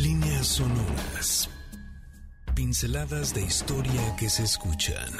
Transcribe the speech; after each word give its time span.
Líneas 0.00 0.46
sonoras. 0.46 1.50
Pinceladas 2.54 3.34
de 3.34 3.42
historia 3.42 4.14
que 4.16 4.30
se 4.30 4.44
escuchan. 4.44 5.12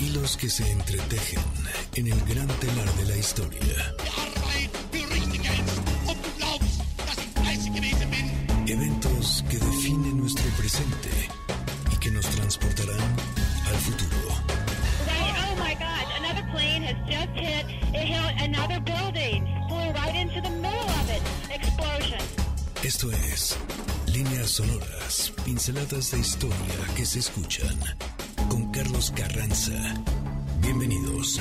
Hilos 0.00 0.36
que 0.36 0.50
se 0.50 0.68
entretejen 0.72 1.44
en 1.94 2.08
el 2.08 2.20
gran 2.24 2.48
telar 2.48 2.92
de 2.94 3.04
la 3.04 3.16
historia. 3.16 3.94
Eventos 8.66 9.44
que 9.48 9.58
definen 9.58 10.18
nuestro 10.18 10.50
presente 10.58 11.10
y 11.92 11.96
que 11.98 12.10
nos 12.10 12.26
transportarán 12.26 13.16
al 13.68 13.76
futuro. 13.76 14.34
Oh 15.08 15.54
my 15.62 15.74
God, 15.74 16.06
another 16.18 16.44
plane 16.50 16.82
has 16.82 16.96
just 17.06 17.30
hit, 17.36 17.66
it 17.94 18.08
hit 18.08 18.42
another 18.42 18.80
building, 18.80 19.46
flew 19.68 19.92
right 19.92 20.16
into 20.16 20.40
the 20.40 20.50
middle. 20.50 20.85
Esto 22.86 23.10
es 23.10 23.56
Líneas 24.06 24.48
Sonoras, 24.48 25.32
pinceladas 25.44 26.12
de 26.12 26.20
historia 26.20 26.94
que 26.94 27.04
se 27.04 27.18
escuchan 27.18 27.76
con 28.48 28.70
Carlos 28.70 29.10
Carranza. 29.10 29.72
Bienvenidos. 30.60 31.40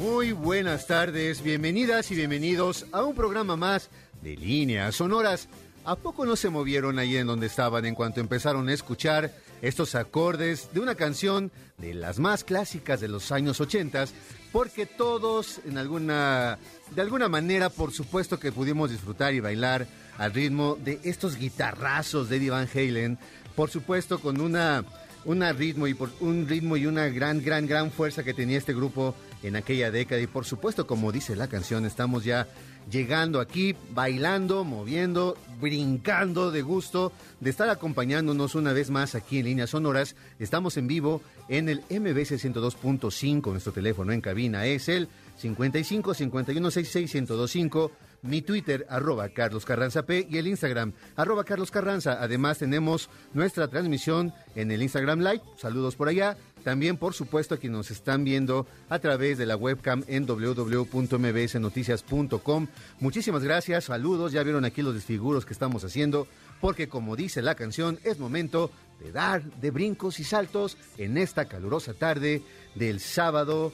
Muy 0.00 0.32
buenas 0.32 0.88
tardes, 0.88 1.40
bienvenidas 1.40 2.10
y 2.10 2.16
bienvenidos 2.16 2.84
a 2.90 3.04
un 3.04 3.14
programa 3.14 3.54
más 3.54 3.90
de 4.22 4.36
Líneas 4.36 4.96
Sonoras. 4.96 5.46
¿A 5.84 5.94
poco 5.94 6.26
no 6.26 6.34
se 6.34 6.50
movieron 6.50 6.98
ahí 6.98 7.16
en 7.16 7.28
donde 7.28 7.46
estaban 7.46 7.84
en 7.84 7.94
cuanto 7.94 8.18
empezaron 8.18 8.68
a 8.68 8.74
escuchar 8.74 9.32
estos 9.60 9.94
acordes 9.94 10.70
de 10.74 10.80
una 10.80 10.96
canción 10.96 11.52
de 11.78 11.94
las 11.94 12.18
más 12.18 12.42
clásicas 12.42 13.00
de 13.00 13.06
los 13.06 13.30
años 13.30 13.60
80? 13.60 14.06
Porque 14.52 14.84
todos, 14.84 15.60
en 15.64 15.78
alguna, 15.78 16.58
de 16.94 17.00
alguna 17.02 17.28
manera, 17.28 17.70
por 17.70 17.92
supuesto 17.92 18.38
que 18.38 18.52
pudimos 18.52 18.90
disfrutar 18.90 19.32
y 19.32 19.40
bailar 19.40 19.86
al 20.18 20.32
ritmo 20.32 20.76
de 20.76 21.00
estos 21.04 21.36
guitarrazos 21.36 22.28
de 22.28 22.36
Eddie 22.36 22.50
Van 22.50 22.68
Halen. 22.72 23.18
Por 23.56 23.70
supuesto, 23.70 24.20
con 24.20 24.40
una, 24.40 24.84
una 25.24 25.52
ritmo 25.52 25.86
y 25.86 25.94
por, 25.94 26.10
un 26.20 26.46
ritmo 26.46 26.76
y 26.76 26.86
una 26.86 27.08
gran, 27.08 27.42
gran, 27.42 27.66
gran 27.66 27.90
fuerza 27.90 28.24
que 28.24 28.34
tenía 28.34 28.58
este 28.58 28.74
grupo 28.74 29.14
en 29.42 29.56
aquella 29.56 29.90
década. 29.90 30.20
Y 30.20 30.26
por 30.26 30.44
supuesto, 30.44 30.86
como 30.86 31.12
dice 31.12 31.34
la 31.34 31.48
canción, 31.48 31.86
estamos 31.86 32.24
ya 32.24 32.46
llegando 32.90 33.40
aquí, 33.40 33.74
bailando, 33.90 34.64
moviendo, 34.64 35.36
brincando 35.60 36.50
de 36.50 36.62
gusto 36.62 37.12
de 37.40 37.50
estar 37.50 37.68
acompañándonos 37.68 38.54
una 38.54 38.72
vez 38.72 38.90
más 38.90 39.14
aquí 39.14 39.38
en 39.38 39.46
Líneas 39.46 39.70
Sonoras. 39.70 40.16
Estamos 40.38 40.76
en 40.76 40.86
vivo 40.86 41.22
en 41.48 41.68
el 41.68 41.78
MBC 41.88 42.38
102.5. 42.38 43.50
Nuestro 43.50 43.72
teléfono 43.72 44.12
en 44.12 44.20
cabina 44.20 44.66
es 44.66 44.88
el 44.88 45.08
55 45.38 46.14
51 46.14 46.70
66 46.70 47.14
1025 47.14 47.92
mi 48.22 48.42
Twitter, 48.42 48.86
arroba 48.88 49.28
Carlos 49.28 49.64
Carranza 49.64 50.04
P, 50.04 50.26
y 50.30 50.38
el 50.38 50.46
Instagram, 50.46 50.92
arroba 51.16 51.44
Carlos 51.44 51.70
Carranza. 51.70 52.18
Además, 52.20 52.58
tenemos 52.58 53.08
nuestra 53.34 53.68
transmisión 53.68 54.32
en 54.54 54.70
el 54.70 54.82
Instagram 54.82 55.20
Live. 55.20 55.42
Saludos 55.56 55.96
por 55.96 56.08
allá. 56.08 56.36
También, 56.64 56.96
por 56.96 57.12
supuesto, 57.14 57.56
a 57.56 57.58
quienes 57.58 57.76
nos 57.76 57.90
están 57.90 58.24
viendo 58.24 58.66
a 58.88 59.00
través 59.00 59.36
de 59.38 59.46
la 59.46 59.56
webcam 59.56 60.04
en 60.06 60.26
www.mbsnoticias.com. 60.26 62.66
Muchísimas 63.00 63.42
gracias, 63.42 63.84
saludos. 63.84 64.30
Ya 64.32 64.44
vieron 64.44 64.64
aquí 64.64 64.80
los 64.82 64.94
desfiguros 64.94 65.44
que 65.44 65.52
estamos 65.52 65.84
haciendo, 65.84 66.28
porque 66.60 66.88
como 66.88 67.16
dice 67.16 67.42
la 67.42 67.56
canción, 67.56 67.98
es 68.04 68.20
momento 68.20 68.70
de 69.00 69.10
dar 69.10 69.42
de 69.42 69.72
brincos 69.72 70.20
y 70.20 70.24
saltos 70.24 70.76
en 70.98 71.18
esta 71.18 71.46
calurosa 71.46 71.94
tarde 71.94 72.44
del 72.76 73.00
sábado 73.00 73.72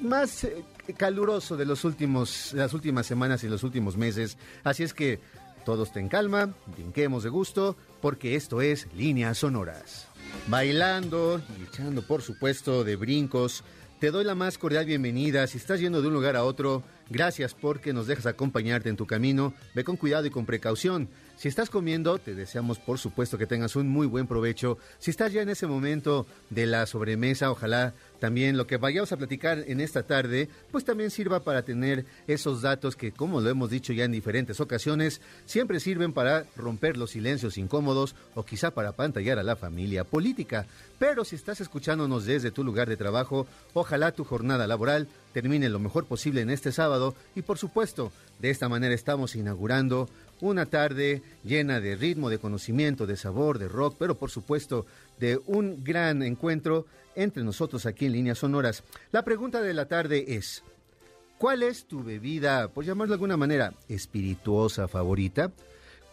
más 0.00 0.44
eh, 0.44 0.64
caluroso 0.92 1.56
de 1.56 1.64
los 1.64 1.84
últimos, 1.84 2.52
las 2.52 2.74
últimas 2.74 3.06
semanas 3.06 3.42
y 3.44 3.48
los 3.48 3.62
últimos 3.62 3.96
meses. 3.96 4.36
Así 4.62 4.82
es 4.82 4.92
que 4.92 5.20
todos 5.64 5.92
ten 5.92 6.08
calma, 6.08 6.52
brinquemos 6.66 7.22
de 7.22 7.30
gusto, 7.30 7.76
porque 8.02 8.36
esto 8.36 8.60
es 8.60 8.86
Líneas 8.94 9.38
Sonoras. 9.38 10.08
Bailando 10.48 11.40
y 11.58 11.64
echando, 11.64 12.02
por 12.02 12.20
supuesto, 12.20 12.84
de 12.84 12.96
brincos. 12.96 13.64
Te 13.98 14.10
doy 14.10 14.24
la 14.24 14.34
más 14.34 14.58
cordial 14.58 14.84
bienvenida. 14.84 15.46
Si 15.46 15.56
estás 15.56 15.80
yendo 15.80 16.02
de 16.02 16.08
un 16.08 16.12
lugar 16.12 16.36
a 16.36 16.44
otro, 16.44 16.82
gracias 17.08 17.54
porque 17.54 17.94
nos 17.94 18.06
dejas 18.06 18.26
acompañarte 18.26 18.90
en 18.90 18.96
tu 18.96 19.06
camino. 19.06 19.54
Ve 19.74 19.84
con 19.84 19.96
cuidado 19.96 20.26
y 20.26 20.30
con 20.30 20.44
precaución. 20.44 21.08
Si 21.36 21.48
estás 21.48 21.70
comiendo, 21.70 22.18
te 22.18 22.34
deseamos 22.34 22.78
por 22.78 22.98
supuesto 22.98 23.38
que 23.38 23.46
tengas 23.46 23.76
un 23.76 23.88
muy 23.88 24.06
buen 24.06 24.26
provecho. 24.26 24.76
Si 24.98 25.10
estás 25.10 25.32
ya 25.32 25.40
en 25.40 25.48
ese 25.48 25.66
momento 25.66 26.26
de 26.50 26.66
la 26.66 26.84
sobremesa, 26.84 27.50
ojalá 27.50 27.94
también 28.24 28.56
lo 28.56 28.66
que 28.66 28.78
vayamos 28.78 29.12
a 29.12 29.18
platicar 29.18 29.64
en 29.66 29.82
esta 29.82 30.02
tarde, 30.02 30.48
pues 30.72 30.82
también 30.82 31.10
sirva 31.10 31.40
para 31.40 31.60
tener 31.60 32.06
esos 32.26 32.62
datos 32.62 32.96
que, 32.96 33.12
como 33.12 33.42
lo 33.42 33.50
hemos 33.50 33.68
dicho 33.68 33.92
ya 33.92 34.04
en 34.04 34.12
diferentes 34.12 34.60
ocasiones, 34.60 35.20
siempre 35.44 35.78
sirven 35.78 36.14
para 36.14 36.46
romper 36.56 36.96
los 36.96 37.10
silencios 37.10 37.58
incómodos 37.58 38.14
o 38.34 38.42
quizá 38.42 38.70
para 38.70 38.92
pantallar 38.92 39.38
a 39.38 39.42
la 39.42 39.56
familia 39.56 40.04
política. 40.04 40.66
Pero 41.06 41.22
si 41.26 41.36
estás 41.36 41.60
escuchándonos 41.60 42.24
desde 42.24 42.50
tu 42.50 42.64
lugar 42.64 42.88
de 42.88 42.96
trabajo, 42.96 43.46
ojalá 43.74 44.12
tu 44.12 44.24
jornada 44.24 44.66
laboral 44.66 45.06
termine 45.34 45.68
lo 45.68 45.78
mejor 45.78 46.06
posible 46.06 46.40
en 46.40 46.48
este 46.48 46.72
sábado 46.72 47.14
y 47.34 47.42
por 47.42 47.58
supuesto, 47.58 48.10
de 48.38 48.48
esta 48.48 48.70
manera 48.70 48.94
estamos 48.94 49.36
inaugurando 49.36 50.08
una 50.40 50.64
tarde 50.64 51.20
llena 51.44 51.78
de 51.80 51.94
ritmo, 51.94 52.30
de 52.30 52.38
conocimiento, 52.38 53.06
de 53.06 53.18
sabor, 53.18 53.58
de 53.58 53.68
rock, 53.68 53.96
pero 53.98 54.14
por 54.14 54.30
supuesto 54.30 54.86
de 55.20 55.38
un 55.44 55.84
gran 55.84 56.22
encuentro 56.22 56.86
entre 57.14 57.44
nosotros 57.44 57.84
aquí 57.84 58.06
en 58.06 58.12
Líneas 58.12 58.38
Sonoras. 58.38 58.82
La 59.12 59.26
pregunta 59.26 59.60
de 59.60 59.74
la 59.74 59.84
tarde 59.84 60.24
es, 60.34 60.64
¿cuál 61.36 61.62
es 61.62 61.84
tu 61.84 62.02
bebida, 62.02 62.68
por 62.68 62.86
llamarlo 62.86 63.10
de 63.10 63.16
alguna 63.16 63.36
manera, 63.36 63.74
espirituosa 63.90 64.88
favorita? 64.88 65.52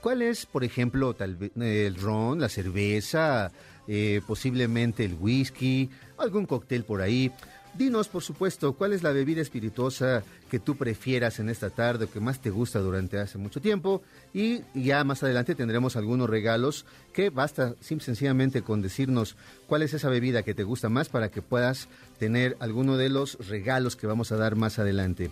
¿Cuál 0.01 0.24
es, 0.24 0.47
por 0.47 0.63
ejemplo, 0.63 1.13
tal 1.13 1.38
el 1.56 1.96
ron, 1.96 2.41
la 2.41 2.50
cerveza, 2.50 3.51
eh, 3.88 4.22
posiblemente 4.25 5.06
el 5.06 5.16
whisky, 5.16 5.90
algún 6.18 6.46
cóctel 6.46 6.84
por 6.84 7.02
ahí? 7.02 7.31
Dinos, 7.74 8.09
por 8.09 8.22
supuesto, 8.22 8.74
cuál 8.74 8.92
es 8.92 9.02
la 9.02 9.14
bebida 9.14 9.42
espirituosa 9.42 10.24
que 10.50 10.59
tú 10.59 10.75
prefieras 10.75 11.40
en 11.40 11.47
esta 11.47 11.69
tarde 11.69 12.03
o 12.03 12.12
que 12.12 12.19
más 12.19 12.42
te 12.42 12.50
gusta 12.50 12.80
durante 12.80 13.18
hace 13.18 13.38
mucho 13.38 13.62
tiempo. 13.62 14.02
Y 14.34 14.62
ya 14.74 15.06
más 15.06 15.24
adelante 15.24 15.56
tendremos 15.56 15.96
algunos 15.96 16.30
regalos 16.30 16.86
que 17.14 17.30
basta 17.30 17.75
sencillamente 17.80 18.62
con 18.62 18.81
decirnos 18.81 19.38
cuál 19.68 19.84
es 19.84 19.94
esa 19.94 20.09
bebida 20.09 20.44
que 20.44 20.53
te 20.53 20.63
gusta 20.63 20.90
más 20.90 21.08
para 21.08 21.31
que 21.31 21.42
puedas 21.42 21.88
tener 22.19 22.58
alguno 22.59 22.98
de 22.98 23.08
los 23.08 23.48
regalos 23.48 23.96
que 23.96 24.08
vamos 24.08 24.34
a 24.34 24.38
dar 24.38 24.58
más 24.58 24.78
adelante. 24.78 25.31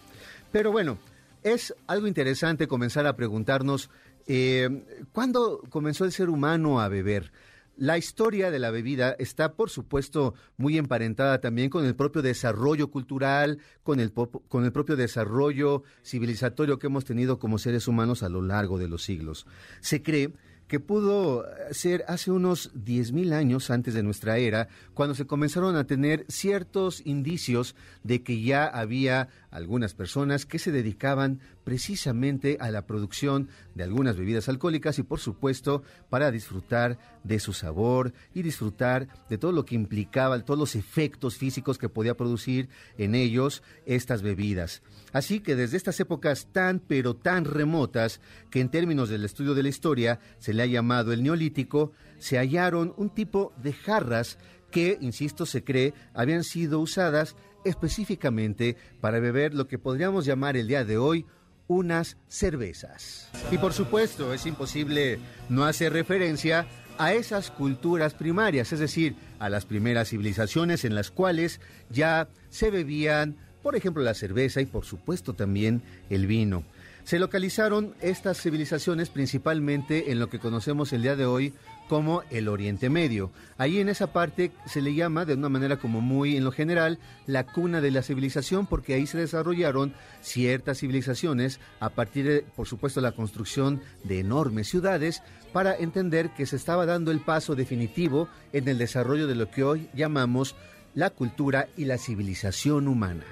Pero 0.54 0.72
bueno, 0.72 0.98
es 1.44 1.76
algo 1.88 2.08
interesante 2.08 2.70
comenzar 2.70 3.06
a 3.06 3.18
preguntarnos 3.18 3.90
eh, 4.28 4.70
cuándo 5.12 5.62
comenzó 5.70 6.06
el 6.06 6.14
ser 6.14 6.30
humano 6.30 6.80
a 6.80 6.88
beber. 6.88 7.34
La 7.80 7.98
historia 7.98 8.52
de 8.52 8.60
la 8.60 8.72
bebida 8.72 9.16
está, 9.20 9.54
por 9.54 9.70
supuesto, 9.70 10.34
muy 10.58 10.78
emparentada 10.78 11.40
también 11.40 11.70
con 11.70 11.86
el 11.86 11.96
propio 11.96 12.22
desarrollo 12.22 12.92
cultural, 12.92 13.60
con 13.84 14.02
el, 14.02 14.12
con 14.12 14.66
el 14.66 14.74
propio 14.74 14.98
desarrollo 14.98 15.84
civilizatorio 16.04 16.78
que 16.78 16.88
hemos 16.88 17.06
tenido 17.06 17.40
como 17.40 17.58
seres 17.58 17.88
humanos 17.88 18.22
a 18.22 18.28
lo 18.28 18.42
largo 18.42 18.80
de 18.80 18.90
los 18.90 19.04
siglos. 19.04 19.48
Se 19.80 20.04
cree 20.04 20.34
que 20.68 20.82
pudo 20.82 21.46
ser 21.72 22.04
hace 22.10 22.32
unos 22.32 22.74
10.000 22.76 23.32
años 23.32 23.72
antes 23.72 23.94
de 23.94 24.04
nuestra 24.04 24.38
era, 24.38 24.68
cuando 24.94 25.16
se 25.16 25.26
comenzaron 25.26 25.78
a 25.78 25.88
tener 25.88 26.26
ciertos 26.28 27.02
indicios 27.06 27.76
de 28.04 28.24
que 28.24 28.42
ya 28.42 28.66
había 28.66 29.30
algunas 29.52 29.94
personas 29.94 30.46
que 30.46 30.60
se 30.60 30.72
dedicaban 30.72 31.40
precisamente 31.64 32.58
a 32.60 32.72
la 32.72 32.86
producción 32.86 33.50
de 33.76 33.84
algunas 33.84 34.18
bebidas 34.18 34.50
alcohólicas 34.50 35.00
y 35.00 35.04
por 35.04 35.20
supuesto 35.20 35.84
para 36.10 36.32
disfrutar 36.32 36.98
de 37.24 37.40
su 37.40 37.54
sabor 37.54 38.14
y 38.34 38.42
disfrutar 38.42 39.08
de 39.30 39.38
todo 39.38 39.52
lo 39.52 39.66
que 39.66 39.76
implicaba, 39.76 40.40
todos 40.44 40.60
los 40.60 40.76
efectos 40.76 41.38
físicos 41.38 41.78
que 41.78 41.90
podía 41.90 42.16
producir 42.16 42.70
en 42.98 43.16
ellos 43.16 43.64
estas 43.86 44.22
bebidas. 44.22 44.82
Así 45.12 45.40
que 45.40 45.56
desde 45.56 45.78
estas 45.78 46.00
épocas 46.00 46.48
tan 46.52 46.80
pero 46.80 47.16
tan 47.16 47.46
remotas 47.46 48.22
que 48.50 48.62
en 48.62 48.70
términos 48.70 49.10
del 49.10 49.26
estudio 49.26 49.54
de 49.54 49.64
la 49.64 49.70
historia 49.70 50.20
se 50.38 50.54
le 50.54 50.64
ha 50.64 50.68
llamado 50.68 51.12
el 51.14 51.24
neolítico, 51.24 51.92
se 52.20 52.38
hallaron 52.38 52.94
un 52.98 53.10
tipo 53.10 53.54
de 53.62 53.74
jarras 53.74 54.38
que, 54.72 54.98
insisto, 55.02 55.46
se 55.46 55.64
cree 55.64 55.94
habían 56.14 56.44
sido 56.44 56.80
usadas 56.80 57.36
específicamente 57.64 58.78
para 59.02 59.20
beber 59.20 59.54
lo 59.54 59.68
que 59.68 59.80
podríamos 59.80 60.26
llamar 60.26 60.58
el 60.58 60.68
día 60.68 60.86
de 60.86 60.98
hoy 60.98 61.26
unas 61.68 62.18
cervezas. 62.28 63.30
Y 63.52 63.58
por 63.58 63.74
supuesto, 63.74 64.34
es 64.34 64.46
imposible 64.46 65.20
no 65.50 65.66
hacer 65.66 65.94
referencia 65.94 66.68
a 66.98 67.14
esas 67.14 67.52
culturas 67.52 68.14
primarias, 68.14 68.74
es 68.74 68.80
decir, 68.80 69.16
a 69.40 69.50
las 69.50 69.66
primeras 69.66 70.10
civilizaciones 70.10 70.84
en 70.84 70.96
las 70.96 71.12
cuales 71.12 71.62
ya 71.90 72.28
se 72.50 72.72
bebían 72.72 73.38
por 73.62 73.76
ejemplo 73.76 74.04
la 74.04 74.14
cerveza 74.14 74.62
y 74.62 74.66
por 74.66 74.86
supuesto 74.86 75.34
también 75.34 75.82
el 76.10 76.28
vino. 76.28 76.64
Se 77.04 77.20
localizaron 77.20 77.94
estas 78.02 78.42
civilizaciones 78.42 79.10
principalmente 79.10 80.12
en 80.12 80.20
lo 80.20 80.30
que 80.30 80.40
conocemos 80.40 80.94
el 80.94 81.02
día 81.02 81.16
de 81.16 81.26
hoy 81.26 81.54
como 81.90 82.24
el 82.30 82.48
Oriente 82.48 82.90
Medio. 82.90 83.32
Ahí 83.58 83.80
en 83.80 83.90
esa 83.90 84.14
parte 84.14 84.52
se 84.66 84.82
le 84.82 84.94
llama 84.94 85.26
de 85.26 85.34
una 85.34 85.50
manera 85.50 85.78
como 85.78 86.00
muy 86.00 86.38
en 86.38 86.46
lo 86.46 86.52
general 86.52 87.00
la 87.26 87.46
cuna 87.46 87.82
de 87.82 87.92
la 87.92 88.04
civilización 88.04 88.68
porque 88.68 88.94
ahí 88.94 89.08
se 89.08 89.18
desarrollaron 89.18 89.94
ciertas 90.22 90.78
civilizaciones 90.78 91.60
a 91.80 91.90
partir 91.90 92.28
de, 92.28 92.46
por 92.56 92.68
supuesto, 92.68 93.02
la 93.02 93.12
construcción 93.12 93.82
de 94.04 94.20
enormes 94.20 94.70
ciudades 94.70 95.24
para 95.52 95.76
entender 95.76 96.30
que 96.30 96.46
se 96.46 96.56
estaba 96.56 96.86
dando 96.86 97.12
el 97.12 97.20
paso 97.20 97.56
definitivo 97.56 98.30
en 98.54 98.68
el 98.68 98.78
desarrollo 98.78 99.28
de 99.28 99.36
lo 99.36 99.50
que 99.50 99.64
hoy 99.64 99.90
llamamos 99.94 100.56
la 100.94 101.10
cultura 101.10 101.68
y 101.76 101.86
la 101.86 101.98
civilización 101.98 102.88
humana. 102.88 103.26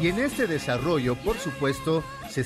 Y 0.00 0.08
en 0.08 0.18
este 0.18 0.46
desarrollo, 0.46 1.14
por 1.16 1.36
supuesto, 1.36 2.02
se 2.30 2.44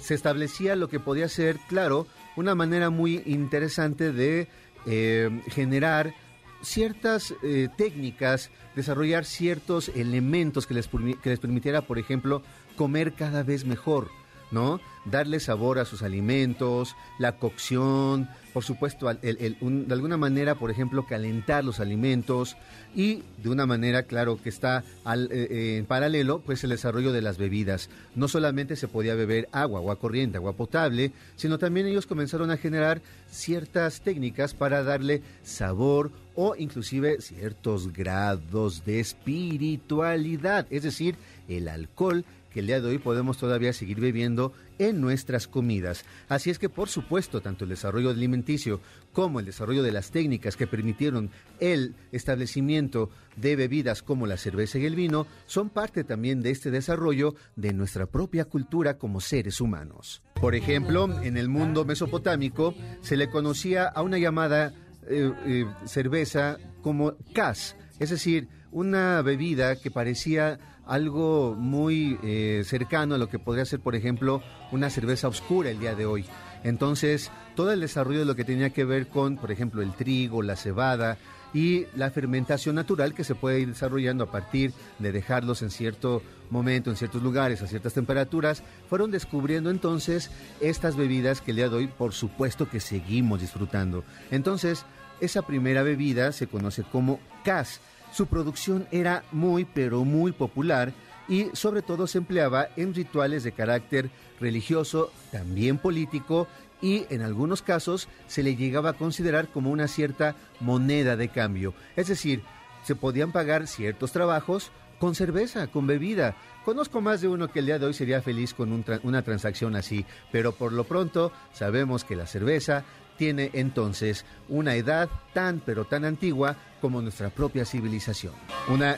se 0.00 0.14
establecía 0.14 0.76
lo 0.76 0.88
que 0.88 1.00
podía 1.00 1.28
ser, 1.28 1.58
claro, 1.68 2.06
una 2.36 2.54
manera 2.54 2.90
muy 2.90 3.22
interesante 3.26 4.12
de 4.12 4.48
eh, 4.86 5.30
generar 5.48 6.14
ciertas 6.62 7.34
eh, 7.42 7.68
técnicas, 7.76 8.50
desarrollar 8.76 9.24
ciertos 9.24 9.88
elementos 9.88 10.66
que 10.66 10.74
les, 10.74 10.88
que 10.88 11.30
les 11.30 11.38
permitiera, 11.38 11.82
por 11.82 11.98
ejemplo, 11.98 12.42
comer 12.76 13.12
cada 13.14 13.42
vez 13.42 13.64
mejor, 13.64 14.10
¿no? 14.52 14.80
Darle 15.04 15.40
sabor 15.40 15.78
a 15.78 15.84
sus 15.84 16.02
alimentos, 16.02 16.94
la 17.18 17.32
cocción, 17.32 18.28
por 18.52 18.64
supuesto, 18.64 19.12
de 19.12 19.56
alguna 19.90 20.16
manera, 20.16 20.54
por 20.54 20.70
ejemplo, 20.70 21.06
calentar 21.06 21.64
los 21.64 21.80
alimentos 21.80 22.56
y 22.94 23.22
de 23.42 23.48
una 23.48 23.66
manera, 23.66 24.04
claro, 24.04 24.38
que 24.40 24.50
está 24.50 24.84
al, 25.04 25.24
eh, 25.32 25.48
eh, 25.50 25.76
en 25.78 25.86
paralelo, 25.86 26.40
pues 26.40 26.62
el 26.62 26.70
desarrollo 26.70 27.12
de 27.12 27.22
las 27.22 27.38
bebidas. 27.38 27.88
No 28.14 28.28
solamente 28.28 28.76
se 28.76 28.88
podía 28.88 29.14
beber 29.14 29.48
agua, 29.52 29.80
agua 29.80 29.96
corriente, 29.96 30.36
agua 30.36 30.52
potable, 30.52 31.12
sino 31.36 31.58
también 31.58 31.86
ellos 31.86 32.06
comenzaron 32.06 32.50
a 32.50 32.58
generar 32.58 33.00
ciertas 33.30 34.02
técnicas 34.02 34.52
para 34.52 34.82
darle 34.82 35.22
sabor 35.42 36.10
o 36.34 36.54
inclusive 36.56 37.20
ciertos 37.20 37.92
grados 37.92 38.84
de 38.84 39.00
espiritualidad, 39.00 40.66
es 40.70 40.82
decir, 40.82 41.16
el 41.48 41.68
alcohol 41.68 42.24
que 42.52 42.60
el 42.60 42.66
día 42.66 42.80
de 42.80 42.88
hoy 42.88 42.98
podemos 42.98 43.38
todavía 43.38 43.72
seguir 43.72 44.00
bebiendo 44.00 44.52
en 44.78 45.00
nuestras 45.00 45.48
comidas. 45.48 46.04
Así 46.28 46.50
es 46.50 46.58
que, 46.58 46.68
por 46.68 46.88
supuesto, 46.88 47.40
tanto 47.40 47.64
el 47.64 47.70
desarrollo 47.70 48.10
alimenticio 48.10 48.80
como 49.12 49.40
el 49.40 49.46
desarrollo 49.46 49.82
de 49.82 49.92
las 49.92 50.10
técnicas 50.10 50.56
que 50.56 50.66
permitieron 50.66 51.30
el 51.60 51.94
establecimiento 52.12 53.10
de 53.36 53.56
bebidas 53.56 54.02
como 54.02 54.26
la 54.26 54.36
cerveza 54.36 54.78
y 54.78 54.86
el 54.86 54.94
vino 54.94 55.26
son 55.46 55.70
parte 55.70 56.04
también 56.04 56.42
de 56.42 56.50
este 56.50 56.70
desarrollo 56.70 57.34
de 57.56 57.72
nuestra 57.72 58.06
propia 58.06 58.44
cultura 58.44 58.98
como 58.98 59.20
seres 59.20 59.60
humanos. 59.60 60.22
Por 60.40 60.54
ejemplo, 60.54 61.22
en 61.22 61.36
el 61.36 61.48
mundo 61.48 61.84
mesopotámico 61.84 62.74
se 63.00 63.16
le 63.16 63.30
conocía 63.30 63.86
a 63.86 64.02
una 64.02 64.18
llamada 64.18 64.72
eh, 65.08 65.32
eh, 65.46 65.66
cerveza 65.84 66.58
como 66.82 67.16
cas, 67.32 67.76
es 67.98 68.10
decir, 68.10 68.48
una 68.72 69.22
bebida 69.22 69.76
que 69.76 69.90
parecía 69.90 70.58
algo 70.86 71.54
muy 71.56 72.18
eh, 72.22 72.62
cercano 72.66 73.14
a 73.14 73.18
lo 73.18 73.28
que 73.28 73.38
podría 73.38 73.64
ser, 73.64 73.80
por 73.80 73.94
ejemplo, 73.94 74.42
una 74.70 74.90
cerveza 74.90 75.28
oscura 75.28 75.70
el 75.70 75.78
día 75.78 75.94
de 75.94 76.06
hoy. 76.06 76.24
Entonces, 76.64 77.30
todo 77.54 77.72
el 77.72 77.80
desarrollo 77.80 78.20
de 78.20 78.24
lo 78.24 78.36
que 78.36 78.44
tenía 78.44 78.70
que 78.70 78.84
ver 78.84 79.08
con, 79.08 79.36
por 79.36 79.50
ejemplo, 79.50 79.82
el 79.82 79.92
trigo, 79.92 80.42
la 80.42 80.56
cebada 80.56 81.18
y 81.54 81.86
la 81.96 82.10
fermentación 82.10 82.76
natural 82.76 83.14
que 83.14 83.24
se 83.24 83.34
puede 83.34 83.60
ir 83.60 83.68
desarrollando 83.68 84.24
a 84.24 84.30
partir 84.30 84.72
de 84.98 85.12
dejarlos 85.12 85.62
en 85.62 85.70
cierto 85.70 86.22
momento, 86.50 86.90
en 86.90 86.96
ciertos 86.96 87.22
lugares, 87.22 87.62
a 87.62 87.66
ciertas 87.66 87.94
temperaturas, 87.94 88.62
fueron 88.88 89.10
descubriendo 89.10 89.70
entonces 89.70 90.30
estas 90.60 90.96
bebidas 90.96 91.40
que 91.40 91.50
el 91.50 91.58
día 91.58 91.68
de 91.68 91.76
hoy, 91.76 91.86
por 91.88 92.12
supuesto 92.12 92.68
que 92.68 92.80
seguimos 92.80 93.40
disfrutando. 93.40 94.04
Entonces, 94.30 94.84
esa 95.20 95.42
primera 95.42 95.82
bebida 95.82 96.32
se 96.32 96.46
conoce 96.46 96.82
como 96.82 97.20
cas 97.44 97.80
su 98.12 98.26
producción 98.26 98.86
era 98.90 99.24
muy, 99.32 99.64
pero 99.64 100.04
muy 100.04 100.32
popular 100.32 100.92
y 101.28 101.46
sobre 101.54 101.82
todo 101.82 102.06
se 102.06 102.18
empleaba 102.18 102.68
en 102.76 102.94
rituales 102.94 103.44
de 103.44 103.52
carácter 103.52 104.10
religioso, 104.40 105.12
también 105.30 105.78
político 105.78 106.48
y 106.80 107.06
en 107.10 107.22
algunos 107.22 107.62
casos 107.62 108.08
se 108.26 108.42
le 108.42 108.56
llegaba 108.56 108.90
a 108.90 108.94
considerar 108.94 109.48
como 109.48 109.70
una 109.70 109.88
cierta 109.88 110.34
moneda 110.60 111.16
de 111.16 111.28
cambio. 111.28 111.74
Es 111.96 112.08
decir, 112.08 112.42
se 112.84 112.96
podían 112.96 113.32
pagar 113.32 113.68
ciertos 113.68 114.12
trabajos 114.12 114.72
con 114.98 115.14
cerveza, 115.14 115.68
con 115.68 115.86
bebida. 115.86 116.36
Conozco 116.64 117.00
más 117.00 117.20
de 117.20 117.28
uno 117.28 117.48
que 117.48 117.60
el 117.60 117.66
día 117.66 117.78
de 117.78 117.86
hoy 117.86 117.94
sería 117.94 118.22
feliz 118.22 118.54
con 118.54 118.84
una 119.02 119.22
transacción 119.22 119.74
así, 119.74 120.04
pero 120.30 120.52
por 120.52 120.72
lo 120.72 120.84
pronto 120.84 121.32
sabemos 121.52 122.04
que 122.04 122.14
la 122.14 122.26
cerveza 122.26 122.84
tiene 123.16 123.50
entonces 123.52 124.24
una 124.48 124.74
edad 124.74 125.08
tan 125.32 125.60
pero 125.64 125.84
tan 125.84 126.04
antigua 126.04 126.56
como 126.80 127.00
nuestra 127.00 127.30
propia 127.30 127.64
civilización. 127.64 128.34
Una 128.68 128.96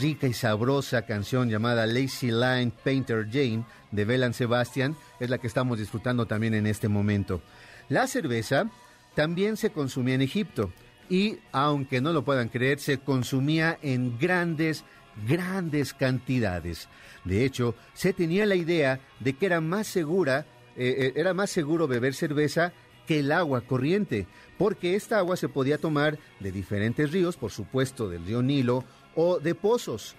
rica 0.00 0.26
y 0.26 0.32
sabrosa 0.32 1.02
canción 1.02 1.48
llamada 1.48 1.86
Lazy 1.86 2.30
Line 2.30 2.72
Painter 2.82 3.26
Jane 3.30 3.64
de 3.92 4.04
Belan 4.04 4.34
Sebastian 4.34 4.96
es 5.20 5.30
la 5.30 5.38
que 5.38 5.46
estamos 5.46 5.78
disfrutando 5.78 6.26
también 6.26 6.54
en 6.54 6.66
este 6.66 6.88
momento. 6.88 7.40
La 7.88 8.06
cerveza 8.06 8.68
también 9.14 9.56
se 9.56 9.70
consumía 9.70 10.14
en 10.14 10.22
Egipto 10.22 10.72
y, 11.08 11.38
aunque 11.52 12.00
no 12.00 12.12
lo 12.12 12.24
puedan 12.24 12.48
creer, 12.48 12.80
se 12.80 12.98
consumía 12.98 13.78
en 13.80 14.18
grandes, 14.18 14.84
grandes 15.28 15.94
cantidades. 15.94 16.88
De 17.24 17.44
hecho, 17.44 17.74
se 17.94 18.12
tenía 18.12 18.44
la 18.44 18.56
idea 18.56 19.00
de 19.20 19.34
que 19.34 19.46
era 19.46 19.60
más 19.60 19.86
segura, 19.86 20.46
eh, 20.76 20.94
eh, 20.98 21.12
era 21.16 21.32
más 21.32 21.50
seguro 21.50 21.86
beber 21.86 22.14
cerveza 22.14 22.72
que 23.06 23.20
el 23.20 23.32
agua 23.32 23.62
corriente, 23.62 24.26
porque 24.58 24.94
esta 24.94 25.18
agua 25.18 25.36
se 25.36 25.48
podía 25.48 25.78
tomar 25.78 26.18
de 26.40 26.52
diferentes 26.52 27.10
ríos, 27.12 27.36
por 27.36 27.50
supuesto 27.50 28.08
del 28.08 28.24
río 28.24 28.42
Nilo 28.42 28.84
o 29.14 29.38
de 29.38 29.54
pozos. 29.54 30.16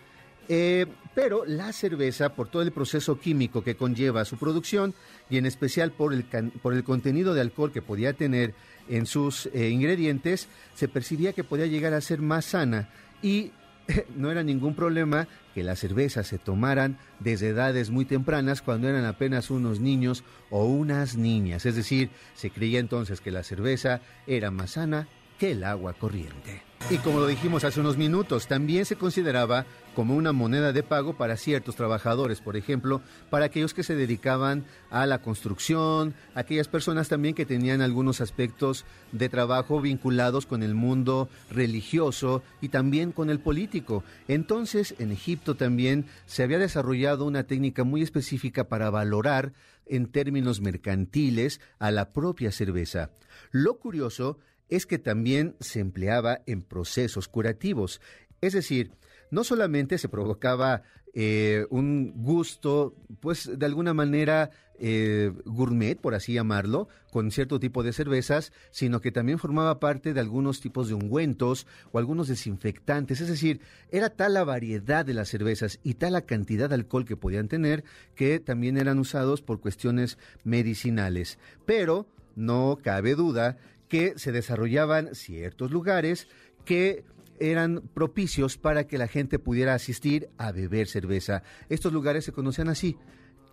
Eh, 0.50 0.86
pero 1.14 1.44
la 1.46 1.74
cerveza, 1.74 2.34
por 2.34 2.48
todo 2.48 2.62
el 2.62 2.72
proceso 2.72 3.20
químico 3.20 3.64
que 3.64 3.76
conlleva 3.76 4.24
su 4.24 4.38
producción 4.38 4.94
y 5.30 5.38
en 5.38 5.46
especial 5.46 5.92
por 5.92 6.14
el, 6.14 6.24
por 6.24 6.74
el 6.74 6.84
contenido 6.84 7.34
de 7.34 7.42
alcohol 7.42 7.74
que 7.74 7.82
podía 7.82 8.14
tener 8.14 8.54
en 8.88 9.06
sus 9.06 9.48
eh, 9.48 9.70
ingredientes, 9.70 10.48
se 10.74 10.88
percibía 10.88 11.34
que 11.34 11.44
podía 11.44 11.66
llegar 11.66 11.94
a 11.94 12.02
ser 12.02 12.22
más 12.22 12.46
sana 12.46 12.90
y 13.22 13.52
no 14.16 14.32
era 14.32 14.44
ningún 14.44 14.76
problema 14.76 15.28
que 15.54 15.64
las 15.64 15.80
cervezas 15.80 16.28
se 16.28 16.38
tomaran 16.38 16.98
desde 17.20 17.50
edades 17.50 17.90
muy 17.90 18.06
tempranas 18.06 18.62
cuando 18.62 18.88
eran 18.88 19.06
apenas 19.06 19.50
unos 19.50 19.80
niños 19.80 20.24
o 20.50 20.66
unas 20.66 21.16
niñas. 21.16 21.66
Es 21.66 21.76
decir, 21.76 22.10
se 22.36 22.50
creía 22.50 22.80
entonces 22.80 23.22
que 23.22 23.32
la 23.32 23.44
cerveza 23.44 24.02
era 24.26 24.52
más 24.52 24.72
sana 24.72 25.08
que 25.38 25.52
el 25.52 25.64
agua 25.64 25.94
corriente. 25.94 26.68
Y 26.90 27.00
como 27.00 27.20
lo 27.20 27.28
dijimos 27.28 27.66
hace 27.66 27.82
unos 27.82 27.98
minutos, 27.98 28.48
también 28.48 28.86
se 28.86 28.96
consideraba 28.96 29.66
como 29.94 30.16
una 30.16 30.32
moneda 30.32 30.72
de 30.72 30.84
pago 30.84 31.18
para 31.18 31.36
ciertos 31.36 31.76
trabajadores, 31.76 32.40
por 32.40 32.56
ejemplo, 32.56 33.02
para 33.30 33.46
aquellos 33.46 33.74
que 33.74 33.84
se 33.84 33.96
dedicaban 33.96 34.64
a 34.90 35.06
la 35.06 35.22
construcción, 35.22 36.14
aquellas 36.34 36.70
personas 36.70 37.10
también 37.10 37.36
que 37.36 37.46
tenían 37.46 37.82
algunos 37.82 38.22
aspectos 38.22 38.86
de 39.12 39.28
trabajo 39.28 39.82
vinculados 39.82 40.46
con 40.46 40.64
el 40.64 40.76
mundo 40.76 41.28
religioso 41.50 42.42
y 42.62 42.70
también 42.70 43.12
con 43.12 43.30
el 43.30 43.40
político. 43.40 44.04
Entonces, 44.30 44.96
en 45.00 45.12
Egipto 45.12 45.56
también 45.56 46.06
se 46.26 46.44
había 46.44 46.60
desarrollado 46.60 47.26
una 47.26 47.44
técnica 47.44 47.84
muy 47.84 48.02
específica 48.02 48.70
para 48.70 48.90
valorar 48.90 49.52
en 49.88 50.08
términos 50.08 50.62
mercantiles 50.62 51.60
a 51.80 51.92
la 51.92 52.14
propia 52.14 52.52
cerveza. 52.52 53.10
Lo 53.52 53.80
curioso 53.80 54.38
es 54.70 54.86
que 54.86 55.00
también 55.00 55.56
se 55.60 55.80
empleaba 55.80 56.42
en 56.46 56.62
procesos 56.62 57.28
curativos, 57.28 58.02
es 58.42 58.54
decir, 58.54 58.92
no 59.32 59.44
solamente 59.44 59.98
se 59.98 60.10
provocaba 60.10 60.84
eh, 61.14 61.66
un 61.70 62.14
gusto, 62.16 62.94
pues 63.20 63.50
de 63.58 63.66
alguna 63.66 63.94
manera 63.94 64.52
eh, 64.78 65.34
gourmet, 65.46 66.00
por 66.00 66.14
así 66.14 66.34
llamarlo, 66.34 66.88
con 67.12 67.32
cierto 67.32 67.60
tipo 67.60 67.82
de 67.82 67.94
cervezas, 67.94 68.54
sino 68.70 69.02
que 69.02 69.12
también 69.12 69.40
formaba 69.40 69.80
parte 69.80 70.14
de 70.14 70.20
algunos 70.20 70.62
tipos 70.62 70.88
de 70.88 70.94
ungüentos 70.94 71.66
o 71.92 71.98
algunos 71.98 72.28
desinfectantes. 72.28 73.22
Es 73.22 73.30
decir, 73.30 73.62
era 73.90 74.12
tal 74.12 74.36
la 74.36 74.44
variedad 74.44 75.04
de 75.04 75.16
las 75.16 75.30
cervezas 75.30 75.80
y 75.82 75.96
tal 75.96 76.14
la 76.14 76.22
cantidad 76.22 76.70
de 76.70 76.76
alcohol 76.76 77.06
que 77.06 77.18
podían 77.18 77.48
tener 77.48 77.84
que 78.14 78.40
también 78.40 78.78
eran 78.78 79.00
usados 79.00 79.42
por 79.42 79.60
cuestiones 79.60 80.20
medicinales. 80.44 81.40
Pero 81.66 82.06
no 82.36 82.78
cabe 82.84 83.16
duda 83.16 83.58
que 83.88 84.18
se 84.18 84.32
desarrollaban 84.32 85.16
ciertos 85.16 85.72
lugares 85.72 86.28
que 86.66 87.04
eran 87.40 87.82
propicios 87.94 88.58
para 88.58 88.88
que 88.88 88.98
la 88.98 89.08
gente 89.08 89.40
pudiera 89.40 89.74
asistir 89.74 90.30
a 90.38 90.52
beber 90.52 90.88
cerveza. 90.88 91.44
Estos 91.70 91.94
lugares 91.94 92.26
se 92.26 92.32
conocían 92.32 92.68
así, 92.68 92.98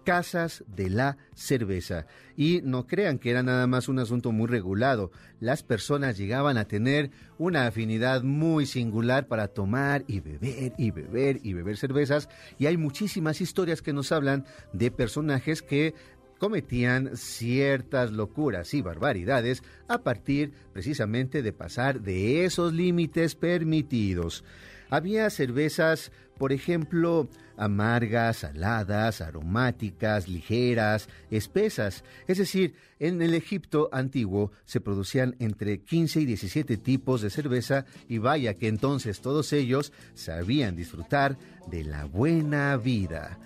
casas 0.04 0.64
de 0.68 0.90
la 0.90 1.16
cerveza. 1.34 2.06
Y 2.36 2.60
no 2.62 2.86
crean 2.86 3.18
que 3.18 3.30
era 3.30 3.42
nada 3.42 3.66
más 3.66 3.88
un 3.88 3.98
asunto 3.98 4.32
muy 4.32 4.46
regulado. 4.46 5.10
Las 5.40 5.62
personas 5.62 6.16
llegaban 6.16 6.56
a 6.58 6.66
tener 6.66 7.10
una 7.38 7.66
afinidad 7.66 8.22
muy 8.22 8.66
singular 8.66 9.26
para 9.26 9.48
tomar 9.48 10.04
y 10.06 10.20
beber 10.20 10.74
y 10.78 10.90
beber 10.90 11.40
y 11.42 11.54
beber 11.54 11.76
cervezas. 11.76 12.28
Y 12.58 12.66
hay 12.66 12.76
muchísimas 12.76 13.40
historias 13.40 13.82
que 13.82 13.92
nos 13.92 14.12
hablan 14.12 14.44
de 14.72 14.90
personajes 14.90 15.62
que 15.62 15.94
cometían 16.38 17.16
ciertas 17.16 18.12
locuras 18.12 18.74
y 18.74 18.82
barbaridades 18.82 19.62
a 19.88 19.98
partir 19.98 20.52
precisamente 20.72 21.42
de 21.42 21.52
pasar 21.52 22.00
de 22.00 22.44
esos 22.44 22.72
límites 22.72 23.34
permitidos. 23.34 24.44
Había 24.90 25.30
cervezas, 25.30 26.12
por 26.38 26.52
ejemplo, 26.52 27.28
amargas, 27.56 28.38
saladas, 28.38 29.20
aromáticas, 29.20 30.28
ligeras, 30.28 31.08
espesas. 31.30 32.04
Es 32.26 32.38
decir, 32.38 32.74
en 32.98 33.22
el 33.22 33.34
Egipto 33.34 33.88
antiguo 33.92 34.52
se 34.64 34.80
producían 34.80 35.36
entre 35.38 35.80
15 35.80 36.20
y 36.20 36.26
17 36.26 36.76
tipos 36.76 37.22
de 37.22 37.30
cerveza 37.30 37.86
y 38.08 38.18
vaya 38.18 38.54
que 38.54 38.68
entonces 38.68 39.20
todos 39.20 39.52
ellos 39.52 39.92
sabían 40.14 40.76
disfrutar 40.76 41.38
de 41.68 41.84
la 41.84 42.04
buena 42.04 42.76
vida. 42.76 43.38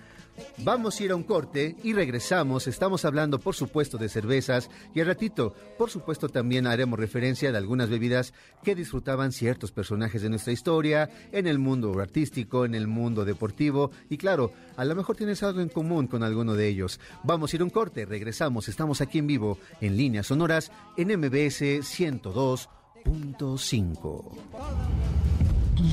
Vamos 0.59 0.99
a 0.99 1.03
ir 1.03 1.11
a 1.11 1.15
un 1.15 1.23
corte 1.23 1.75
y 1.83 1.93
regresamos. 1.93 2.67
Estamos 2.67 3.05
hablando, 3.05 3.39
por 3.39 3.55
supuesto, 3.55 3.97
de 3.97 4.09
cervezas 4.09 4.69
y 4.93 4.99
al 4.99 5.07
ratito, 5.07 5.53
por 5.77 5.89
supuesto, 5.89 6.29
también 6.29 6.67
haremos 6.67 6.99
referencia 6.99 7.51
de 7.51 7.57
algunas 7.57 7.89
bebidas 7.89 8.33
que 8.63 8.75
disfrutaban 8.75 9.31
ciertos 9.31 9.71
personajes 9.71 10.21
de 10.21 10.29
nuestra 10.29 10.53
historia, 10.53 11.09
en 11.31 11.47
el 11.47 11.57
mundo 11.59 11.99
artístico, 11.99 12.65
en 12.65 12.75
el 12.75 12.87
mundo 12.87 13.25
deportivo 13.25 13.91
y 14.09 14.17
claro, 14.17 14.51
a 14.77 14.85
lo 14.85 14.95
mejor 14.95 15.15
tienes 15.15 15.41
algo 15.43 15.61
en 15.61 15.69
común 15.69 16.07
con 16.07 16.23
alguno 16.23 16.55
de 16.55 16.67
ellos. 16.67 16.99
Vamos 17.23 17.51
a 17.51 17.55
ir 17.55 17.61
a 17.61 17.65
un 17.65 17.69
corte, 17.69 18.05
regresamos. 18.05 18.69
Estamos 18.69 19.01
aquí 19.01 19.19
en 19.19 19.27
vivo 19.27 19.59
en 19.81 19.97
líneas 19.97 20.27
sonoras 20.27 20.71
en 20.97 21.19
MBS 21.19 21.61
102.5. 21.61 24.23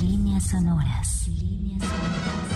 Líneas 0.00 0.48
sonoras. 0.48 1.28
Líneas 1.28 1.88
sonoras. 1.88 2.55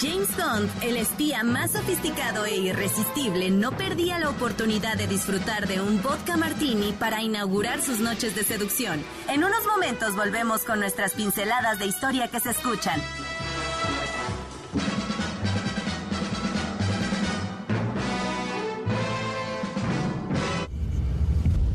James 0.00 0.36
Bond, 0.36 0.70
el 0.82 0.96
espía 0.96 1.42
más 1.42 1.72
sofisticado 1.72 2.44
e 2.46 2.56
irresistible, 2.56 3.50
no 3.50 3.70
perdía 3.72 4.18
la 4.18 4.30
oportunidad 4.30 4.96
de 4.96 5.06
disfrutar 5.06 5.68
de 5.68 5.80
un 5.80 6.02
vodka 6.02 6.36
martini 6.36 6.92
para 6.92 7.22
inaugurar 7.22 7.80
sus 7.80 8.00
noches 8.00 8.34
de 8.34 8.44
seducción. 8.44 9.02
En 9.28 9.44
unos 9.44 9.64
momentos 9.66 10.16
volvemos 10.16 10.62
con 10.62 10.80
nuestras 10.80 11.12
pinceladas 11.12 11.78
de 11.78 11.86
historia 11.86 12.28
que 12.28 12.40
se 12.40 12.50
escuchan. 12.50 13.00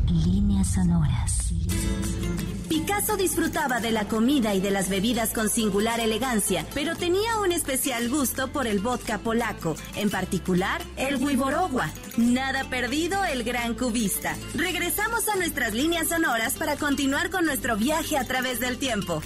Líneas 0.08 0.66
sonoras. 0.74 1.39
Picasso 2.90 3.16
disfrutaba 3.16 3.78
de 3.78 3.92
la 3.92 4.08
comida 4.08 4.52
y 4.52 4.60
de 4.60 4.72
las 4.72 4.88
bebidas 4.88 5.32
con 5.32 5.48
singular 5.48 6.00
elegancia, 6.00 6.66
pero 6.74 6.96
tenía 6.96 7.36
un 7.36 7.52
especial 7.52 8.08
gusto 8.08 8.48
por 8.48 8.66
el 8.66 8.80
vodka 8.80 9.18
polaco, 9.18 9.76
en 9.94 10.10
particular 10.10 10.82
el 10.96 11.14
Wiborogua. 11.22 11.88
Nada 12.16 12.64
perdido 12.64 13.24
el 13.24 13.44
gran 13.44 13.74
cubista. 13.74 14.34
Regresamos 14.56 15.28
a 15.28 15.36
nuestras 15.36 15.72
líneas 15.72 16.08
sonoras 16.08 16.54
para 16.54 16.74
continuar 16.74 17.30
con 17.30 17.44
nuestro 17.44 17.76
viaje 17.76 18.18
a 18.18 18.24
través 18.24 18.58
del 18.58 18.76
tiempo. 18.76 19.22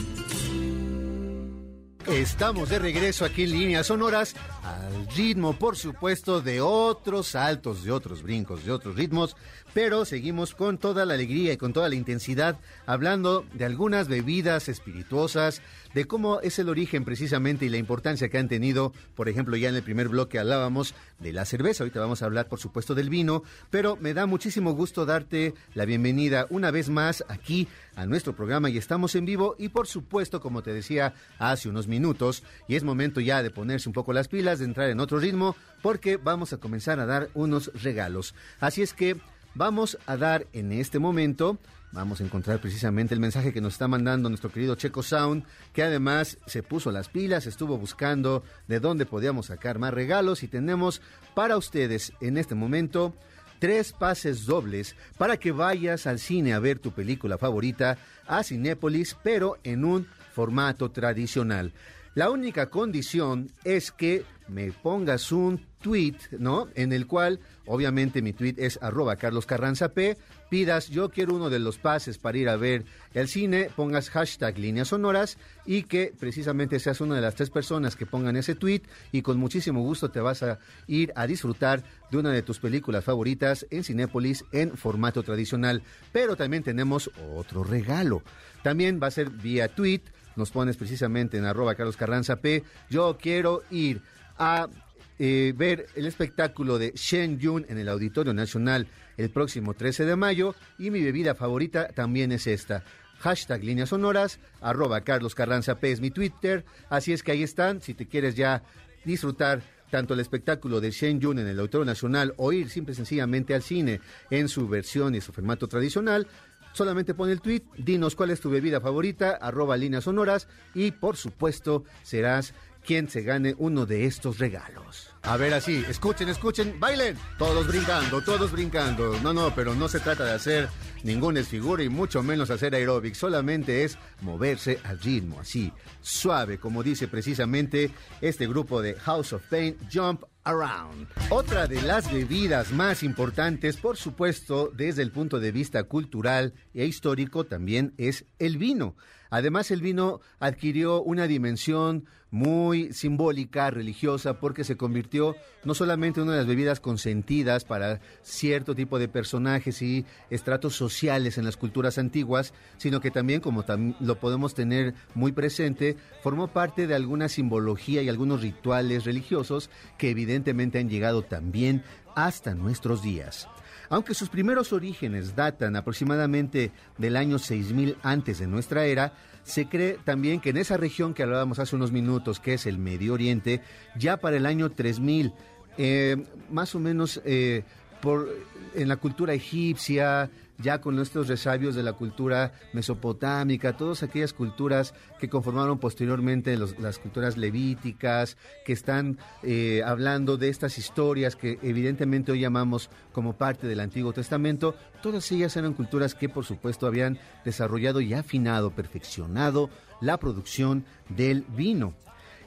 Estamos 2.06 2.68
de 2.68 2.78
regreso 2.78 3.24
aquí 3.24 3.44
en 3.44 3.52
líneas 3.52 3.86
sonoras, 3.86 4.36
al 4.62 5.06
ritmo, 5.16 5.58
por 5.58 5.76
supuesto, 5.76 6.42
de 6.42 6.60
otros 6.60 7.28
saltos, 7.28 7.82
de 7.82 7.92
otros 7.92 8.22
brincos, 8.22 8.64
de 8.64 8.72
otros 8.72 8.94
ritmos, 8.94 9.36
pero 9.72 10.04
seguimos 10.04 10.54
con 10.54 10.76
toda 10.76 11.06
la 11.06 11.14
alegría 11.14 11.54
y 11.54 11.56
con 11.56 11.72
toda 11.72 11.88
la 11.88 11.94
intensidad 11.94 12.58
hablando 12.84 13.46
de 13.54 13.64
algunas 13.64 14.08
bebidas 14.08 14.68
espirituosas, 14.68 15.62
de 15.94 16.04
cómo 16.04 16.40
es 16.40 16.58
el 16.58 16.68
origen 16.68 17.04
precisamente 17.04 17.64
y 17.64 17.70
la 17.70 17.78
importancia 17.78 18.28
que 18.28 18.38
han 18.38 18.48
tenido, 18.48 18.92
por 19.14 19.30
ejemplo, 19.30 19.56
ya 19.56 19.70
en 19.70 19.76
el 19.76 19.82
primer 19.82 20.08
bloque 20.08 20.38
hablábamos 20.38 20.94
de 21.20 21.32
la 21.32 21.46
cerveza, 21.46 21.84
ahorita 21.84 22.00
vamos 22.00 22.20
a 22.20 22.26
hablar 22.26 22.48
por 22.48 22.60
supuesto 22.60 22.94
del 22.94 23.08
vino, 23.08 23.44
pero 23.70 23.96
me 23.96 24.12
da 24.12 24.26
muchísimo 24.26 24.72
gusto 24.72 25.06
darte 25.06 25.54
la 25.74 25.86
bienvenida 25.86 26.46
una 26.50 26.70
vez 26.70 26.90
más 26.90 27.24
aquí 27.28 27.66
a 27.96 28.06
nuestro 28.06 28.34
programa 28.34 28.70
y 28.70 28.78
estamos 28.78 29.14
en 29.14 29.24
vivo 29.24 29.56
y 29.58 29.68
por 29.68 29.86
supuesto, 29.86 30.40
como 30.40 30.62
te 30.62 30.72
decía 30.72 31.14
hace 31.38 31.68
unos 31.68 31.88
minutos, 31.88 32.42
y 32.68 32.76
es 32.76 32.84
momento 32.84 33.20
ya 33.20 33.42
de 33.42 33.50
ponerse 33.50 33.88
un 33.88 33.92
poco 33.92 34.12
las 34.12 34.28
pilas, 34.28 34.58
de 34.58 34.64
entrar 34.64 34.90
en 34.90 35.00
otro 35.00 35.18
ritmo, 35.18 35.56
porque 35.82 36.16
vamos 36.16 36.52
a 36.52 36.58
comenzar 36.58 37.00
a 37.00 37.06
dar 37.06 37.30
unos 37.34 37.70
regalos. 37.82 38.34
Así 38.60 38.82
es 38.82 38.92
que 38.92 39.16
vamos 39.54 39.98
a 40.06 40.16
dar 40.16 40.46
en 40.52 40.72
este 40.72 40.98
momento 40.98 41.58
Vamos 41.94 42.20
a 42.20 42.24
encontrar 42.24 42.58
precisamente 42.58 43.14
el 43.14 43.20
mensaje 43.20 43.52
que 43.52 43.60
nos 43.60 43.74
está 43.74 43.86
mandando 43.86 44.28
nuestro 44.28 44.50
querido 44.50 44.74
Checo 44.74 45.04
Sound, 45.04 45.44
que 45.72 45.84
además 45.84 46.38
se 46.44 46.64
puso 46.64 46.90
las 46.90 47.08
pilas, 47.08 47.46
estuvo 47.46 47.78
buscando 47.78 48.42
de 48.66 48.80
dónde 48.80 49.06
podíamos 49.06 49.46
sacar 49.46 49.78
más 49.78 49.94
regalos 49.94 50.42
y 50.42 50.48
tenemos 50.48 51.00
para 51.36 51.56
ustedes 51.56 52.12
en 52.20 52.36
este 52.36 52.56
momento 52.56 53.14
tres 53.58 53.92
pases 53.92 54.46
dobles 54.46 54.96
para 55.18 55.36
que 55.36 55.52
vayas 55.52 56.06
al 56.06 56.18
cine 56.18 56.54
a 56.54 56.58
ver 56.58 56.78
tu 56.78 56.92
película 56.92 57.38
favorita 57.38 57.98
a 58.26 58.42
Cinépolis, 58.42 59.16
pero 59.22 59.58
en 59.64 59.84
un 59.84 60.06
formato 60.32 60.90
tradicional. 60.90 61.72
La 62.14 62.30
única 62.30 62.70
condición 62.70 63.50
es 63.64 63.90
que 63.90 64.24
me 64.48 64.70
pongas 64.70 65.32
un 65.32 65.66
tweet, 65.84 66.16
¿no? 66.38 66.68
En 66.74 66.94
el 66.94 67.06
cual, 67.06 67.40
obviamente 67.66 68.22
mi 68.22 68.32
tweet 68.32 68.54
es 68.56 68.78
arroba 68.80 69.16
Carlos 69.16 69.44
Carranza 69.44 69.90
P, 69.90 70.16
pidas 70.48 70.88
yo 70.88 71.10
quiero 71.10 71.34
uno 71.34 71.50
de 71.50 71.58
los 71.58 71.76
pases 71.76 72.16
para 72.16 72.38
ir 72.38 72.48
a 72.48 72.56
ver 72.56 72.86
el 73.12 73.28
cine, 73.28 73.68
pongas 73.76 74.08
hashtag 74.08 74.56
líneas 74.56 74.88
sonoras 74.88 75.36
y 75.66 75.82
que 75.82 76.14
precisamente 76.18 76.80
seas 76.80 77.02
una 77.02 77.16
de 77.16 77.20
las 77.20 77.34
tres 77.34 77.50
personas 77.50 77.96
que 77.96 78.06
pongan 78.06 78.36
ese 78.36 78.54
tweet 78.54 78.80
y 79.12 79.20
con 79.20 79.36
muchísimo 79.36 79.82
gusto 79.82 80.10
te 80.10 80.20
vas 80.20 80.42
a 80.42 80.58
ir 80.86 81.12
a 81.16 81.26
disfrutar 81.26 81.84
de 82.10 82.16
una 82.16 82.30
de 82.30 82.40
tus 82.40 82.60
películas 82.60 83.04
favoritas 83.04 83.66
en 83.68 83.84
Cinépolis 83.84 84.46
en 84.52 84.78
formato 84.78 85.22
tradicional. 85.22 85.82
Pero 86.12 86.34
también 86.34 86.62
tenemos 86.62 87.10
otro 87.36 87.62
regalo. 87.62 88.22
También 88.62 89.00
va 89.02 89.08
a 89.08 89.10
ser 89.10 89.28
vía 89.28 89.68
tweet 89.68 90.00
nos 90.36 90.50
pones 90.50 90.76
precisamente 90.76 91.38
en 91.38 91.44
arroba 91.44 91.76
Carlos 91.76 91.96
Carranza 91.96 92.36
P. 92.36 92.64
Yo 92.90 93.16
quiero 93.20 93.62
ir 93.70 94.02
a 94.36 94.68
eh, 95.18 95.52
ver 95.56 95.86
el 95.94 96.06
espectáculo 96.06 96.78
de 96.78 96.92
Shen 96.94 97.38
Yun 97.38 97.66
en 97.68 97.78
el 97.78 97.88
Auditorio 97.88 98.34
Nacional 98.34 98.88
el 99.16 99.30
próximo 99.30 99.74
13 99.74 100.04
de 100.04 100.16
mayo 100.16 100.54
y 100.78 100.90
mi 100.90 101.02
bebida 101.02 101.34
favorita 101.34 101.88
también 101.88 102.32
es 102.32 102.46
esta. 102.46 102.84
Hashtag 103.20 103.62
líneas 103.62 103.90
sonoras, 103.90 104.40
arroba 104.60 105.02
Carlos 105.02 105.34
Carranza 105.34 105.76
P 105.78 105.92
es 105.92 106.00
mi 106.00 106.10
Twitter, 106.10 106.64
así 106.90 107.12
es 107.12 107.22
que 107.22 107.32
ahí 107.32 107.42
están, 107.42 107.80
si 107.80 107.94
te 107.94 108.06
quieres 108.06 108.34
ya 108.34 108.62
disfrutar 109.04 109.62
tanto 109.90 110.14
el 110.14 110.20
espectáculo 110.20 110.80
de 110.80 110.90
Shen 110.90 111.20
Yun 111.20 111.38
en 111.38 111.46
el 111.46 111.60
Auditorio 111.60 111.84
Nacional 111.84 112.34
o 112.36 112.52
ir 112.52 112.68
simple 112.68 112.92
y 112.92 112.96
sencillamente 112.96 113.54
al 113.54 113.62
cine 113.62 114.00
en 114.30 114.48
su 114.48 114.68
versión 114.68 115.14
y 115.14 115.20
su 115.20 115.32
formato 115.32 115.68
tradicional, 115.68 116.26
Solamente 116.74 117.14
pon 117.14 117.30
el 117.30 117.40
tweet, 117.40 117.62
dinos 117.78 118.16
cuál 118.16 118.30
es 118.30 118.40
tu 118.40 118.50
bebida 118.50 118.80
favorita, 118.80 119.38
arroba 119.40 119.76
líneas 119.76 120.02
sonoras 120.02 120.48
y 120.74 120.90
por 120.90 121.16
supuesto 121.16 121.84
serás 122.02 122.52
quien 122.84 123.08
se 123.08 123.22
gane 123.22 123.54
uno 123.58 123.86
de 123.86 124.06
estos 124.06 124.38
regalos. 124.38 125.10
A 125.22 125.36
ver 125.36 125.54
así, 125.54 125.82
escuchen, 125.88 126.28
escuchen, 126.28 126.78
bailen. 126.78 127.16
Todos 127.38 127.66
brincando, 127.66 128.22
todos 128.22 128.52
brincando. 128.52 129.18
No, 129.22 129.32
no, 129.32 129.54
pero 129.54 129.74
no 129.74 129.88
se 129.88 130.00
trata 130.00 130.24
de 130.24 130.32
hacer 130.32 130.68
ningún 131.02 131.36
esfiguro 131.38 131.82
y 131.82 131.88
mucho 131.88 132.22
menos 132.22 132.50
hacer 132.50 132.74
aeróbic. 132.74 133.14
Solamente 133.14 133.84
es 133.84 133.98
moverse 134.20 134.78
al 134.84 135.00
ritmo, 135.00 135.40
así, 135.40 135.72
suave, 136.02 136.58
como 136.58 136.82
dice 136.82 137.08
precisamente 137.08 137.90
este 138.20 138.46
grupo 138.46 138.82
de 138.82 138.94
House 138.96 139.32
of 139.32 139.42
Pain, 139.48 139.76
Jump 139.92 140.24
Around. 140.44 141.08
Otra 141.30 141.66
de 141.66 141.80
las 141.80 142.12
bebidas 142.12 142.70
más 142.70 143.02
importantes, 143.02 143.78
por 143.78 143.96
supuesto, 143.96 144.70
desde 144.74 145.02
el 145.02 145.10
punto 145.10 145.40
de 145.40 145.52
vista 145.52 145.84
cultural 145.84 146.52
e 146.74 146.84
histórico, 146.84 147.44
también 147.44 147.94
es 147.96 148.26
el 148.38 148.58
vino. 148.58 148.94
Además, 149.34 149.72
el 149.72 149.80
vino 149.80 150.20
adquirió 150.38 151.02
una 151.02 151.26
dimensión 151.26 152.04
muy 152.30 152.92
simbólica, 152.92 153.68
religiosa, 153.68 154.38
porque 154.38 154.62
se 154.62 154.76
convirtió 154.76 155.34
no 155.64 155.74
solamente 155.74 156.20
en 156.20 156.26
una 156.26 156.34
de 156.34 156.38
las 156.38 156.46
bebidas 156.46 156.78
consentidas 156.78 157.64
para 157.64 158.00
cierto 158.22 158.76
tipo 158.76 158.96
de 159.00 159.08
personajes 159.08 159.82
y 159.82 160.06
estratos 160.30 160.76
sociales 160.76 161.36
en 161.36 161.44
las 161.44 161.56
culturas 161.56 161.98
antiguas, 161.98 162.54
sino 162.76 163.00
que 163.00 163.10
también, 163.10 163.40
como 163.40 163.64
lo 163.98 164.20
podemos 164.20 164.54
tener 164.54 164.94
muy 165.16 165.32
presente, 165.32 165.96
formó 166.22 166.46
parte 166.46 166.86
de 166.86 166.94
alguna 166.94 167.28
simbología 167.28 168.02
y 168.02 168.08
algunos 168.08 168.40
rituales 168.40 169.04
religiosos 169.04 169.68
que 169.98 170.10
evidentemente 170.10 170.78
han 170.78 170.88
llegado 170.88 171.22
también 171.22 171.82
hasta 172.14 172.54
nuestros 172.54 173.02
días. 173.02 173.48
Aunque 173.88 174.14
sus 174.14 174.28
primeros 174.28 174.72
orígenes 174.72 175.36
datan 175.36 175.76
aproximadamente 175.76 176.72
del 176.98 177.16
año 177.16 177.38
6000 177.38 177.96
antes 178.02 178.38
de 178.38 178.46
nuestra 178.46 178.86
era, 178.86 179.12
se 179.42 179.66
cree 179.66 179.98
también 180.04 180.40
que 180.40 180.50
en 180.50 180.56
esa 180.56 180.76
región 180.76 181.14
que 181.14 181.22
hablábamos 181.22 181.58
hace 181.58 181.76
unos 181.76 181.92
minutos, 181.92 182.40
que 182.40 182.54
es 182.54 182.66
el 182.66 182.78
Medio 182.78 183.12
Oriente, 183.12 183.60
ya 183.96 184.16
para 184.16 184.36
el 184.36 184.46
año 184.46 184.70
3000 184.70 185.32
eh, 185.76 186.16
más 186.50 186.74
o 186.74 186.78
menos 186.78 187.20
eh, 187.24 187.64
por, 188.00 188.28
en 188.74 188.88
la 188.88 188.96
cultura 188.96 189.34
egipcia, 189.34 190.30
ya 190.58 190.80
con 190.80 190.96
nuestros 190.96 191.28
resabios 191.28 191.74
de 191.74 191.82
la 191.82 191.94
cultura 191.94 192.52
mesopotámica, 192.72 193.76
todas 193.76 194.02
aquellas 194.02 194.32
culturas 194.32 194.94
que 195.18 195.28
conformaron 195.28 195.78
posteriormente 195.78 196.56
las 196.56 196.98
culturas 196.98 197.36
levíticas, 197.36 198.36
que 198.64 198.72
están 198.72 199.18
eh, 199.42 199.82
hablando 199.84 200.36
de 200.36 200.48
estas 200.48 200.78
historias 200.78 201.36
que 201.36 201.58
evidentemente 201.62 202.32
hoy 202.32 202.40
llamamos 202.40 202.90
como 203.12 203.34
parte 203.34 203.66
del 203.66 203.80
Antiguo 203.80 204.12
Testamento, 204.12 204.74
todas 205.02 205.30
ellas 205.32 205.56
eran 205.56 205.74
culturas 205.74 206.14
que 206.14 206.28
por 206.28 206.44
supuesto 206.44 206.86
habían 206.86 207.18
desarrollado 207.44 208.00
y 208.00 208.14
afinado, 208.14 208.70
perfeccionado 208.70 209.70
la 210.00 210.18
producción 210.18 210.84
del 211.08 211.44
vino. 211.56 211.94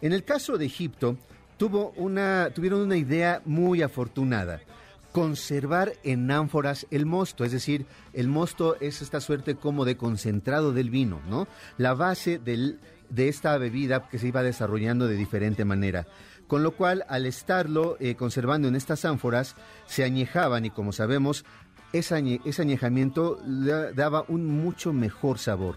En 0.02 0.14
el 0.14 0.24
caso 0.24 0.58
de 0.58 0.66
Egipto, 0.66 1.18
tuvo 1.58 1.92
una, 1.96 2.52
tuvieron 2.54 2.82
una 2.82 2.98
idea 2.98 3.42
muy 3.46 3.82
afortunada 3.82 4.62
conservar 5.12 5.94
en 6.04 6.30
ánforas 6.32 6.86
el 6.92 7.06
mosto, 7.06 7.44
es 7.44 7.52
decir, 7.52 7.86
el 8.14 8.28
mosto 8.28 8.80
es 8.80 9.02
esta 9.02 9.22
suerte 9.22 9.56
como 9.56 9.86
de 9.86 9.98
concentrado 9.98 10.74
del 10.74 10.90
vino, 10.90 11.22
¿no? 11.30 11.48
La 11.78 11.94
base 11.94 12.40
de 12.40 13.28
esta 13.28 13.58
bebida 13.58 14.08
que 14.10 14.20
se 14.20 14.28
iba 14.28 14.44
desarrollando 14.44 15.08
de 15.08 15.16
diferente 15.16 15.66
manera. 15.66 16.08
Con 16.48 16.64
lo 16.64 16.72
cual, 16.72 17.04
al 17.10 17.26
estarlo 17.26 17.98
eh, 18.00 18.16
conservando 18.16 18.68
en 18.68 18.76
estas 18.76 19.04
ánforas, 19.04 19.56
se 19.86 20.04
añejaban 20.04 20.66
y 20.66 20.70
como 20.70 20.94
sabemos, 20.94 21.44
ese, 21.94 22.40
ese 22.46 22.62
añejamiento 22.62 23.40
daba 23.96 24.24
un 24.28 24.46
mucho 24.46 24.94
mejor 24.94 25.40
sabor. 25.40 25.76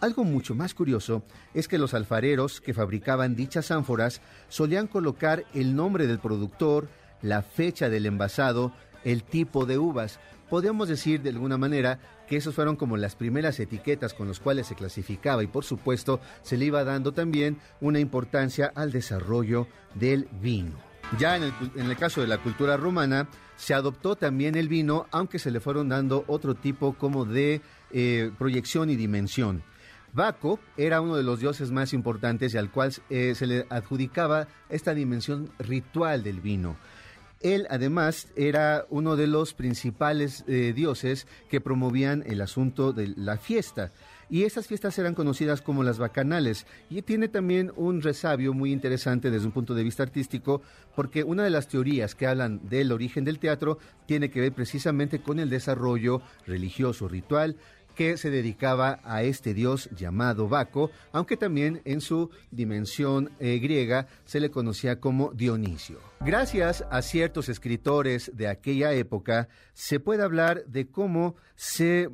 Algo 0.00 0.22
mucho 0.22 0.54
más 0.54 0.74
curioso 0.74 1.24
es 1.54 1.66
que 1.66 1.78
los 1.78 1.92
alfareros 1.92 2.60
que 2.60 2.72
fabricaban 2.72 3.34
dichas 3.34 3.72
ánforas 3.72 4.20
solían 4.48 4.86
colocar 4.86 5.44
el 5.54 5.74
nombre 5.74 6.06
del 6.06 6.20
productor, 6.20 6.88
la 7.22 7.42
fecha 7.42 7.88
del 7.88 8.06
envasado, 8.06 8.72
el 9.04 9.22
tipo 9.22 9.66
de 9.66 9.78
uvas. 9.78 10.20
Podríamos 10.48 10.88
decir 10.88 11.22
de 11.22 11.30
alguna 11.30 11.58
manera 11.58 11.98
que 12.28 12.36
esos 12.36 12.54
fueron 12.54 12.76
como 12.76 12.96
las 12.96 13.16
primeras 13.16 13.58
etiquetas 13.60 14.14
con 14.14 14.28
las 14.28 14.40
cuales 14.40 14.66
se 14.66 14.74
clasificaba 14.74 15.42
y 15.42 15.46
por 15.46 15.64
supuesto 15.64 16.20
se 16.42 16.56
le 16.56 16.66
iba 16.66 16.84
dando 16.84 17.12
también 17.12 17.58
una 17.80 18.00
importancia 18.00 18.72
al 18.74 18.92
desarrollo 18.92 19.66
del 19.94 20.28
vino. 20.40 20.88
Ya 21.18 21.36
en 21.36 21.44
el, 21.76 21.96
caso 21.96 22.20
de 22.20 22.26
la 22.26 22.38
cultura 22.38 22.76
romana 22.76 23.28
se 23.56 23.72
adoptó 23.72 24.14
también 24.14 24.56
el 24.56 24.68
vino, 24.68 25.06
aunque 25.10 25.38
se 25.38 25.50
le 25.50 25.60
fueron 25.60 25.88
dando 25.88 26.24
otro 26.26 26.54
tipo 26.54 26.92
como 26.92 27.24
de 27.24 27.62
eh, 27.92 28.30
proyección 28.38 28.90
y 28.90 28.96
dimensión. 28.96 29.62
Baco 30.12 30.58
era 30.76 31.00
uno 31.00 31.16
de 31.16 31.22
los 31.22 31.40
dioses 31.40 31.70
más 31.70 31.92
importantes 31.92 32.52
y 32.52 32.58
al 32.58 32.70
cual 32.70 32.92
eh, 33.08 33.34
se 33.34 33.46
le 33.46 33.66
adjudicaba 33.70 34.48
esta 34.68 34.94
dimensión 34.94 35.50
ritual 35.58 36.22
del 36.22 36.40
vino. 36.40 36.76
Él 37.40 37.66
además 37.70 38.28
era 38.36 38.86
uno 38.90 39.16
de 39.16 39.28
los 39.28 39.54
principales 39.54 40.44
eh, 40.48 40.72
dioses 40.74 41.26
que 41.48 41.60
promovían 41.60 42.24
el 42.26 42.40
asunto 42.40 42.92
de 42.92 43.14
la 43.16 43.36
fiesta. 43.36 43.92
Y 44.30 44.42
esas 44.42 44.66
fiestas 44.66 44.98
eran 44.98 45.14
conocidas 45.14 45.62
como 45.62 45.82
las 45.82 45.98
bacanales. 45.98 46.66
Y 46.90 47.00
tiene 47.02 47.28
también 47.28 47.72
un 47.76 48.02
resabio 48.02 48.52
muy 48.52 48.72
interesante 48.72 49.30
desde 49.30 49.46
un 49.46 49.52
punto 49.52 49.74
de 49.74 49.84
vista 49.84 50.02
artístico, 50.02 50.60
porque 50.94 51.24
una 51.24 51.44
de 51.44 51.50
las 51.50 51.68
teorías 51.68 52.14
que 52.14 52.26
hablan 52.26 52.68
del 52.68 52.92
origen 52.92 53.24
del 53.24 53.38
teatro 53.38 53.78
tiene 54.06 54.30
que 54.30 54.40
ver 54.40 54.52
precisamente 54.52 55.20
con 55.20 55.38
el 55.38 55.48
desarrollo 55.48 56.20
religioso, 56.46 57.08
ritual, 57.08 57.56
que 57.98 58.16
se 58.16 58.30
dedicaba 58.30 59.00
a 59.02 59.24
este 59.24 59.54
dios 59.54 59.90
llamado 59.90 60.48
Baco, 60.48 60.92
aunque 61.10 61.36
también 61.36 61.82
en 61.84 62.00
su 62.00 62.30
dimensión 62.52 63.32
eh, 63.40 63.58
griega 63.58 64.06
se 64.24 64.38
le 64.38 64.52
conocía 64.52 65.00
como 65.00 65.32
Dionisio. 65.32 65.98
Gracias 66.20 66.84
a 66.92 67.02
ciertos 67.02 67.48
escritores 67.48 68.30
de 68.36 68.46
aquella 68.46 68.92
época, 68.92 69.48
se 69.72 69.98
puede 69.98 70.22
hablar 70.22 70.64
de 70.66 70.86
cómo 70.86 71.34
se, 71.56 72.08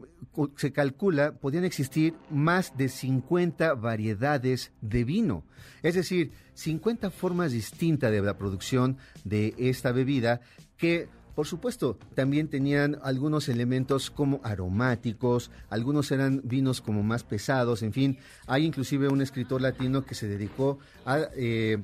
se 0.57 0.73
calcula 0.73 1.33
podían 1.33 1.67
existir 1.67 2.14
más 2.31 2.79
de 2.79 2.88
50 2.88 3.75
variedades 3.75 4.73
de 4.81 5.05
vino, 5.05 5.45
es 5.83 5.97
decir, 5.97 6.33
50 6.55 7.11
formas 7.11 7.53
distintas 7.53 8.11
de 8.11 8.23
la 8.23 8.38
producción 8.38 8.97
de 9.25 9.55
esta 9.59 9.93
bebida 9.93 10.41
que 10.79 11.11
por 11.35 11.47
supuesto, 11.47 11.99
también 12.14 12.49
tenían 12.49 12.99
algunos 13.03 13.49
elementos 13.49 14.11
como 14.11 14.41
aromáticos, 14.45 15.50
algunos 15.69 16.11
eran 16.12 16.41
vinos 16.45 16.81
como 16.81 17.03
más 17.03 17.25
pesados, 17.25 17.83
en 17.83 17.93
fin, 17.93 18.19
hay 18.47 18.64
inclusive 18.64 19.09
un 19.09 19.21
escritor 19.21 19.61
latino 19.61 20.05
que 20.05 20.14
se 20.14 20.29
dedicó 20.29 20.79
a 21.05 21.19
eh, 21.37 21.79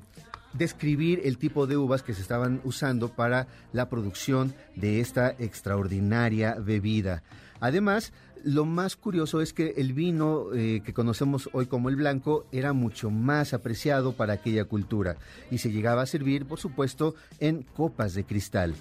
describir 0.53 1.23
el 1.25 1.39
tipo 1.39 1.67
de 1.67 1.77
uvas 1.77 2.03
que 2.03 2.15
se 2.15 2.23
estaban 2.23 2.61
usando 2.65 3.09
para 3.09 3.49
la 3.73 3.89
producción 3.89 4.55
de 4.77 5.01
esta 5.01 5.31
extraordinaria 5.31 6.55
bebida. 6.55 7.23
Además, 7.61 8.13
lo 8.43 8.65
más 8.65 8.97
curioso 8.97 9.41
es 9.41 9.53
que 9.53 9.75
el 9.77 9.93
vino 9.93 10.47
eh, 10.55 10.83
que 10.85 10.95
conocemos 10.95 11.51
hoy 11.53 11.67
como 11.67 11.89
el 11.89 11.97
blanco 11.97 12.47
era 12.53 12.73
mucho 12.73 13.11
más 13.11 13.53
apreciado 13.53 14.13
para 14.13 14.35
aquella 14.35 14.65
cultura 14.65 15.17
y 15.51 15.59
se 15.59 15.71
llegaba 15.71 16.03
a 16.03 16.07
servir, 16.07 16.47
por 16.47 16.59
supuesto, 16.59 17.15
en 17.39 17.63
copas 17.63 18.15
de 18.15 18.25
cristal. 18.25 18.75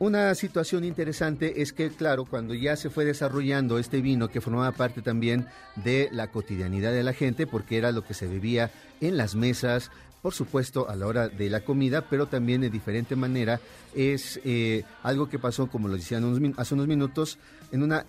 Una 0.00 0.34
situación 0.34 0.84
interesante 0.84 1.60
es 1.60 1.74
que, 1.74 1.90
claro, 1.90 2.24
cuando 2.24 2.54
ya 2.54 2.74
se 2.74 2.88
fue 2.88 3.04
desarrollando 3.04 3.78
este 3.78 4.00
vino 4.00 4.28
que 4.28 4.40
formaba 4.40 4.72
parte 4.72 5.02
también 5.02 5.46
de 5.76 6.08
la 6.10 6.30
cotidianidad 6.30 6.90
de 6.92 7.02
la 7.02 7.12
gente, 7.12 7.46
porque 7.46 7.76
era 7.76 7.92
lo 7.92 8.02
que 8.02 8.14
se 8.14 8.26
bebía 8.26 8.70
en 9.02 9.18
las 9.18 9.34
mesas, 9.34 9.90
por 10.22 10.32
supuesto, 10.32 10.88
a 10.88 10.96
la 10.96 11.06
hora 11.06 11.28
de 11.28 11.50
la 11.50 11.60
comida, 11.66 12.06
pero 12.08 12.28
también 12.28 12.62
de 12.62 12.70
diferente 12.70 13.14
manera, 13.14 13.60
es 13.94 14.40
eh, 14.42 14.84
algo 15.02 15.28
que 15.28 15.38
pasó, 15.38 15.66
como 15.66 15.86
lo 15.86 15.96
decían 15.96 16.54
hace 16.56 16.72
unos 16.72 16.86
minutos, 16.86 17.38
en 17.70 17.82
una, 17.82 18.06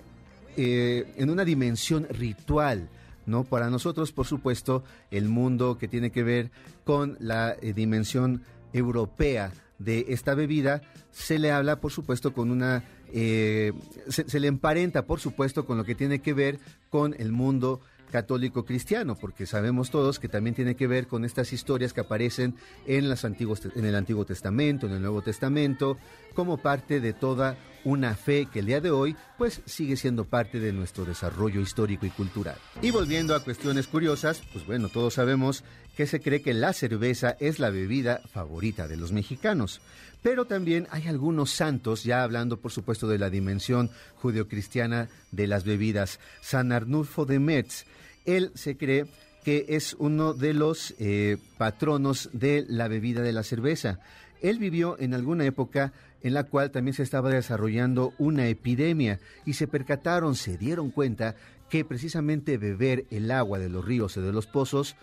eh, 0.56 1.14
en 1.18 1.30
una 1.30 1.44
dimensión 1.44 2.08
ritual. 2.10 2.88
¿no? 3.26 3.44
Para 3.44 3.70
nosotros, 3.70 4.14
por 4.14 4.28
supuesto, 4.28 4.86
el 5.12 5.28
mundo 5.28 5.78
que 5.78 5.90
tiene 5.90 6.10
que 6.10 6.24
ver 6.24 6.52
con 6.86 7.18
la 7.20 7.54
eh, 7.62 7.74
dimensión 7.74 8.44
europea 8.72 9.52
de 9.84 10.06
esta 10.10 10.36
bebida 10.36 10.82
se 11.12 11.40
le 11.40 11.52
habla, 11.52 11.80
por 11.80 11.92
supuesto, 11.92 12.34
con 12.34 12.52
una... 12.52 12.84
Eh, 13.14 13.74
se, 14.08 14.40
le 14.40 14.48
emparenta, 14.48 15.06
por 15.06 15.20
supuesto, 15.20 15.66
con 15.66 15.78
lo 15.78 15.84
que 15.84 15.96
tiene 15.96 16.20
que 16.20 16.34
ver 16.34 16.60
con 16.90 17.16
el 17.20 17.32
mundo 17.32 17.82
católico 18.12 18.66
cristiano, 18.66 19.16
porque 19.16 19.46
sabemos 19.46 19.90
todos 19.90 20.20
que 20.20 20.28
también 20.28 20.54
tiene 20.54 20.76
que 20.76 20.86
ver 20.86 21.08
con 21.08 21.26
estas 21.26 21.54
historias 21.54 21.94
que 21.94 22.02
aparecen 22.02 22.56
en, 22.86 23.10
los 23.10 23.26
antiguos, 23.26 23.62
en 23.76 23.86
el 23.86 23.96
Antiguo 23.96 24.26
Testamento, 24.26 24.86
en 24.86 24.94
el 24.94 25.02
Nuevo 25.02 25.22
Testamento, 25.22 25.98
como 26.34 26.58
parte 26.58 27.00
de 27.00 27.14
toda 27.14 27.58
una 27.84 28.16
fe 28.16 28.48
que 28.52 28.60
el 28.60 28.68
día 28.68 28.82
de 28.82 28.92
hoy 28.92 29.16
pues 29.38 29.62
sigue 29.66 29.96
siendo 29.96 30.26
parte 30.26 30.60
de 30.60 30.72
nuestro 30.72 31.06
desarrollo 31.06 31.62
histórico 31.62 32.06
y 32.06 32.10
cultural. 32.10 32.58
Y 32.82 32.92
volviendo 32.92 33.36
a 33.36 33.44
cuestiones 33.44 33.88
curiosas, 33.88 34.42
pues 34.54 34.66
bueno, 34.66 34.90
todos 34.90 35.16
sabemos 35.16 35.64
que 35.96 36.08
se 36.08 36.20
cree 36.20 36.42
que 36.42 36.54
la 36.54 36.74
cerveza 36.74 37.36
es 37.40 37.60
la 37.60 37.70
bebida 37.70 38.22
favorita 38.32 38.88
de 38.88 38.98
los 38.98 39.12
mexicanos. 39.12 39.82
Pero 40.22 40.46
también 40.46 40.88
hay 40.92 41.08
algunos 41.08 41.52
santos, 41.52 42.04
ya 42.04 42.24
hablando 42.24 42.58
por 42.58 42.72
supuesto 42.72 43.08
de 43.08 43.18
la 43.18 43.30
dimensión 43.30 43.90
judeocristiana 44.16 45.10
de 45.32 45.48
las 45.48 45.64
bebidas. 45.64 46.20
San 46.42 46.72
Arnulfo 46.72 47.26
de 47.26 47.40
Metz, 47.40 47.86
él 48.26 48.52
se 48.54 48.78
cree 48.78 49.08
que 49.44 49.66
es 49.70 49.96
uno 49.98 50.34
de 50.34 50.54
los 50.54 50.94
eh, 51.00 51.38
patronos 51.58 52.30
de 52.34 52.64
la 52.68 52.88
bebida 52.88 53.22
de 53.22 53.34
la 53.34 53.42
cerveza. 53.42 54.00
Él 54.42 54.60
vivió 54.60 54.98
en 55.00 55.14
alguna 55.16 55.46
época 55.46 55.94
en 56.24 56.34
la 56.34 56.44
cual 56.44 56.72
también 56.72 56.94
se 56.94 57.04
estaba 57.04 57.30
desarrollando 57.30 58.14
una 58.18 58.48
epidemia 58.48 59.20
y 59.46 59.54
se 59.54 59.68
percataron, 59.68 60.36
se 60.36 60.58
dieron 60.58 60.92
cuenta 60.92 61.36
que 61.70 61.86
precisamente 61.86 62.58
beber 62.58 63.06
el 63.10 63.32
agua 63.32 63.60
de 63.60 63.70
los 63.70 63.86
ríos 63.86 64.18
o 64.18 64.22
de 64.22 64.34
los 64.34 64.48
pozos 64.48 64.96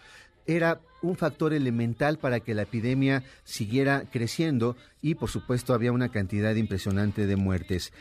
era 0.47 0.81
un 1.03 1.17
factor 1.17 1.53
elemental 1.53 2.19
para 2.19 2.41
que 2.41 2.55
la 2.55 2.63
epidemia 2.63 3.23
siguiera 3.45 4.05
creciendo 4.11 4.77
y 5.03 5.15
por 5.15 5.29
supuesto 5.29 5.75
había 5.75 5.93
una 5.93 6.11
cantidad 6.11 6.55
impresionante 6.55 7.27
de 7.27 7.37
muertes. 7.37 7.93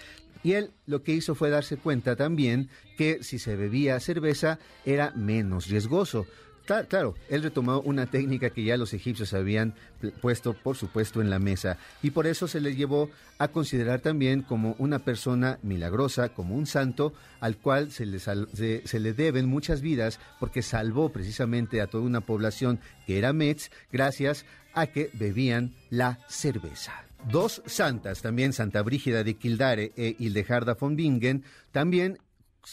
Y 0.43 0.53
él 0.53 0.71
lo 0.85 1.03
que 1.03 1.13
hizo 1.13 1.35
fue 1.35 1.49
darse 1.49 1.77
cuenta 1.77 2.15
también 2.15 2.69
que 2.97 3.23
si 3.23 3.37
se 3.39 3.55
bebía 3.55 3.99
cerveza 3.99 4.59
era 4.85 5.11
menos 5.11 5.67
riesgoso. 5.67 6.25
Claro, 6.67 7.15
él 7.29 7.43
retomó 7.43 7.79
una 7.79 8.07
técnica 8.07 8.49
que 8.49 8.61
ya 8.61 8.75
los 8.75 8.93
egipcios 8.93 9.33
habían 9.33 9.73
puesto, 10.21 10.53
por 10.53 10.75
supuesto, 10.75 11.21
en 11.21 11.29
la 11.29 11.39
mesa, 11.39 11.77
y 12.03 12.11
por 12.11 12.27
eso 12.27 12.45
se 12.49 12.59
le 12.59 12.75
llevó 12.75 13.09
a 13.37 13.47
considerar 13.47 14.01
también 14.01 14.41
como 14.41 14.75
una 14.77 14.99
persona 14.99 15.59
milagrosa, 15.63 16.29
como 16.29 16.55
un 16.55 16.65
santo, 16.65 17.13
al 17.39 17.55
cual 17.55 17.91
se 17.91 18.05
le, 18.05 18.19
se, 18.19 18.99
le 18.99 19.13
deben 19.13 19.47
muchas 19.47 19.79
vidas, 19.79 20.19
porque 20.41 20.61
salvó 20.61 21.07
precisamente 21.09 21.79
a 21.79 21.87
toda 21.87 22.03
una 22.03 22.19
población 22.19 22.81
que 23.05 23.17
era 23.17 23.31
Metz, 23.31 23.71
gracias 23.89 24.45
a 24.73 24.87
que 24.87 25.09
bebían 25.13 25.73
la 25.89 26.19
cerveza. 26.27 27.05
Dos 27.31 27.61
santas, 27.65 28.21
también 28.21 28.51
Santa 28.51 28.81
Brígida 28.81 29.23
de 29.23 29.35
Kildare 29.35 29.93
e 29.95 30.17
Hildegarda 30.19 30.73
von 30.75 30.97
Bingen, 30.97 31.43
también 31.71 32.19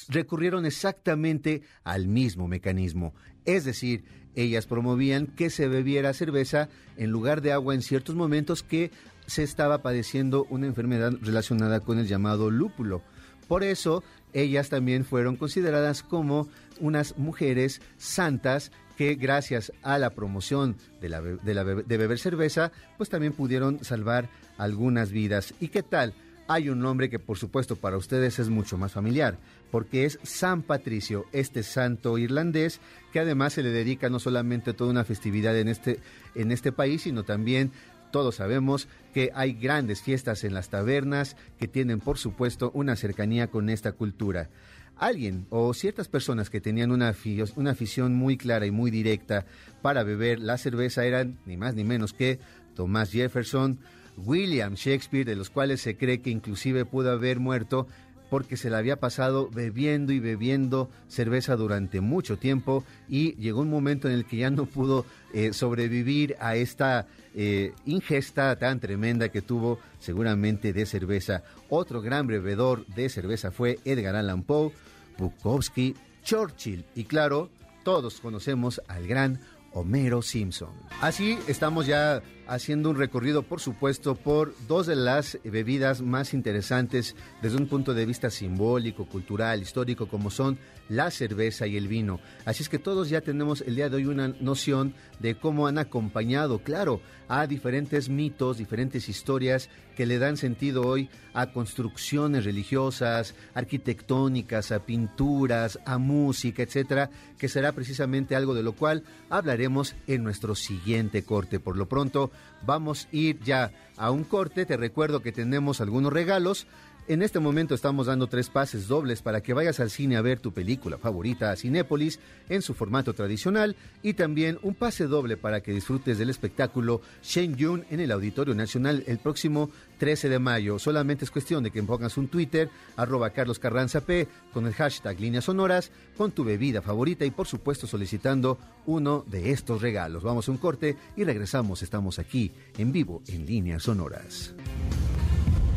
recurrieron 0.08 0.66
exactamente 0.66 1.62
al 1.82 2.08
mismo 2.08 2.48
mecanismo. 2.48 3.14
Es 3.44 3.64
decir, 3.64 4.04
ellas 4.34 4.66
promovían 4.66 5.26
que 5.26 5.50
se 5.50 5.68
bebiera 5.68 6.12
cerveza 6.12 6.68
en 6.96 7.10
lugar 7.10 7.40
de 7.40 7.52
agua 7.52 7.74
en 7.74 7.82
ciertos 7.82 8.14
momentos 8.14 8.62
que 8.62 8.90
se 9.26 9.42
estaba 9.42 9.82
padeciendo 9.82 10.46
una 10.50 10.66
enfermedad 10.66 11.12
relacionada 11.22 11.80
con 11.80 11.98
el 11.98 12.06
llamado 12.06 12.50
lúpulo. 12.50 13.02
Por 13.48 13.62
eso, 13.62 14.02
ellas 14.32 14.68
también 14.68 15.04
fueron 15.04 15.36
consideradas 15.36 16.02
como 16.02 16.48
unas 16.80 17.16
mujeres 17.18 17.80
santas 17.96 18.72
que 18.96 19.14
gracias 19.14 19.72
a 19.82 19.98
la 19.98 20.10
promoción 20.10 20.76
de, 21.00 21.08
la, 21.08 21.20
de, 21.20 21.96
beber 21.96 22.18
cerveza, 22.18 22.72
pues 22.96 23.10
también 23.10 23.32
pudieron 23.32 23.84
salvar 23.84 24.28
algunas 24.56 25.10
vidas. 25.10 25.54
¿Y 25.60 25.68
qué 25.68 25.82
tal? 25.82 26.14
Hay 26.46 26.68
un 26.68 26.80
nombre 26.80 27.08
que 27.08 27.18
por 27.18 27.38
supuesto 27.38 27.76
para 27.76 27.96
ustedes 27.96 28.38
es 28.38 28.50
mucho 28.50 28.76
más 28.76 28.92
familiar, 28.92 29.38
porque 29.70 30.04
es 30.04 30.18
San 30.22 30.62
Patricio, 30.62 31.24
este 31.32 31.62
santo 31.62 32.18
irlandés, 32.18 32.80
que 33.12 33.20
además 33.20 33.54
se 33.54 33.62
le 33.62 33.70
dedica 33.70 34.10
no 34.10 34.18
solamente 34.18 34.74
toda 34.74 34.90
una 34.90 35.04
festividad 35.04 35.58
en 35.58 35.68
este, 35.68 36.00
en 36.34 36.52
este 36.52 36.70
país, 36.70 37.02
sino 37.02 37.22
también 37.22 37.72
todos 38.10 38.36
sabemos 38.36 38.88
que 39.14 39.30
hay 39.34 39.54
grandes 39.54 40.02
fiestas 40.02 40.44
en 40.44 40.52
las 40.52 40.68
tabernas 40.68 41.34
que 41.58 41.66
tienen 41.66 41.98
por 41.98 42.18
supuesto 42.18 42.70
una 42.74 42.94
cercanía 42.94 43.48
con 43.48 43.70
esta 43.70 43.92
cultura. 43.92 44.50
Alguien 44.96 45.46
o 45.48 45.72
ciertas 45.72 46.08
personas 46.08 46.50
que 46.50 46.60
tenían 46.60 46.92
una, 46.92 47.12
una 47.56 47.70
afición 47.70 48.14
muy 48.14 48.36
clara 48.36 48.66
y 48.66 48.70
muy 48.70 48.90
directa 48.90 49.46
para 49.82 50.04
beber 50.04 50.38
la 50.38 50.58
cerveza 50.58 51.06
eran 51.06 51.38
ni 51.46 51.56
más 51.56 51.74
ni 51.74 51.84
menos 51.84 52.12
que 52.12 52.38
Thomas 52.76 53.10
Jefferson, 53.10 53.78
William 54.16 54.74
Shakespeare, 54.74 55.24
de 55.24 55.36
los 55.36 55.50
cuales 55.50 55.80
se 55.80 55.96
cree 55.96 56.20
que 56.20 56.30
inclusive 56.30 56.84
pudo 56.84 57.12
haber 57.12 57.40
muerto 57.40 57.86
porque 58.30 58.56
se 58.56 58.70
la 58.70 58.78
había 58.78 58.96
pasado 58.96 59.48
bebiendo 59.48 60.12
y 60.12 60.18
bebiendo 60.18 60.90
cerveza 61.08 61.56
durante 61.56 62.00
mucho 62.00 62.36
tiempo 62.36 62.84
y 63.08 63.36
llegó 63.36 63.60
un 63.60 63.70
momento 63.70 64.08
en 64.08 64.14
el 64.14 64.24
que 64.24 64.38
ya 64.38 64.50
no 64.50 64.66
pudo 64.66 65.06
eh, 65.32 65.52
sobrevivir 65.52 66.36
a 66.40 66.56
esta 66.56 67.06
eh, 67.34 67.72
ingesta 67.86 68.56
tan 68.56 68.80
tremenda 68.80 69.28
que 69.28 69.42
tuvo 69.42 69.78
seguramente 70.00 70.72
de 70.72 70.86
cerveza. 70.86 71.44
Otro 71.68 72.00
gran 72.02 72.26
bebedor 72.26 72.86
de 72.86 73.08
cerveza 73.08 73.50
fue 73.50 73.78
Edgar 73.84 74.16
Allan 74.16 74.42
Poe, 74.42 74.72
Bukowski, 75.18 75.94
Churchill 76.24 76.84
y 76.94 77.04
claro, 77.04 77.50
todos 77.84 78.20
conocemos 78.20 78.80
al 78.88 79.06
gran 79.06 79.38
Homero 79.74 80.22
Simpson. 80.22 80.70
Así 81.00 81.38
estamos 81.46 81.86
ya 81.86 82.22
haciendo 82.46 82.90
un 82.90 82.96
recorrido, 82.96 83.42
por 83.42 83.60
supuesto, 83.60 84.14
por 84.14 84.54
dos 84.68 84.86
de 84.86 84.96
las 84.96 85.38
bebidas 85.44 86.02
más 86.02 86.34
interesantes 86.34 87.16
desde 87.42 87.56
un 87.56 87.66
punto 87.66 87.94
de 87.94 88.06
vista 88.06 88.30
simbólico, 88.30 89.06
cultural, 89.06 89.62
histórico, 89.62 90.08
como 90.08 90.30
son 90.30 90.58
la 90.88 91.10
cerveza 91.10 91.66
y 91.66 91.76
el 91.76 91.88
vino. 91.88 92.20
Así 92.44 92.62
es 92.62 92.68
que 92.68 92.78
todos 92.78 93.08
ya 93.08 93.20
tenemos 93.20 93.62
el 93.62 93.76
día 93.76 93.88
de 93.88 93.96
hoy 93.96 94.06
una 94.06 94.28
noción 94.28 94.94
de 95.18 95.36
cómo 95.36 95.66
han 95.66 95.78
acompañado, 95.78 96.58
claro, 96.58 97.00
a 97.28 97.46
diferentes 97.46 98.08
mitos, 98.08 98.58
diferentes 98.58 99.08
historias 99.08 99.70
que 99.96 100.06
le 100.06 100.18
dan 100.18 100.36
sentido 100.36 100.82
hoy 100.86 101.08
a 101.32 101.52
construcciones 101.52 102.44
religiosas, 102.44 103.34
arquitectónicas, 103.54 104.72
a 104.72 104.84
pinturas, 104.84 105.78
a 105.86 105.98
música, 105.98 106.62
etcétera, 106.62 107.10
que 107.38 107.48
será 107.48 107.72
precisamente 107.72 108.36
algo 108.36 108.54
de 108.54 108.62
lo 108.62 108.72
cual 108.72 109.04
hablaremos 109.30 109.94
en 110.06 110.22
nuestro 110.22 110.54
siguiente 110.54 111.24
corte. 111.24 111.60
Por 111.60 111.76
lo 111.76 111.88
pronto, 111.88 112.30
vamos 112.66 113.06
a 113.12 113.16
ir 113.16 113.40
ya 113.40 113.72
a 113.96 114.10
un 114.10 114.24
corte. 114.24 114.66
Te 114.66 114.76
recuerdo 114.76 115.20
que 115.20 115.32
tenemos 115.32 115.80
algunos 115.80 116.12
regalos. 116.12 116.66
En 117.06 117.20
este 117.20 117.38
momento 117.38 117.74
estamos 117.74 118.06
dando 118.06 118.28
tres 118.28 118.48
pases 118.48 118.88
dobles 118.88 119.20
para 119.20 119.42
que 119.42 119.52
vayas 119.52 119.78
al 119.78 119.90
cine 119.90 120.16
a 120.16 120.22
ver 120.22 120.40
tu 120.40 120.52
película 120.52 120.96
favorita 120.96 121.50
a 121.50 121.56
Cinépolis 121.56 122.18
en 122.48 122.62
su 122.62 122.72
formato 122.72 123.12
tradicional 123.12 123.76
y 124.02 124.14
también 124.14 124.58
un 124.62 124.74
pase 124.74 125.06
doble 125.06 125.36
para 125.36 125.60
que 125.60 125.74
disfrutes 125.74 126.16
del 126.16 126.30
espectáculo 126.30 127.02
Shen 127.22 127.56
Yun 127.56 127.84
en 127.90 128.00
el 128.00 128.10
Auditorio 128.10 128.54
Nacional 128.54 129.04
el 129.06 129.18
próximo 129.18 129.68
13 129.98 130.30
de 130.30 130.38
mayo. 130.38 130.78
Solamente 130.78 131.26
es 131.26 131.30
cuestión 131.30 131.62
de 131.62 131.70
que 131.70 131.82
pongas 131.82 132.16
un 132.16 132.28
Twitter, 132.28 132.70
arroba 132.96 133.28
Carlos 133.30 133.58
Carranza 133.58 134.00
P, 134.00 134.26
con 134.54 134.66
el 134.66 134.72
hashtag 134.72 135.20
líneas 135.20 135.44
sonoras, 135.44 135.90
con 136.16 136.32
tu 136.32 136.42
bebida 136.42 136.80
favorita 136.80 137.26
y 137.26 137.30
por 137.30 137.46
supuesto 137.46 137.86
solicitando 137.86 138.58
uno 138.86 139.26
de 139.26 139.50
estos 139.50 139.82
regalos. 139.82 140.22
Vamos 140.22 140.48
a 140.48 140.52
un 140.52 140.58
corte 140.58 140.96
y 141.16 141.24
regresamos. 141.24 141.82
Estamos 141.82 142.18
aquí 142.18 142.50
en 142.78 142.92
vivo 142.92 143.22
en 143.26 143.44
líneas 143.44 143.82
sonoras. 143.82 144.54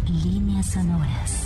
Líneas 0.10 0.68
sonoras. 0.68 1.44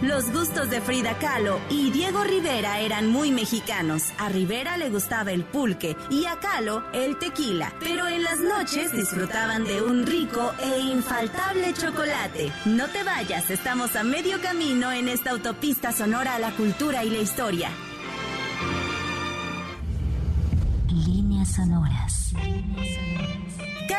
Los 0.00 0.32
gustos 0.32 0.70
de 0.70 0.80
Frida 0.80 1.18
Kahlo 1.18 1.60
y 1.68 1.90
Diego 1.90 2.24
Rivera 2.24 2.80
eran 2.80 3.08
muy 3.08 3.32
mexicanos. 3.32 4.12
A 4.18 4.30
Rivera 4.30 4.78
le 4.78 4.88
gustaba 4.88 5.30
el 5.32 5.44
pulque 5.44 5.94
y 6.08 6.24
a 6.24 6.36
Kahlo 6.36 6.82
el 6.94 7.18
tequila. 7.18 7.74
Pero 7.80 8.06
en 8.08 8.22
las 8.22 8.40
noches 8.40 8.92
disfrutaban 8.92 9.64
de 9.64 9.82
un 9.82 10.06
rico 10.06 10.54
e 10.58 10.78
infaltable 10.78 11.74
chocolate. 11.74 12.50
No 12.64 12.88
te 12.88 13.02
vayas, 13.02 13.50
estamos 13.50 13.94
a 13.94 14.04
medio 14.04 14.40
camino 14.40 14.90
en 14.90 15.08
esta 15.08 15.32
autopista 15.32 15.92
sonora 15.92 16.36
a 16.36 16.38
la 16.38 16.52
cultura 16.52 17.04
y 17.04 17.10
la 17.10 17.18
historia. 17.18 17.68
Líneas 20.88 21.48
sonoras. 21.56 21.79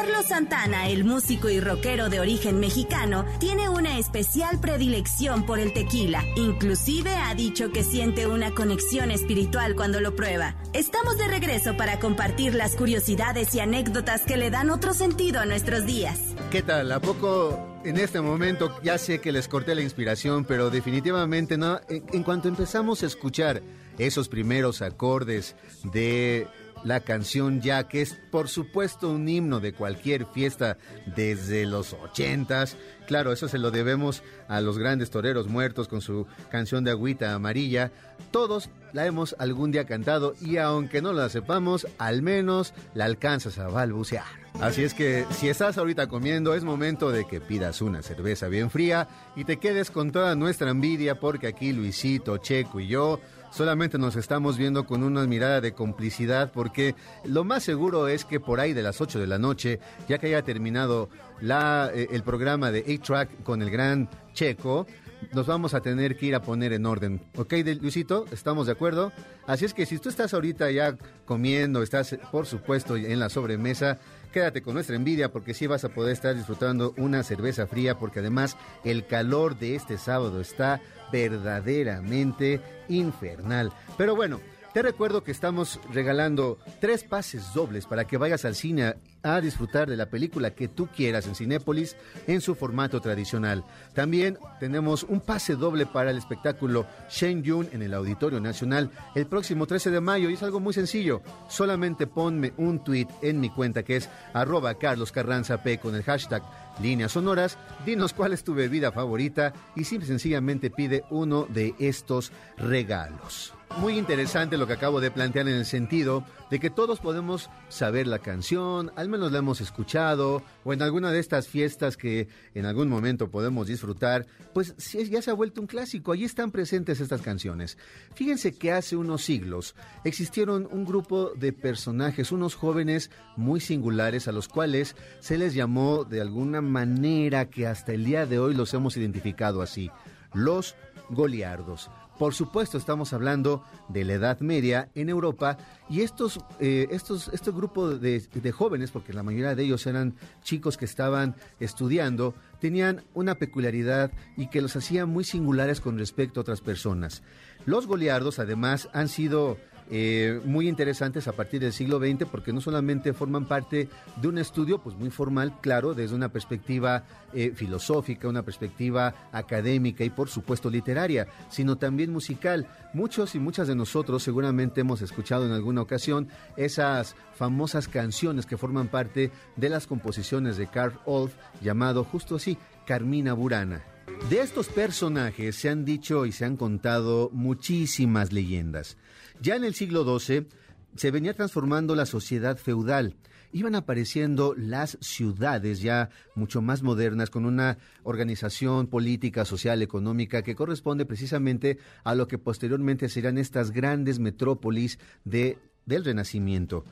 Carlos 0.01 0.25
Santana, 0.25 0.89
el 0.89 1.03
músico 1.03 1.47
y 1.47 1.59
rockero 1.59 2.09
de 2.09 2.19
origen 2.19 2.59
mexicano, 2.59 3.23
tiene 3.39 3.69
una 3.69 3.99
especial 3.99 4.59
predilección 4.59 5.45
por 5.45 5.59
el 5.59 5.73
tequila. 5.73 6.25
Inclusive 6.37 7.11
ha 7.15 7.35
dicho 7.35 7.71
que 7.71 7.83
siente 7.83 8.25
una 8.25 8.49
conexión 8.49 9.11
espiritual 9.11 9.75
cuando 9.75 10.01
lo 10.01 10.15
prueba. 10.15 10.55
Estamos 10.73 11.19
de 11.19 11.27
regreso 11.27 11.77
para 11.77 11.99
compartir 11.99 12.55
las 12.55 12.75
curiosidades 12.75 13.53
y 13.53 13.59
anécdotas 13.59 14.23
que 14.23 14.37
le 14.37 14.49
dan 14.49 14.71
otro 14.71 14.95
sentido 14.95 15.39
a 15.39 15.45
nuestros 15.45 15.85
días. 15.85 16.19
¿Qué 16.49 16.63
tal? 16.63 16.91
¿A 16.91 16.99
poco 16.99 17.71
en 17.83 17.97
este 17.97 18.21
momento 18.21 18.75
ya 18.83 18.97
sé 18.97 19.21
que 19.21 19.31
les 19.31 19.47
corté 19.47 19.75
la 19.75 19.81
inspiración, 19.81 20.45
pero 20.45 20.69
definitivamente 20.69 21.57
no. 21.57 21.79
En, 21.89 22.23
cuanto 22.23 22.47
empezamos 22.47 23.03
a 23.03 23.07
escuchar 23.07 23.61
esos 23.97 24.29
primeros 24.29 24.81
acordes 24.81 25.55
de 25.91 26.47
la 26.83 26.99
canción 26.99 27.61
ya, 27.61 27.87
que 27.87 28.01
es 28.01 28.17
por 28.31 28.49
supuesto 28.49 29.09
un 29.09 29.27
himno 29.27 29.59
de 29.59 29.73
cualquier 29.73 30.25
fiesta 30.25 30.77
desde 31.15 31.65
los 31.65 31.93
ochentas. 31.93 32.77
Claro, 33.07 33.31
eso 33.33 33.47
se 33.47 33.57
lo 33.57 33.71
debemos 33.71 34.23
a 34.47 34.61
los 34.61 34.77
grandes 34.77 35.09
toreros 35.09 35.47
muertos 35.47 35.87
con 35.87 36.01
su 36.01 36.27
canción 36.49 36.83
de 36.83 36.91
agüita 36.91 37.33
amarilla. 37.33 37.91
Todos 38.31 38.69
la 38.93 39.05
hemos 39.05 39.35
algún 39.39 39.71
día 39.71 39.85
cantado 39.85 40.33
y 40.41 40.57
aunque 40.57 41.01
no 41.01 41.13
la 41.13 41.29
sepamos, 41.29 41.87
al 41.97 42.21
menos 42.21 42.73
la 42.93 43.05
alcanzas 43.05 43.57
a 43.59 43.67
balbucear. 43.67 44.41
Así 44.59 44.83
es 44.83 44.93
que 44.93 45.25
si 45.31 45.49
estás 45.49 45.77
ahorita 45.77 46.07
comiendo, 46.07 46.53
es 46.53 46.63
momento 46.63 47.09
de 47.11 47.25
que 47.25 47.41
pidas 47.41 47.81
una 47.81 48.01
cerveza 48.01 48.47
bien 48.47 48.69
fría 48.69 49.07
y 49.35 49.45
te 49.45 49.57
quedes 49.57 49.91
con 49.91 50.11
toda 50.11 50.35
nuestra 50.35 50.69
envidia 50.69 51.19
porque 51.19 51.47
aquí 51.47 51.71
Luisito, 51.71 52.37
Checo 52.37 52.79
y 52.79 52.87
yo 52.87 53.19
solamente 53.51 53.97
nos 53.97 54.15
estamos 54.15 54.57
viendo 54.57 54.85
con 54.85 55.03
una 55.03 55.25
mirada 55.27 55.61
de 55.61 55.73
complicidad 55.73 56.51
porque 56.51 56.95
lo 57.25 57.43
más 57.43 57.63
seguro 57.63 58.07
es 58.07 58.25
que 58.25 58.39
por 58.39 58.59
ahí 58.59 58.73
de 58.73 58.83
las 58.83 59.01
8 59.01 59.19
de 59.19 59.27
la 59.27 59.37
noche, 59.37 59.79
ya 60.07 60.17
que 60.17 60.27
haya 60.27 60.41
terminado 60.41 61.09
la, 61.41 61.91
eh, 61.93 62.07
el 62.11 62.23
programa 62.23 62.71
de 62.71 62.79
A-Track 62.79 63.43
con 63.43 63.61
el 63.61 63.69
gran 63.69 64.09
Checo, 64.33 64.87
nos 65.33 65.45
vamos 65.45 65.73
a 65.73 65.81
tener 65.81 66.17
que 66.17 66.27
ir 66.27 66.35
a 66.35 66.41
poner 66.41 66.73
en 66.73 66.85
orden. 66.85 67.21
¿Ok, 67.37 67.53
Luisito? 67.79 68.25
¿Estamos 68.31 68.65
de 68.65 68.73
acuerdo? 68.73 69.11
Así 69.47 69.65
es 69.65 69.73
que 69.73 69.85
si 69.85 69.97
tú 69.97 70.09
estás 70.09 70.33
ahorita 70.33 70.71
ya 70.71 70.97
comiendo, 71.25 71.83
estás 71.83 72.17
por 72.31 72.45
supuesto 72.45 72.95
en 72.95 73.19
la 73.19 73.29
sobremesa, 73.29 73.99
quédate 74.31 74.61
con 74.61 74.73
nuestra 74.73 74.95
envidia 74.95 75.31
porque 75.31 75.53
sí 75.53 75.67
vas 75.67 75.83
a 75.83 75.89
poder 75.89 76.13
estar 76.13 76.35
disfrutando 76.35 76.93
una 76.97 77.23
cerveza 77.23 77.67
fría 77.67 77.97
porque 77.97 78.19
además 78.19 78.57
el 78.83 79.05
calor 79.05 79.57
de 79.57 79.75
este 79.75 79.97
sábado 79.97 80.41
está 80.41 80.81
verdaderamente 81.11 82.61
infernal. 82.91 83.71
Pero 83.97 84.15
bueno, 84.15 84.39
te 84.73 84.81
recuerdo 84.81 85.21
que 85.21 85.31
estamos 85.31 85.81
regalando 85.91 86.57
tres 86.79 87.03
pases 87.03 87.53
dobles 87.53 87.85
para 87.85 88.05
que 88.05 88.15
vayas 88.15 88.45
al 88.45 88.55
cine 88.55 88.95
a 89.21 89.41
disfrutar 89.41 89.89
de 89.89 89.97
la 89.97 90.09
película 90.09 90.51
que 90.51 90.69
tú 90.69 90.87
quieras 90.87 91.27
en 91.27 91.35
Cinépolis 91.35 91.97
en 92.25 92.39
su 92.39 92.55
formato 92.55 93.01
tradicional. 93.01 93.65
También 93.93 94.37
tenemos 94.61 95.03
un 95.03 95.19
pase 95.19 95.55
doble 95.55 95.85
para 95.85 96.11
el 96.11 96.17
espectáculo 96.17 96.85
Shen 97.09 97.43
Yun 97.43 97.67
en 97.73 97.81
el 97.81 97.93
Auditorio 97.93 98.39
Nacional 98.39 98.91
el 99.13 99.27
próximo 99.27 99.67
13 99.67 99.91
de 99.91 99.99
mayo 99.99 100.29
y 100.29 100.35
es 100.35 100.43
algo 100.43 100.61
muy 100.61 100.73
sencillo. 100.73 101.21
Solamente 101.49 102.07
ponme 102.07 102.53
un 102.55 102.81
tweet 102.81 103.07
en 103.21 103.41
mi 103.41 103.49
cuenta 103.49 103.83
que 103.83 103.97
es 103.97 104.09
arroba 104.33 104.75
Carlos 104.75 105.11
Carranza 105.11 105.61
P 105.61 105.79
con 105.79 105.95
el 105.95 106.03
hashtag 106.03 106.43
líneas 106.81 107.13
sonoras, 107.13 107.57
dinos 107.85 108.13
cuál 108.13 108.33
es 108.33 108.43
tu 108.43 108.53
bebida 108.53 108.91
favorita 108.91 109.53
y 109.75 109.83
simple 109.83 110.07
sencillamente 110.07 110.69
pide 110.69 111.03
uno 111.09 111.45
de 111.49 111.75
estos 111.79 112.31
regalos. 112.57 113.53
Muy 113.79 113.97
interesante 113.97 114.57
lo 114.57 114.67
que 114.67 114.73
acabo 114.73 115.01
de 115.01 115.09
plantear 115.11 115.47
en 115.47 115.55
el 115.55 115.65
sentido 115.65 116.23
de 116.51 116.59
que 116.59 116.69
todos 116.69 116.99
podemos 116.99 117.49
saber 117.69 118.05
la 118.05 118.19
canción, 118.19 118.91
al 118.95 119.09
menos 119.09 119.31
la 119.31 119.39
hemos 119.39 119.61
escuchado, 119.61 120.43
o 120.63 120.73
en 120.73 120.81
alguna 120.81 121.11
de 121.11 121.19
estas 121.19 121.47
fiestas 121.47 121.97
que 121.97 122.27
en 122.53 122.65
algún 122.65 122.89
momento 122.89 123.31
podemos 123.31 123.67
disfrutar, 123.67 124.27
pues 124.53 124.75
ya 124.93 125.21
se 125.21 125.31
ha 125.31 125.33
vuelto 125.33 125.61
un 125.61 125.67
clásico, 125.67 126.11
allí 126.11 126.25
están 126.25 126.51
presentes 126.51 126.99
estas 126.99 127.21
canciones. 127.21 127.77
Fíjense 128.13 128.51
que 128.51 128.71
hace 128.71 128.97
unos 128.97 129.23
siglos 129.23 129.73
existieron 130.03 130.67
un 130.69 130.85
grupo 130.85 131.31
de 131.35 131.53
personajes, 131.53 132.31
unos 132.31 132.55
jóvenes 132.55 133.09
muy 133.35 133.61
singulares 133.61 134.27
a 134.27 134.31
los 134.31 134.47
cuales 134.47 134.95
se 135.21 135.37
les 135.37 135.55
llamó 135.55 136.03
de 136.03 136.21
alguna 136.21 136.61
manera 136.61 137.49
que 137.49 137.65
hasta 137.65 137.93
el 137.93 138.03
día 138.03 138.25
de 138.25 138.37
hoy 138.37 138.53
los 138.53 138.73
hemos 138.73 138.95
identificado 138.97 139.61
así, 139.61 139.89
los 140.33 140.75
goliardos. 141.09 141.89
Por 142.21 142.35
supuesto, 142.35 142.77
estamos 142.77 143.13
hablando 143.13 143.63
de 143.89 144.05
la 144.05 144.13
Edad 144.13 144.41
Media 144.41 144.89
en 144.93 145.09
Europa 145.09 145.57
y 145.89 146.01
estos, 146.01 146.39
eh, 146.59 146.87
estos, 146.91 147.29
este 147.29 147.51
de, 147.51 148.51
jóvenes, 148.51 148.91
porque 148.91 149.11
la 149.11 149.23
mayoría 149.23 149.55
de 149.55 149.63
ellos 149.63 149.87
eran 149.87 150.13
chicos 150.43 150.77
que 150.77 150.85
estaban 150.85 151.35
estudiando, 151.59 152.35
tenían 152.59 153.03
una 153.15 153.33
peculiaridad 153.33 154.11
y 154.37 154.49
que 154.49 154.61
los 154.61 154.75
hacía 154.75 155.07
muy 155.07 155.23
singulares 155.23 155.81
con 155.81 155.97
respecto 155.97 156.39
a 156.39 156.41
otras 156.41 156.61
personas. 156.61 157.23
Los 157.65 157.87
goliardos, 157.87 158.37
además, 158.37 158.87
han 158.93 159.07
sido 159.07 159.57
eh, 159.93 160.39
muy 160.45 160.69
interesantes 160.69 161.27
a 161.27 161.33
partir 161.33 161.59
del 161.59 161.73
siglo 161.73 161.99
XX 161.99 162.25
porque 162.31 162.53
no 162.53 162.61
solamente 162.61 163.11
forman 163.11 163.45
parte 163.45 163.89
de 164.21 164.27
un 164.29 164.37
estudio 164.37 164.79
pues 164.79 164.95
muy 164.95 165.09
formal, 165.09 165.59
claro, 165.59 165.93
desde 165.93 166.15
una 166.15 166.29
perspectiva 166.29 167.03
eh, 167.33 167.51
filosófica, 167.53 168.29
una 168.29 168.43
perspectiva 168.43 169.13
académica 169.33 170.05
y 170.05 170.09
por 170.09 170.29
supuesto 170.29 170.69
literaria, 170.69 171.27
sino 171.49 171.75
también 171.75 172.09
musical. 172.13 172.67
Muchos 172.93 173.35
y 173.35 173.39
muchas 173.39 173.67
de 173.67 173.75
nosotros 173.75 174.23
seguramente 174.23 174.79
hemos 174.79 175.01
escuchado 175.01 175.45
en 175.45 175.51
alguna 175.51 175.81
ocasión 175.81 176.29
esas 176.55 177.17
famosas 177.35 177.89
canciones 177.89 178.45
que 178.45 178.57
forman 178.57 178.87
parte 178.87 179.29
de 179.57 179.69
las 179.69 179.87
composiciones 179.87 180.55
de 180.55 180.67
Carl 180.67 180.99
Orff 181.03 181.33
llamado 181.61 182.05
justo 182.05 182.37
así, 182.37 182.57
Carmina 182.85 183.33
Burana. 183.33 183.83
De 184.29 184.39
estos 184.41 184.69
personajes 184.69 185.55
se 185.55 185.69
han 185.69 185.83
dicho 185.83 186.25
y 186.25 186.31
se 186.31 186.45
han 186.45 186.55
contado 186.55 187.29
muchísimas 187.33 188.31
leyendas. 188.31 188.97
Ya 189.41 189.55
en 189.55 189.63
el 189.63 189.73
siglo 189.73 190.03
XII 190.19 190.47
se 190.95 191.11
venía 191.11 191.33
transformando 191.33 191.95
la 191.95 192.05
sociedad 192.05 192.57
feudal. 192.57 193.15
Iban 193.51 193.75
apareciendo 193.75 194.53
las 194.55 194.97
ciudades 195.01 195.81
ya 195.81 196.09
mucho 196.35 196.61
más 196.61 196.83
modernas, 196.83 197.29
con 197.29 197.45
una 197.45 197.77
organización 198.03 198.87
política, 198.87 199.43
social, 199.43 199.81
económica 199.81 200.41
que 200.41 200.55
corresponde 200.55 201.05
precisamente 201.05 201.77
a 202.05 202.15
lo 202.15 202.27
que 202.27 202.37
posteriormente 202.37 203.09
serán 203.09 203.37
estas 203.37 203.71
grandes 203.71 204.19
metrópolis 204.19 204.99
de, 205.25 205.57
del 205.85 206.05
Renacimiento 206.05 206.85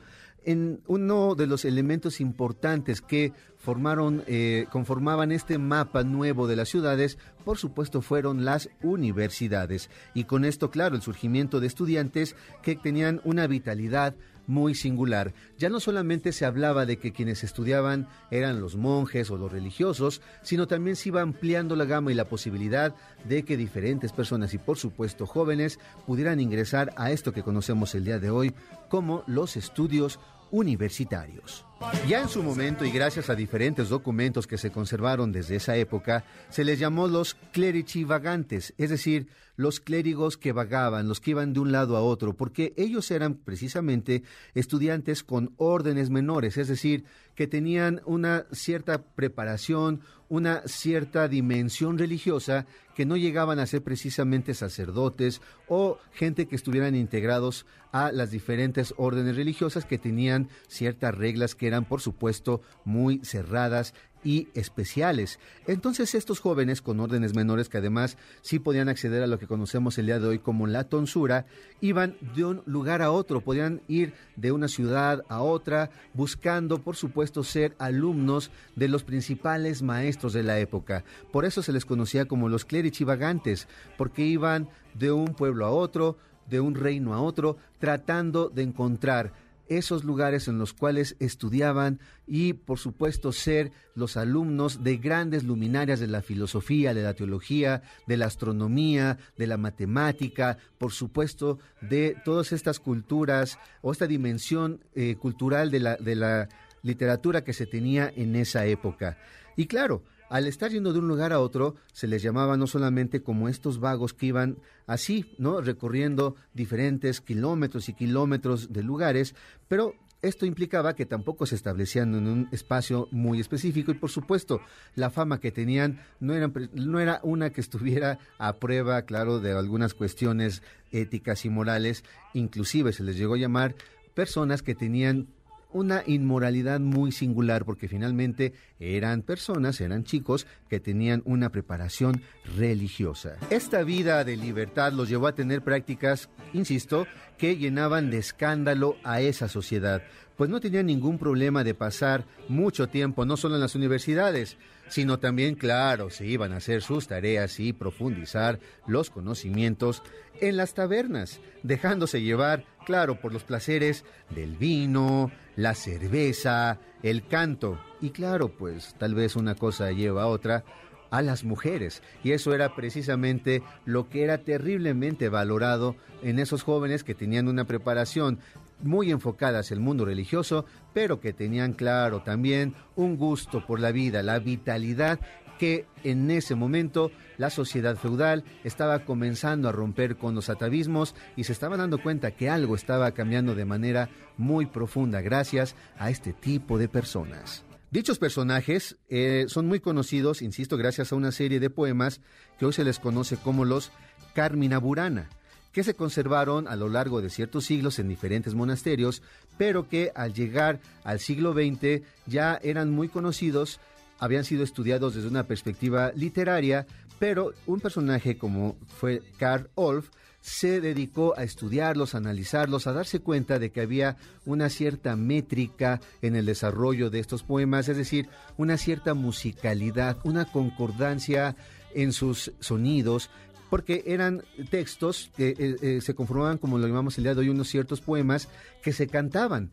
en 0.44 0.80
uno 0.86 1.34
de 1.34 1.46
los 1.46 1.64
elementos 1.64 2.20
importantes 2.20 3.00
que 3.00 3.32
formaron, 3.60 4.24
eh, 4.26 4.66
conformaban 4.72 5.30
este 5.30 5.58
mapa 5.58 6.02
nuevo 6.02 6.48
de 6.48 6.56
las 6.56 6.70
ciudades, 6.70 7.18
por 7.44 7.58
supuesto, 7.58 8.00
fueron 8.00 8.44
las 8.44 8.70
universidades. 8.82 9.90
Y 10.14 10.24
con 10.24 10.44
esto, 10.44 10.70
claro, 10.70 10.96
el 10.96 11.02
surgimiento 11.02 11.60
de 11.60 11.66
estudiantes 11.66 12.34
que 12.62 12.74
tenían 12.74 13.20
una 13.22 13.46
vitalidad 13.46 14.16
muy 14.46 14.74
singular. 14.74 15.32
Ya 15.58 15.68
no 15.68 15.78
solamente 15.78 16.32
se 16.32 16.44
hablaba 16.44 16.84
de 16.84 16.98
que 16.98 17.12
quienes 17.12 17.44
estudiaban 17.44 18.08
eran 18.30 18.60
los 18.60 18.76
monjes 18.76 19.30
o 19.30 19.36
los 19.36 19.52
religiosos, 19.52 20.22
sino 20.42 20.66
también 20.66 20.96
se 20.96 21.10
iba 21.10 21.20
ampliando 21.20 21.76
la 21.76 21.84
gama 21.84 22.10
y 22.10 22.14
la 22.14 22.28
posibilidad 22.28 22.94
de 23.24 23.44
que 23.44 23.56
diferentes 23.56 24.12
personas 24.12 24.52
y 24.54 24.58
por 24.58 24.76
supuesto 24.76 25.26
jóvenes 25.26 25.78
pudieran 26.04 26.40
ingresar 26.40 26.92
a 26.96 27.12
esto 27.12 27.32
que 27.32 27.44
conocemos 27.44 27.94
el 27.94 28.04
día 28.04 28.18
de 28.18 28.30
hoy 28.30 28.52
como 28.88 29.22
los 29.28 29.56
estudios 29.56 30.18
universitarios. 30.50 31.69
Ya 32.06 32.20
en 32.20 32.28
su 32.28 32.42
momento 32.42 32.84
y 32.84 32.90
gracias 32.90 33.30
a 33.30 33.34
diferentes 33.34 33.88
documentos 33.88 34.46
que 34.46 34.58
se 34.58 34.70
conservaron 34.70 35.32
desde 35.32 35.56
esa 35.56 35.76
época, 35.76 36.24
se 36.50 36.62
les 36.62 36.78
llamó 36.78 37.08
los 37.08 37.34
clerici 37.52 38.04
vagantes, 38.04 38.74
es 38.76 38.90
decir, 38.90 39.28
los 39.56 39.80
clérigos 39.80 40.36
que 40.36 40.52
vagaban, 40.52 41.08
los 41.08 41.20
que 41.20 41.32
iban 41.32 41.52
de 41.52 41.60
un 41.60 41.72
lado 41.72 41.96
a 41.96 42.02
otro, 42.02 42.34
porque 42.34 42.72
ellos 42.76 43.10
eran 43.10 43.34
precisamente 43.34 44.22
estudiantes 44.54 45.22
con 45.22 45.52
órdenes 45.56 46.10
menores, 46.10 46.56
es 46.56 46.68
decir, 46.68 47.04
que 47.34 47.46
tenían 47.46 48.00
una 48.04 48.46
cierta 48.52 49.02
preparación, 49.02 50.00
una 50.28 50.62
cierta 50.66 51.28
dimensión 51.28 51.98
religiosa, 51.98 52.66
que 52.94 53.06
no 53.06 53.16
llegaban 53.16 53.58
a 53.58 53.66
ser 53.66 53.82
precisamente 53.82 54.52
sacerdotes 54.54 55.40
o 55.68 55.98
gente 56.12 56.46
que 56.46 56.56
estuvieran 56.56 56.94
integrados 56.94 57.66
a 57.92 58.12
las 58.12 58.30
diferentes 58.30 58.94
órdenes 58.96 59.36
religiosas 59.36 59.84
que 59.84 59.98
tenían 59.98 60.48
ciertas 60.68 61.14
reglas 61.14 61.54
que 61.54 61.66
eran, 61.70 61.84
por 61.84 62.00
supuesto, 62.00 62.60
muy 62.84 63.20
cerradas 63.24 63.94
y 64.22 64.48
especiales. 64.54 65.38
Entonces 65.66 66.14
estos 66.14 66.40
jóvenes 66.40 66.82
con 66.82 67.00
órdenes 67.00 67.34
menores 67.34 67.68
que 67.68 67.78
además 67.78 68.16
sí 68.42 68.58
podían 68.58 68.88
acceder 68.88 69.22
a 69.22 69.26
lo 69.26 69.38
que 69.38 69.46
conocemos 69.46 69.96
el 69.98 70.06
día 70.06 70.18
de 70.20 70.28
hoy 70.28 70.38
como 70.38 70.66
la 70.66 70.84
tonsura, 70.84 71.46
iban 71.80 72.16
de 72.34 72.44
un 72.44 72.62
lugar 72.66 73.02
a 73.02 73.10
otro, 73.10 73.40
podían 73.40 73.80
ir 73.88 74.12
de 74.36 74.52
una 74.52 74.68
ciudad 74.68 75.24
a 75.28 75.40
otra 75.42 75.90
buscando 76.14 76.82
por 76.82 76.96
supuesto 76.96 77.44
ser 77.44 77.74
alumnos 77.78 78.50
de 78.76 78.88
los 78.88 79.04
principales 79.04 79.82
maestros 79.82 80.32
de 80.32 80.42
la 80.42 80.58
época. 80.58 81.04
Por 81.32 81.44
eso 81.44 81.62
se 81.62 81.72
les 81.72 81.84
conocía 81.84 82.26
como 82.26 82.48
los 82.48 82.64
clerichivagantes, 82.64 83.68
porque 83.96 84.24
iban 84.24 84.68
de 84.94 85.12
un 85.12 85.34
pueblo 85.34 85.66
a 85.66 85.70
otro, 85.70 86.18
de 86.48 86.60
un 86.60 86.74
reino 86.74 87.14
a 87.14 87.22
otro, 87.22 87.56
tratando 87.78 88.48
de 88.48 88.62
encontrar 88.62 89.32
esos 89.70 90.04
lugares 90.04 90.48
en 90.48 90.58
los 90.58 90.74
cuales 90.74 91.16
estudiaban 91.20 92.00
y, 92.26 92.52
por 92.54 92.78
supuesto, 92.78 93.32
ser 93.32 93.70
los 93.94 94.16
alumnos 94.16 94.82
de 94.82 94.96
grandes 94.96 95.44
luminarias 95.44 96.00
de 96.00 96.08
la 96.08 96.22
filosofía, 96.22 96.92
de 96.92 97.02
la 97.02 97.14
teología, 97.14 97.82
de 98.08 98.16
la 98.16 98.26
astronomía, 98.26 99.16
de 99.38 99.46
la 99.46 99.56
matemática, 99.56 100.58
por 100.76 100.90
supuesto, 100.90 101.60
de 101.80 102.16
todas 102.24 102.52
estas 102.52 102.80
culturas 102.80 103.58
o 103.80 103.92
esta 103.92 104.08
dimensión 104.08 104.80
eh, 104.94 105.14
cultural 105.14 105.70
de 105.70 105.80
la, 105.80 105.96
de 105.96 106.16
la 106.16 106.48
literatura 106.82 107.44
que 107.44 107.52
se 107.52 107.66
tenía 107.66 108.12
en 108.14 108.34
esa 108.34 108.66
época. 108.66 109.18
Y 109.56 109.66
claro, 109.66 110.02
al 110.30 110.46
estar 110.46 110.70
yendo 110.70 110.92
de 110.92 111.00
un 111.00 111.08
lugar 111.08 111.32
a 111.32 111.40
otro, 111.40 111.74
se 111.92 112.06
les 112.06 112.22
llamaba 112.22 112.56
no 112.56 112.68
solamente 112.68 113.20
como 113.22 113.48
estos 113.48 113.80
vagos 113.80 114.14
que 114.14 114.26
iban 114.26 114.58
así, 114.86 115.34
¿no? 115.38 115.60
Recorriendo 115.60 116.36
diferentes 116.54 117.20
kilómetros 117.20 117.88
y 117.88 117.94
kilómetros 117.94 118.72
de 118.72 118.84
lugares, 118.84 119.34
pero 119.66 119.96
esto 120.22 120.46
implicaba 120.46 120.94
que 120.94 121.04
tampoco 121.04 121.46
se 121.46 121.56
establecían 121.56 122.14
en 122.14 122.28
un 122.28 122.48
espacio 122.52 123.08
muy 123.10 123.40
específico 123.40 123.90
y 123.90 123.94
por 123.94 124.10
supuesto 124.10 124.60
la 124.94 125.10
fama 125.10 125.40
que 125.40 125.50
tenían 125.50 126.00
no, 126.20 126.34
no 126.74 127.00
era 127.00 127.20
una 127.24 127.50
que 127.50 127.60
estuviera 127.60 128.20
a 128.38 128.56
prueba, 128.58 129.02
claro, 129.02 129.40
de 129.40 129.52
algunas 129.52 129.94
cuestiones 129.94 130.62
éticas 130.92 131.44
y 131.44 131.50
morales, 131.50 132.04
inclusive 132.34 132.92
se 132.92 133.02
les 133.02 133.16
llegó 133.16 133.34
a 133.34 133.38
llamar 133.38 133.74
personas 134.14 134.62
que 134.62 134.76
tenían 134.76 135.26
una 135.72 136.02
inmoralidad 136.06 136.80
muy 136.80 137.12
singular 137.12 137.64
porque 137.64 137.88
finalmente 137.88 138.52
eran 138.78 139.22
personas, 139.22 139.80
eran 139.80 140.04
chicos 140.04 140.46
que 140.68 140.80
tenían 140.80 141.22
una 141.24 141.50
preparación 141.50 142.22
religiosa. 142.56 143.36
Esta 143.50 143.82
vida 143.82 144.24
de 144.24 144.36
libertad 144.36 144.92
los 144.92 145.08
llevó 145.08 145.26
a 145.26 145.34
tener 145.34 145.62
prácticas, 145.62 146.28
insisto, 146.52 147.06
que 147.38 147.56
llenaban 147.56 148.10
de 148.10 148.18
escándalo 148.18 148.96
a 149.04 149.20
esa 149.20 149.48
sociedad, 149.48 150.02
pues 150.40 150.48
no 150.48 150.58
tenían 150.58 150.86
ningún 150.86 151.18
problema 151.18 151.64
de 151.64 151.74
pasar 151.74 152.24
mucho 152.48 152.88
tiempo 152.88 153.26
no 153.26 153.36
solo 153.36 153.56
en 153.56 153.60
las 153.60 153.74
universidades, 153.74 154.56
sino 154.88 155.18
también, 155.18 155.54
claro, 155.54 156.08
se 156.08 156.26
iban 156.26 156.54
a 156.54 156.56
hacer 156.56 156.80
sus 156.80 157.08
tareas 157.08 157.60
y 157.60 157.74
profundizar 157.74 158.58
los 158.86 159.10
conocimientos 159.10 160.02
en 160.40 160.56
las 160.56 160.72
tabernas, 160.72 161.42
dejándose 161.62 162.22
llevar, 162.22 162.64
claro, 162.86 163.20
por 163.20 163.34
los 163.34 163.44
placeres 163.44 164.06
del 164.34 164.56
vino, 164.56 165.30
la 165.56 165.74
cerveza, 165.74 166.78
el 167.02 167.26
canto 167.26 167.78
y 168.00 168.08
claro, 168.08 168.48
pues 168.48 168.94
tal 168.98 169.14
vez 169.14 169.36
una 169.36 169.56
cosa 169.56 169.92
lleva 169.92 170.22
a 170.22 170.28
otra 170.28 170.64
a 171.10 171.22
las 171.22 171.44
mujeres. 171.44 172.02
Y 172.24 172.32
eso 172.32 172.54
era 172.54 172.74
precisamente 172.74 173.62
lo 173.84 174.08
que 174.08 174.22
era 174.22 174.38
terriblemente 174.38 175.28
valorado 175.28 175.96
en 176.22 176.38
esos 176.38 176.62
jóvenes 176.62 177.04
que 177.04 177.14
tenían 177.14 177.48
una 177.48 177.64
preparación 177.64 178.38
muy 178.82 179.10
enfocada 179.10 179.60
hacia 179.60 179.74
el 179.74 179.80
mundo 179.80 180.04
religioso, 180.04 180.64
pero 180.92 181.20
que 181.20 181.32
tenían 181.32 181.72
claro 181.72 182.22
también 182.22 182.74
un 182.96 183.16
gusto 183.16 183.66
por 183.66 183.80
la 183.80 183.92
vida, 183.92 184.22
la 184.22 184.38
vitalidad 184.38 185.20
que 185.58 185.86
en 186.04 186.30
ese 186.30 186.54
momento 186.54 187.10
la 187.36 187.50
sociedad 187.50 187.96
feudal 187.96 188.44
estaba 188.64 189.04
comenzando 189.04 189.68
a 189.68 189.72
romper 189.72 190.16
con 190.16 190.34
los 190.34 190.48
atavismos 190.48 191.14
y 191.36 191.44
se 191.44 191.52
estaba 191.52 191.76
dando 191.76 192.02
cuenta 192.02 192.30
que 192.30 192.48
algo 192.48 192.74
estaba 192.74 193.12
cambiando 193.12 193.54
de 193.54 193.66
manera 193.66 194.08
muy 194.38 194.64
profunda 194.64 195.20
gracias 195.20 195.76
a 195.98 196.08
este 196.08 196.32
tipo 196.32 196.78
de 196.78 196.88
personas. 196.88 197.62
Dichos 197.90 198.18
personajes 198.18 198.96
eh, 199.10 199.44
son 199.48 199.66
muy 199.66 199.80
conocidos, 199.80 200.40
insisto, 200.40 200.78
gracias 200.78 201.12
a 201.12 201.16
una 201.16 201.30
serie 201.30 201.60
de 201.60 201.68
poemas 201.68 202.22
que 202.58 202.64
hoy 202.64 202.72
se 202.72 202.84
les 202.84 202.98
conoce 202.98 203.36
como 203.36 203.66
los 203.66 203.92
Carmina 204.32 204.78
Burana 204.78 205.28
que 205.72 205.84
se 205.84 205.94
conservaron 205.94 206.68
a 206.68 206.76
lo 206.76 206.88
largo 206.88 207.22
de 207.22 207.30
ciertos 207.30 207.64
siglos 207.64 207.98
en 207.98 208.08
diferentes 208.08 208.54
monasterios, 208.54 209.22
pero 209.56 209.88
que 209.88 210.12
al 210.14 210.34
llegar 210.34 210.80
al 211.04 211.20
siglo 211.20 211.52
XX 211.52 212.02
ya 212.26 212.58
eran 212.62 212.90
muy 212.90 213.08
conocidos, 213.08 213.80
habían 214.18 214.44
sido 214.44 214.64
estudiados 214.64 215.14
desde 215.14 215.28
una 215.28 215.44
perspectiva 215.44 216.12
literaria, 216.14 216.86
pero 217.18 217.52
un 217.66 217.80
personaje 217.80 218.36
como 218.38 218.76
fue 218.98 219.22
Karl 219.38 219.68
Olf 219.74 220.08
se 220.40 220.80
dedicó 220.80 221.34
a 221.36 221.42
estudiarlos, 221.42 222.14
a 222.14 222.18
analizarlos, 222.18 222.86
a 222.86 222.92
darse 222.92 223.20
cuenta 223.20 223.58
de 223.58 223.70
que 223.70 223.82
había 223.82 224.16
una 224.46 224.70
cierta 224.70 225.14
métrica 225.16 226.00
en 226.22 226.34
el 226.34 226.46
desarrollo 226.46 227.10
de 227.10 227.20
estos 227.20 227.42
poemas, 227.42 227.88
es 227.88 227.96
decir, 227.96 228.28
una 228.56 228.78
cierta 228.78 229.14
musicalidad, 229.14 230.16
una 230.24 230.46
concordancia 230.46 231.56
en 231.94 232.12
sus 232.12 232.52
sonidos, 232.60 233.30
porque 233.70 234.02
eran 234.06 234.42
textos 234.68 235.30
que 235.36 235.50
eh, 235.50 235.76
eh, 235.80 236.00
se 236.02 236.14
conformaban, 236.14 236.58
como 236.58 236.76
lo 236.76 236.86
llamamos 236.86 237.16
el 237.16 237.24
día 237.24 237.34
de 237.34 237.40
hoy, 237.40 237.48
unos 237.48 237.68
ciertos 237.68 238.00
poemas 238.00 238.48
que 238.82 238.92
se 238.92 239.06
cantaban. 239.06 239.70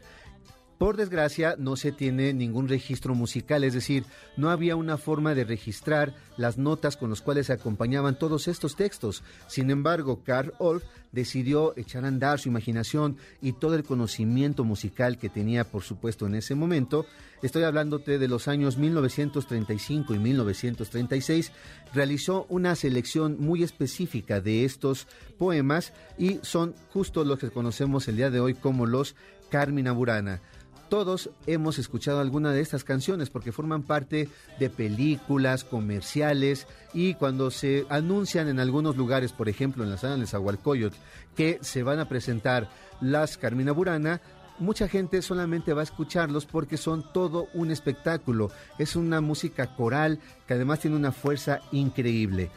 Por 0.77 0.95
desgracia, 0.95 1.55
no 1.57 1.75
se 1.75 1.91
tiene 1.91 2.33
ningún 2.33 2.67
registro 2.67 3.15
musical, 3.15 3.63
es 3.63 3.73
decir, 3.73 4.05
no 4.35 4.51
había 4.51 4.75
una 4.75 4.99
forma 4.99 5.33
de 5.33 5.43
registrar 5.43 6.13
las 6.37 6.59
notas 6.59 6.97
con 6.97 7.09
las 7.09 7.21
cuales 7.21 7.47
se 7.47 7.53
acompañaban 7.53 8.19
todos 8.19 8.47
estos 8.47 8.75
textos. 8.75 9.23
Sin 9.47 9.71
embargo, 9.71 10.21
Karl 10.23 10.53
Olf 10.59 10.83
decidió 11.11 11.73
echar 11.77 12.05
a 12.05 12.09
andar 12.09 12.39
su 12.39 12.49
imaginación 12.49 13.17
y 13.41 13.53
todo 13.53 13.73
el 13.73 13.83
conocimiento 13.83 14.63
musical 14.63 15.17
que 15.17 15.29
tenía, 15.29 15.63
por 15.63 15.81
supuesto, 15.81 16.27
en 16.27 16.35
ese 16.35 16.53
momento. 16.53 17.07
Estoy 17.41 17.63
hablándote 17.63 18.19
de 18.19 18.27
los 18.27 18.47
años 18.47 18.77
1935 18.77 20.13
y 20.13 20.19
1936. 20.19 21.53
Realizó 21.91 22.45
una 22.49 22.75
selección 22.75 23.37
muy 23.39 23.63
específica 23.63 24.41
de 24.41 24.63
estos 24.63 25.07
poemas 25.39 25.91
y 26.19 26.39
son 26.43 26.75
justo 26.93 27.25
los 27.25 27.39
que 27.39 27.49
conocemos 27.49 28.07
el 28.07 28.17
día 28.17 28.29
de 28.29 28.41
hoy 28.41 28.53
como 28.53 28.85
los 28.85 29.15
Carmina 29.49 29.91
Burana 29.91 30.39
todos 30.89 31.29
hemos 31.45 31.79
escuchado 31.79 32.19
alguna 32.19 32.51
de 32.51 32.61
estas 32.61 32.83
canciones 32.83 33.29
porque 33.29 33.51
forman 33.51 33.83
parte 33.83 34.29
de 34.59 34.69
películas, 34.69 35.63
comerciales 35.63 36.67
y 36.93 37.13
cuando 37.15 37.51
se 37.51 37.85
anuncian 37.89 38.47
en 38.47 38.59
algunos 38.59 38.97
lugares, 38.97 39.31
por 39.31 39.49
ejemplo 39.49 39.83
en 39.83 39.89
la 39.89 39.97
sala 39.97 40.17
de 40.17 40.27
Zahualcoyot, 40.27 40.93
que 41.35 41.59
se 41.61 41.83
van 41.83 41.99
a 41.99 42.09
presentar 42.09 42.69
las 43.01 43.37
Carmina 43.37 43.71
Burana, 43.71 44.21
mucha 44.59 44.87
gente 44.87 45.21
solamente 45.21 45.73
va 45.73 45.81
a 45.81 45.83
escucharlos 45.83 46.45
porque 46.45 46.77
son 46.77 47.03
todo 47.13 47.47
un 47.53 47.71
espectáculo. 47.71 48.51
Es 48.77 48.95
una 48.95 49.21
música 49.21 49.75
coral 49.75 50.19
que 50.47 50.53
además 50.53 50.79
tiene 50.79 50.95
una 50.95 51.11
fuerza 51.11 51.61
increíble. 51.71 52.49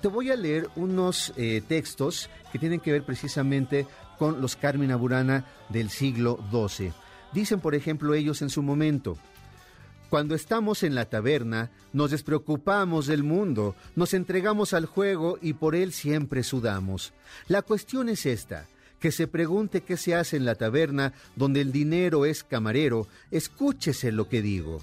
Te 0.00 0.08
voy 0.08 0.30
a 0.30 0.36
leer 0.36 0.68
unos 0.76 1.32
eh, 1.36 1.62
textos 1.66 2.28
que 2.52 2.58
tienen 2.58 2.80
que 2.80 2.92
ver 2.92 3.04
precisamente 3.04 3.86
con 4.18 4.40
los 4.40 4.56
Carmina 4.56 4.96
Burana 4.96 5.44
del 5.68 5.90
siglo 5.90 6.38
XII. 6.50 6.92
Dicen, 7.36 7.60
por 7.60 7.74
ejemplo, 7.74 8.14
ellos 8.14 8.40
en 8.40 8.48
su 8.48 8.62
momento, 8.62 9.18
cuando 10.08 10.34
estamos 10.34 10.82
en 10.82 10.94
la 10.94 11.04
taberna, 11.04 11.70
nos 11.92 12.10
despreocupamos 12.10 13.06
del 13.06 13.24
mundo, 13.24 13.76
nos 13.94 14.14
entregamos 14.14 14.72
al 14.72 14.86
juego 14.86 15.38
y 15.42 15.52
por 15.52 15.74
él 15.74 15.92
siempre 15.92 16.42
sudamos. 16.42 17.12
La 17.46 17.60
cuestión 17.60 18.08
es 18.08 18.24
esta, 18.24 18.68
que 18.98 19.12
se 19.12 19.26
pregunte 19.26 19.82
qué 19.82 19.98
se 19.98 20.14
hace 20.14 20.38
en 20.38 20.46
la 20.46 20.54
taberna 20.54 21.12
donde 21.34 21.60
el 21.60 21.72
dinero 21.72 22.24
es 22.24 22.42
camarero, 22.42 23.06
escúchese 23.30 24.12
lo 24.12 24.30
que 24.30 24.40
digo. 24.40 24.80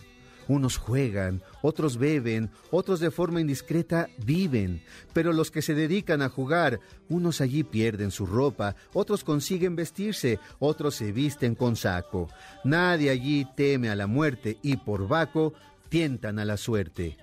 Unos 0.48 0.78
juegan, 0.78 1.42
otros 1.62 1.98
beben, 1.98 2.50
otros 2.70 3.00
de 3.00 3.12
forma 3.12 3.40
indiscreta 3.40 4.10
viven, 4.18 4.84
pero 5.14 5.32
los 5.32 5.52
que 5.52 5.62
se 5.62 5.74
dedican 5.74 6.22
a 6.22 6.30
jugar, 6.30 6.80
unos 7.10 7.40
allí 7.42 7.64
pierden 7.64 8.12
su 8.12 8.26
ropa, 8.26 8.76
otros 8.94 9.24
consiguen 9.24 9.76
vestirse, 9.76 10.40
otros 10.60 10.96
se 10.96 11.12
visten 11.12 11.56
con 11.56 11.76
saco. 11.76 12.30
Nadie 12.64 13.10
allí 13.10 13.48
teme 13.56 13.90
a 13.90 13.96
la 13.96 14.08
muerte 14.08 14.58
y 14.62 14.78
por 14.78 15.08
vaco 15.08 15.54
tientan 15.90 16.40
a 16.40 16.46
la 16.46 16.58
suerte. 16.58 17.18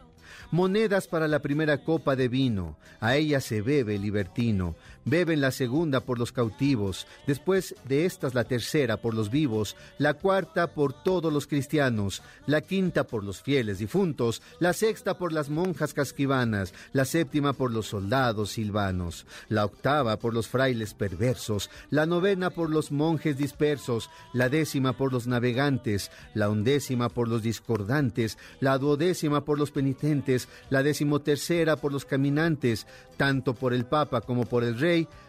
Monedas 0.51 1.07
para 1.07 1.29
la 1.29 1.41
primera 1.41 1.85
copa 1.85 2.17
de 2.17 2.29
vino, 2.29 2.77
a 3.01 3.17
ella 3.17 3.41
se 3.41 3.63
bebe 3.63 3.99
libertino, 3.99 4.75
beben 5.05 5.41
la 5.41 5.51
segunda 5.51 6.01
por 6.01 6.19
los 6.19 6.33
cautivos, 6.33 7.07
después 7.27 7.75
de 7.89 8.07
estas 8.07 8.35
la 8.35 8.45
tercera 8.45 8.97
por 8.99 9.15
los 9.15 9.31
vivos, 9.31 9.77
la 9.99 10.15
cuarta 10.15 10.69
por 10.69 10.93
todos 10.93 11.33
los 11.33 11.47
cristianos, 11.47 12.23
la 12.47 12.61
quinta 12.61 13.05
por 13.05 13.25
los 13.25 13.43
fieles 13.43 13.79
difuntos, 13.79 14.43
la 14.59 14.73
sexta 14.73 15.19
por 15.19 15.33
las 15.33 15.51
monjas 15.51 15.95
casquivanas, 15.95 16.75
la 16.93 17.05
séptima 17.05 17.53
por 17.53 17.71
los 17.71 17.87
soldados 17.87 18.51
silvanos, 18.51 19.27
la 19.49 19.65
octava 19.65 20.17
por 20.17 20.35
los 20.35 20.49
frailes 20.49 20.95
perversos, 20.95 21.71
la 21.91 22.07
novena 22.07 22.51
por 22.51 22.71
los 22.71 22.93
monjes 22.93 23.37
dispersos, 23.37 24.11
la 24.33 24.49
décima 24.49 24.93
por 24.93 25.13
los 25.13 25.27
navegantes, 25.27 26.11
la 26.35 26.49
undécima 26.49 27.09
por 27.09 27.29
los 27.29 27.43
discordantes, 27.43 28.39
la 28.61 28.79
duodécima 28.79 29.45
por 29.45 29.59
los 29.59 29.71
penitentes, 29.71 30.49
la 30.69 30.83
decimotercera 30.83 31.77
por 31.77 31.93
los 31.93 32.05
caminantes, 32.05 32.87
tanto 33.17 33.55
por 33.55 33.75
el 33.75 33.85
Papa 33.85 34.21
como 34.23 34.47
por 34.47 34.65
el 34.65 34.79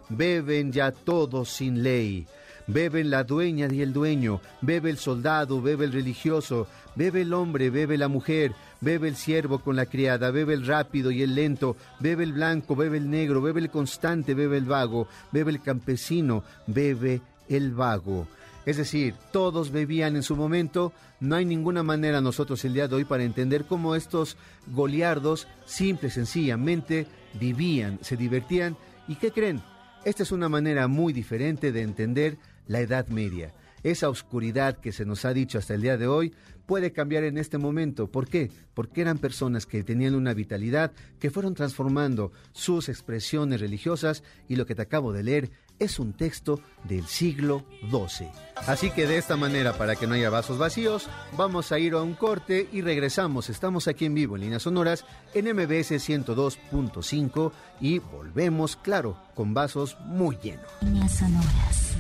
Beben 0.10 0.72
ya 0.72 0.92
todos 0.92 1.50
sin 1.50 1.84
ley. 1.84 2.28
Beben 2.68 3.10
la 3.10 3.24
dueña 3.24 3.68
y 3.72 3.82
el 3.82 3.92
dueño, 3.92 4.40
bebe 4.62 4.92
el 4.92 4.98
soldado, 4.98 5.62
bebe 5.62 5.86
el 5.86 5.92
religioso, 5.92 6.68
bebe 6.96 7.22
el 7.22 7.34
hombre, 7.34 7.70
bebe 7.70 7.98
la 7.98 8.08
mujer, 8.08 8.54
bebe 8.80 9.08
el 9.08 9.16
siervo 9.16 9.60
con 9.60 9.76
la 9.76 9.88
criada, 9.88 10.32
bebe 10.32 10.54
el 10.54 10.66
rápido 10.66 11.12
y 11.12 11.22
el 11.22 11.36
lento, 11.36 11.76
bebe 12.00 12.24
el 12.24 12.34
blanco, 12.34 12.76
bebe 12.76 12.98
el 12.98 13.10
negro, 13.10 13.42
bebe 13.42 13.62
el 13.62 13.70
constante, 13.70 14.36
bebe 14.36 14.58
el 14.58 14.66
vago, 14.66 15.08
bebe 15.32 15.52
el 15.52 15.62
campesino, 15.62 16.44
bebe 16.68 17.22
el 17.50 17.74
vago. 17.74 18.28
Es 18.66 18.78
decir, 18.78 19.16
todos 19.32 19.72
bebían 19.72 20.16
en 20.16 20.24
su 20.24 20.36
momento. 20.36 20.94
No 21.20 21.36
hay 21.36 21.46
ninguna 21.46 21.84
manera 21.84 22.22
nosotros 22.22 22.64
el 22.64 22.74
día 22.74 22.88
de 22.88 22.96
hoy 22.96 23.06
para 23.06 23.24
entender 23.24 23.66
cómo 23.66 23.96
estos 23.96 24.38
goliardos, 24.68 25.48
simple, 25.66 26.10
sencillamente, 26.10 27.08
vivían, 27.34 28.00
se 28.02 28.18
divertían. 28.18 28.78
¿Y 29.12 29.16
qué 29.16 29.32
creen? 29.32 29.62
Esta 30.06 30.24
es 30.24 30.32
una 30.32 30.48
manera 30.48 30.88
muy 30.88 31.12
diferente 31.12 31.74
de 31.74 31.82
entender 31.82 32.38
la 32.66 32.80
Edad 32.80 33.10
Media. 33.10 33.54
Esa 33.84 34.08
oscuridad 34.08 34.78
que 34.78 34.94
se 34.94 35.04
nos 35.04 35.26
ha 35.26 35.34
dicho 35.34 35.58
hasta 35.58 35.74
el 35.74 35.82
día 35.82 35.98
de 35.98 36.08
hoy 36.08 36.34
puede 36.66 36.94
cambiar 36.94 37.26
en 37.26 37.38
este 37.38 37.58
momento. 37.58 38.10
¿Por 38.10 38.30
qué? 38.30 38.50
Porque 38.74 39.02
eran 39.02 39.18
personas 39.18 39.66
que 39.66 39.84
tenían 39.84 40.16
una 40.16 40.34
vitalidad, 40.34 40.94
que 41.20 41.30
fueron 41.30 41.56
transformando 41.56 42.32
sus 42.54 42.88
expresiones 42.88 43.60
religiosas 43.60 44.24
y 44.48 44.56
lo 44.56 44.66
que 44.66 44.76
te 44.76 44.84
acabo 44.84 45.12
de 45.12 45.24
leer 45.24 45.52
es 45.82 46.00
un 46.00 46.14
texto 46.14 46.60
del 46.84 47.08
siglo 47.08 47.66
XII. 47.90 48.30
Así 48.68 48.92
que 48.92 49.08
de 49.08 49.18
esta 49.18 49.36
manera, 49.36 49.74
para 49.74 49.96
que 49.96 50.06
no 50.06 50.14
haya 50.14 50.30
vasos 50.30 50.60
vacíos, 50.60 51.08
vamos 51.36 51.72
a 51.72 51.80
ir 51.80 51.94
a 51.94 52.02
un 52.02 52.14
corte 52.14 52.70
y 52.72 52.82
regresamos. 52.82 53.50
Estamos 53.50 53.88
aquí 53.88 54.06
en 54.06 54.14
vivo 54.14 54.36
en 54.36 54.44
Líneas 54.44 54.62
Sonoras 54.62 55.06
en 55.34 55.46
MBS 55.46 55.92
102.5 55.92 57.52
y 57.80 57.98
volvemos, 58.00 58.76
claro, 58.76 59.18
con 59.34 59.56
vasos 59.56 59.98
muy 60.06 60.38
llenos. 60.38 60.68
Líneas 60.82 61.18
Sonoras. 61.18 61.96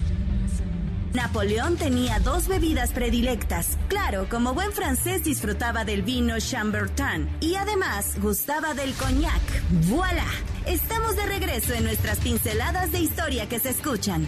Napoleón 1.13 1.75
tenía 1.75 2.19
dos 2.19 2.47
bebidas 2.47 2.91
predilectas. 2.91 3.77
Claro, 3.89 4.27
como 4.29 4.53
buen 4.53 4.71
francés 4.71 5.23
disfrutaba 5.23 5.83
del 5.83 6.03
vino 6.03 6.39
Chambertin 6.39 7.29
y 7.41 7.55
además 7.55 8.15
gustaba 8.21 8.73
del 8.73 8.93
cognac. 8.93 9.41
¡Voilà! 9.89 10.25
Estamos 10.65 11.15
de 11.17 11.25
regreso 11.25 11.73
en 11.73 11.83
nuestras 11.83 12.19
pinceladas 12.19 12.91
de 12.91 12.99
historia 12.99 13.49
que 13.49 13.59
se 13.59 13.69
escuchan. 13.69 14.25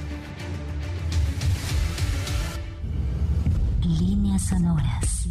Líneas 3.81 4.43
sonoras. 4.43 5.27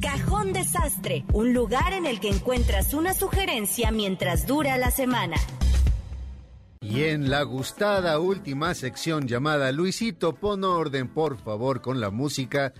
Cajón 0.00 0.52
Desastre, 0.52 1.24
un 1.32 1.52
lugar 1.52 1.92
en 1.92 2.06
el 2.06 2.20
que 2.20 2.30
encuentras 2.30 2.94
una 2.94 3.14
sugerencia 3.14 3.90
mientras 3.90 4.46
dura 4.46 4.76
la 4.76 4.90
semana. 4.90 5.36
Y 6.80 7.04
en 7.04 7.30
la 7.30 7.42
gustada 7.42 8.18
última 8.18 8.74
sección 8.74 9.26
llamada 9.26 9.72
Luisito, 9.72 10.34
pon 10.34 10.64
orden 10.64 11.08
por 11.08 11.36
favor 11.38 11.80
con 11.80 12.00
la 12.00 12.10
música. 12.10 12.72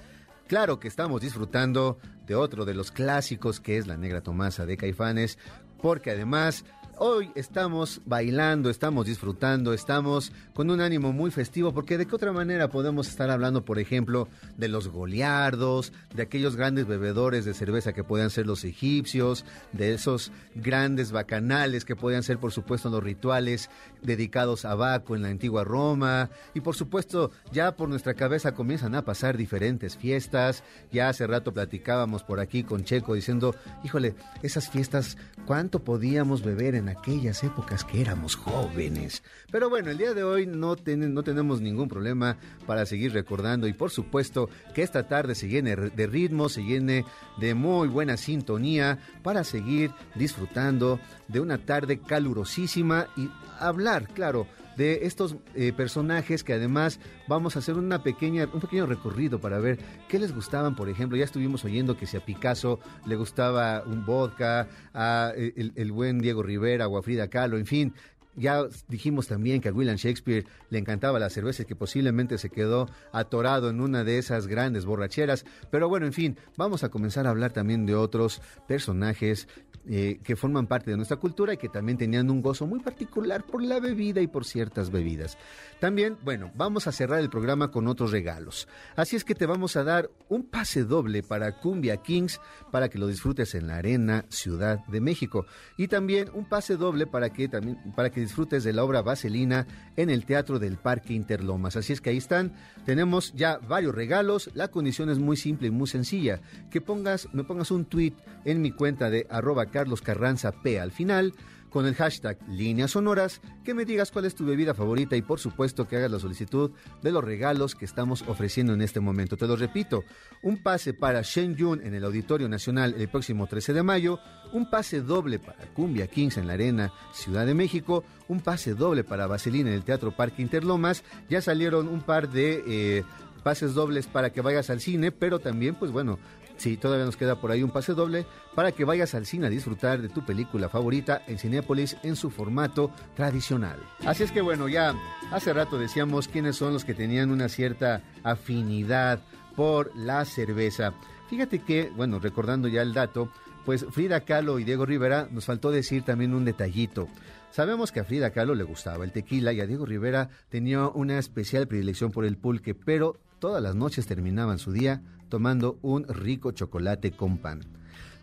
Claro 0.47 0.79
que 0.79 0.89
estamos 0.89 1.21
disfrutando 1.21 1.99
de 2.27 2.35
otro 2.35 2.65
de 2.65 2.75
los 2.75 2.91
clásicos 2.91 3.61
que 3.61 3.79
es 3.79 3.87
La 3.87 3.97
Negra 3.97 4.23
Tomasa 4.23 4.67
de 4.67 4.77
Caifanes, 4.77 5.39
porque 5.81 6.11
además 6.11 6.65
Hoy 6.99 7.31
estamos 7.35 8.01
bailando, 8.07 8.71
estamos 8.71 9.05
disfrutando, 9.05 9.75
estamos 9.75 10.33
con 10.55 10.71
un 10.71 10.81
ánimo 10.81 11.13
muy 11.13 11.31
festivo, 11.31 11.75
porque 11.75 11.99
de 11.99 12.07
qué 12.07 12.15
otra 12.15 12.33
manera 12.33 12.71
podemos 12.71 13.07
estar 13.07 13.29
hablando, 13.29 13.67
por 13.67 13.79
ejemplo, 13.79 14.29
de 14.57 14.69
los 14.69 14.89
goliardos, 14.89 15.93
de 16.15 16.23
aquellos 16.23 16.57
grandes 16.57 16.87
bebedores 16.87 17.45
de 17.45 17.53
cerveza 17.53 17.93
que 17.93 18.03
puedan 18.03 18.31
ser 18.31 18.47
los 18.47 18.65
egipcios, 18.65 19.45
de 19.73 19.93
esos 19.93 20.33
grandes 20.55 21.13
bacanales 21.13 21.85
que 21.85 21.97
puedan 21.97 22.23
ser, 22.23 22.39
por 22.39 22.53
supuesto, 22.53 22.89
los 22.89 23.05
rituales 23.05 23.69
dedicados 24.01 24.65
a 24.65 24.75
Baco 24.75 25.15
en 25.15 25.21
la 25.21 25.29
antigua 25.29 25.65
Roma, 25.65 26.31
y 26.55 26.63
por 26.63 26.77
supuesto, 26.77 27.31
ya 27.53 27.77
por 27.77 27.91
nuestra 27.91 28.15
cabeza 28.15 28.55
comienzan 28.55 28.95
a 28.95 29.05
pasar 29.05 29.37
diferentes 29.37 29.99
fiestas. 29.99 30.65
Ya 30.91 31.11
hace 31.11 31.27
rato 31.27 31.53
platicábamos 31.53 32.23
por 32.23 32.41
aquí 32.41 32.63
con 32.65 32.85
Checo 32.85 33.13
diciendo, 33.13 33.55
híjole, 33.85 34.15
esas 34.43 34.71
fiestas, 34.71 35.19
¿cuánto 35.45 35.85
podíamos 35.85 36.43
beber 36.43 36.75
en 36.75 36.86
en 36.87 36.97
aquellas 36.97 37.43
épocas 37.43 37.85
que 37.85 38.01
éramos 38.01 38.37
jóvenes. 38.37 39.23
Pero 39.51 39.69
bueno, 39.69 39.91
el 39.91 39.99
día 39.99 40.15
de 40.15 40.23
hoy 40.23 40.47
no, 40.47 40.77
no 40.77 41.23
tenemos 41.23 41.61
ningún 41.61 41.89
problema 41.89 42.37
para 42.67 42.87
seguir 42.87 43.13
recordando 43.13 43.67
y 43.67 43.73
por 43.73 43.91
supuesto 43.91 44.49
que 44.75 44.83
esta 44.83 45.09
tarde 45.09 45.35
se 45.35 45.49
llene 45.49 45.75
de 45.75 46.07
ritmo, 46.07 46.49
se 46.49 46.63
llene 46.63 47.05
de 47.39 47.55
muy 47.55 47.89
buena 47.89 48.17
sintonía 48.17 48.99
para 49.23 49.43
seguir 49.43 49.91
disfrutando 50.15 51.01
de 51.29 51.41
una 51.41 51.59
tarde 51.59 51.99
calurosísima 51.99 53.09
y 53.17 53.29
hablar, 53.59 54.09
claro, 54.09 54.47
de 54.77 55.07
estos 55.07 55.37
eh, 55.55 55.73
personajes 55.73 56.45
que 56.45 56.53
además 56.53 57.01
vamos 57.27 57.57
a 57.57 57.61
hacer 57.61 57.75
una 57.75 58.03
pequeña, 58.03 58.49
un 58.53 58.61
pequeño 58.61 58.87
recorrido 58.87 59.41
para 59.41 59.59
ver 59.59 59.79
qué 60.09 60.19
les 60.19 60.35
gustaban, 60.35 60.77
por 60.77 60.89
ejemplo, 60.89 61.17
ya 61.17 61.25
estuvimos 61.25 61.65
oyendo 61.65 61.97
que 61.97 62.07
si 62.07 62.17
a 62.17 62.25
Picasso 62.25 62.79
le 63.07 63.17
gustaba 63.17 63.83
un 63.87 64.05
vodka, 64.05 64.69
a 64.95 65.33
eh, 65.37 65.53
el, 65.57 65.73
el 65.77 65.93
buen 65.93 66.19
Diego 66.19 66.43
Rivera 66.43 66.89
o 66.89 66.99
a 66.99 67.03
Frida 67.03 67.29
Kahlo, 67.29 67.59
en 67.59 67.67
fin, 67.67 67.95
ya 68.37 68.65
dijimos 68.89 69.27
también 69.27 69.61
que 69.61 69.69
a 69.69 69.73
William 69.73 69.97
Shakespeare 69.97 70.45
le 70.71 70.79
encantaba 70.79 71.19
la 71.19 71.31
cerveza 71.31 71.63
y 71.63 71.67
que 71.67 71.77
posiblemente 71.77 72.39
se 72.39 72.51
quedó 72.51 72.89
atorado 73.13 73.71
en 73.71 73.81
una 73.81 74.05
de 74.05 74.19
esas 74.19 74.47
grandes 74.47 74.85
borracheras. 74.85 75.45
Pero 75.71 75.89
bueno, 75.89 76.07
en 76.07 76.13
fin, 76.13 76.39
vamos 76.57 76.85
a 76.85 76.91
comenzar 76.91 77.27
a 77.27 77.31
hablar 77.31 77.53
también 77.53 77.87
de 77.87 77.95
otros 77.95 78.41
personajes 78.69 79.49
eh, 79.89 80.19
que 80.25 80.35
forman 80.35 80.67
parte 80.67 80.91
de 80.91 80.97
nuestra 80.97 81.17
cultura 81.17 81.55
y 81.55 81.59
que 81.59 81.69
también 81.69 81.97
tenían 81.97 82.29
un 82.29 82.43
gozo 82.43 82.67
muy 82.67 82.81
particular 82.81 83.47
por 83.47 83.63
la 83.63 83.79
bebida 83.79 84.21
y 84.21 84.27
por 84.27 84.45
ciertas 84.45 84.91
bebidas. 84.91 85.39
También, 85.79 86.17
bueno, 86.25 86.51
vamos 86.57 86.89
a 86.89 86.93
cerrar 86.93 87.21
el 87.21 87.31
programa 87.31 87.71
con 87.71 87.87
otros 87.87 88.11
regalos. 88.11 88.67
Así 88.97 89.15
es 89.15 89.23
que 89.23 89.37
te 89.37 89.47
vamos 89.47 89.77
a 89.77 89.85
dar 89.85 90.11
un 90.29 90.43
pase 90.43 90.83
doble 90.83 91.23
para 91.23 91.61
Cumbia 91.61 91.99
Kings 91.99 92.41
para 92.73 92.89
que 92.89 92.99
lo 92.99 93.07
disfrutes 93.07 93.55
en 93.55 93.69
la 93.69 93.77
Arena 93.77 94.25
Ciudad 94.29 94.85
de 94.87 95.01
México 95.01 95.47
y 95.77 95.87
también 95.87 96.31
un 96.35 96.49
pase 96.49 96.77
doble 96.77 97.07
para 97.07 97.31
que 97.31 97.47
también 97.49 97.79
para 97.95 98.11
que 98.11 98.21
disfrutes 98.27 98.65
de 98.65 98.73
la 98.73 98.85
obra 98.85 99.03
Vaselina 99.03 99.67
en 99.97 100.11
el 100.11 100.25
Teatro 100.25 100.59
del 100.59 100.77
Parque 100.77 101.15
Interlomas. 101.15 101.77
Así 101.77 101.93
es 101.93 102.01
que 102.01 102.11
ahí 102.11 102.17
están, 102.17 102.53
tenemos 102.85 103.33
ya 103.35 103.59
varios 103.59 103.95
regalos. 103.95 104.51
La 104.55 104.69
condición 104.69 105.11
es 105.11 105.19
muy 105.19 105.37
simple 105.37 105.69
y 105.69 105.71
muy 105.71 105.87
sencilla, 105.87 106.41
que 106.71 106.81
pongas 106.81 107.29
me 107.33 107.45
pongas 107.45 107.71
un 107.71 107.85
tweet 107.85 108.15
en 108.45 108.63
mi 108.63 108.71
cuenta 108.71 109.11
de 109.11 109.27
arroba 109.31 109.67
Carlos 109.67 110.03
Carranza 110.03 110.53
P 110.53 110.79
al 110.79 110.93
final 110.93 111.35
con 111.77 111.85
el 111.85 111.95
hashtag 111.95 112.39
líneas 112.49 112.93
sonoras, 112.93 113.43
que 113.63 113.75
me 113.75 113.85
digas 113.85 114.11
cuál 114.11 114.25
es 114.25 114.35
tu 114.35 114.47
bebida 114.47 114.73
favorita 114.73 115.15
y 115.15 115.21
por 115.21 115.39
supuesto 115.39 115.87
que 115.87 115.99
hagas 115.99 116.11
la 116.11 116.19
solicitud 116.19 116.71
de 117.03 117.13
los 117.13 117.23
regalos 117.23 117.75
que 117.75 117.85
estamos 117.85 118.25
ofreciendo 118.29 118.73
en 118.73 118.81
este 118.81 118.99
momento. 118.99 119.37
Te 119.37 119.47
lo 119.47 119.57
repito, 119.57 120.03
un 120.43 120.63
pase 120.63 120.95
para 120.95 121.21
Shen 121.21 121.55
Yun 121.55 121.83
en 121.85 121.93
el 121.93 122.05
Auditorio 122.05 122.49
Nacional 122.49 122.95
el 122.97 123.11
próximo 123.11 123.47
13 123.47 123.75
de 123.75 123.83
mayo, 123.83 124.19
un 124.55 124.71
pase 124.71 125.03
doble 125.03 125.39
para 125.39 125.67
Cumbia 125.75 126.07
Kings 126.07 126.39
en 126.39 126.47
la 126.47 126.55
Arena 126.55 126.95
Ciudad 127.13 127.45
de 127.45 127.53
México, 127.53 128.05
un 128.27 128.41
pase 128.41 128.73
doble 128.73 129.05
para 129.05 129.27
Vaselina 129.27 129.69
en 129.69 129.77
el 129.77 129.85
Teatro 129.85 130.17
Parque 130.17 130.41
Interlomas, 130.41 131.05
ya 131.29 131.43
salieron 131.43 131.89
un 131.89 132.01
par 132.01 132.31
de... 132.31 132.65
Eh, 132.67 133.05
pases 133.47 133.75
dobles 133.75 134.09
para 134.09 134.31
que 134.31 134.41
vayas 134.41 134.71
al 134.71 134.81
cine, 134.81 135.13
pero 135.13 135.39
también, 135.39 135.77
pues 135.77 135.93
bueno, 135.93 136.19
Sí, 136.57 136.77
todavía 136.77 137.05
nos 137.05 137.17
queda 137.17 137.41
por 137.41 137.51
ahí 137.51 137.63
un 137.63 137.71
pase 137.71 137.93
doble 137.93 138.27
para 138.55 138.73
que 138.73 138.85
vayas 138.85 139.15
al 139.15 139.27
cine 139.27 139.47
a 139.47 139.51
disfrutar 139.51 140.01
de 140.01 140.09
tu 140.09 140.25
película 140.25 140.69
favorita 140.69 141.23
en 141.27 141.39
Cinépolis 141.39 141.97
en 142.03 142.17
su 142.17 142.31
formato 142.31 142.91
tradicional. 143.15 143.79
Así 144.05 144.23
es 144.23 144.33
que 144.33 144.41
bueno, 144.41 144.69
ya 144.69 144.95
hace 145.31 145.53
rato 145.53 145.79
decíamos 145.79 146.29
quiénes 146.29 146.57
son 146.57 146.73
los 146.73 146.85
que 146.85 146.95
tenían 146.95 147.31
una 147.31 147.49
cierta 147.49 148.03
afinidad 148.23 149.21
por 149.55 149.95
la 149.97 150.25
cerveza. 150.25 150.95
Fíjate 151.29 151.59
que, 151.59 151.91
bueno, 151.97 152.19
recordando 152.19 152.69
ya 152.69 152.83
el 152.83 152.95
dato, 152.95 153.31
pues 153.65 153.85
Frida 153.91 154.21
Kahlo 154.21 154.59
y 154.59 154.65
Diego 154.65 154.87
Rivera 154.87 155.29
nos 155.31 155.45
faltó 155.45 155.71
decir 155.71 156.05
también 156.05 156.35
un 156.35 156.45
detallito. 156.45 157.09
Sabemos 157.51 157.91
que 157.91 158.01
a 158.01 158.05
Frida 158.05 158.31
Kahlo 158.31 158.55
le 158.55 158.65
gustaba 158.65 159.05
el 159.05 159.13
tequila 159.13 159.53
y 159.53 159.61
a 159.61 159.67
Diego 159.67 159.87
Rivera 159.87 160.29
tenía 160.49 160.87
una 160.89 161.19
especial 161.19 161.67
predilección 161.67 162.13
por 162.13 162.25
el 162.25 162.37
pulque, 162.37 162.75
pero 162.75 163.19
todas 163.39 163.63
las 163.63 163.75
noches 163.75 164.07
terminaban 164.07 164.59
su 164.59 164.73
día 164.73 165.03
tomando 165.29 165.79
un 165.83 166.07
rico 166.09 166.53
chocolate 166.53 167.13
con 167.13 167.39
pan. 167.39 167.77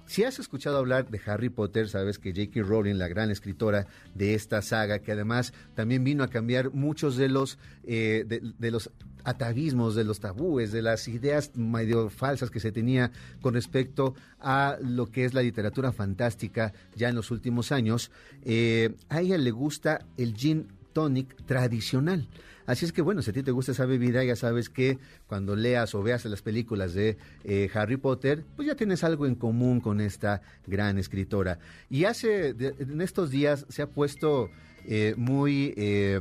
Si 0.06 0.24
has 0.24 0.38
escuchado 0.38 0.78
hablar 0.78 1.10
de 1.10 1.22
Harry 1.26 1.50
Potter, 1.50 1.88
sabes 1.88 2.20
que 2.20 2.34
J.K. 2.34 2.62
Rowling, 2.62 2.96
la 2.96 3.08
gran 3.08 3.32
escritora 3.32 3.88
de 4.14 4.34
esta 4.34 4.62
saga, 4.62 5.00
que 5.00 5.14
además 5.14 5.54
también 5.76 6.04
vino 6.04 6.24
a 6.24 6.28
cambiar 6.28 6.72
muchos 6.74 7.16
de 7.16 7.30
los, 7.30 7.58
eh, 7.86 8.26
de, 8.28 8.72
los 8.72 8.92
atavismos, 9.24 9.96
de 9.96 10.04
los 10.04 10.20
tabúes, 10.20 10.74
de 10.74 10.82
las 10.82 11.08
ideas 11.08 11.56
medio 11.56 12.10
falsas 12.10 12.52
que 12.52 12.60
se 12.60 12.74
tenía 12.74 13.12
con 13.42 13.54
respecto 13.54 14.14
a 14.40 14.78
lo 14.82 15.10
que 15.10 15.24
es 15.24 15.34
la 15.34 15.42
literatura 15.42 15.94
fantástica 15.94 16.74
ya 16.96 17.08
en 17.08 17.16
los 17.16 17.32
últimos 17.32 17.72
años, 17.72 18.12
eh, 18.44 18.96
a 19.08 19.22
ella 19.22 19.38
le 19.38 19.52
gusta 19.52 20.06
el 20.18 20.36
gin 20.36 20.68
tonic 20.92 21.36
tradicional. 21.46 22.28
Así 22.66 22.86
es 22.86 22.94
que 22.94 23.02
bueno, 23.02 23.22
si 23.22 23.32
a 23.32 23.34
ti 23.34 23.44
te 23.44 23.52
gusta 23.52 23.72
esa 23.72 23.86
bebida, 23.86 24.24
ya 24.24 24.36
sabes 24.36 24.70
que 24.70 24.98
cuando 25.28 25.56
leas 25.56 25.94
o 25.96 26.04
veas 26.04 26.26
las 26.26 26.42
películas 26.42 26.94
de 26.94 27.18
eh, 27.44 27.70
Harry 27.74 27.98
Potter, 27.98 28.44
pues 28.56 28.68
ya 28.68 28.76
tienes 28.76 29.04
algo 29.04 29.26
en 29.26 29.36
común 29.36 29.82
con 29.82 30.02
esta 30.02 30.42
gran 30.68 30.98
escritora. 30.98 31.60
Y 31.90 32.06
hace, 32.06 32.50
en 32.50 33.02
estos 33.02 33.32
días 33.32 33.66
se 33.70 33.82
ha 33.82 33.88
puesto... 33.88 34.50
Eh, 34.86 35.16
muy 35.16 35.74
eh, 35.78 36.20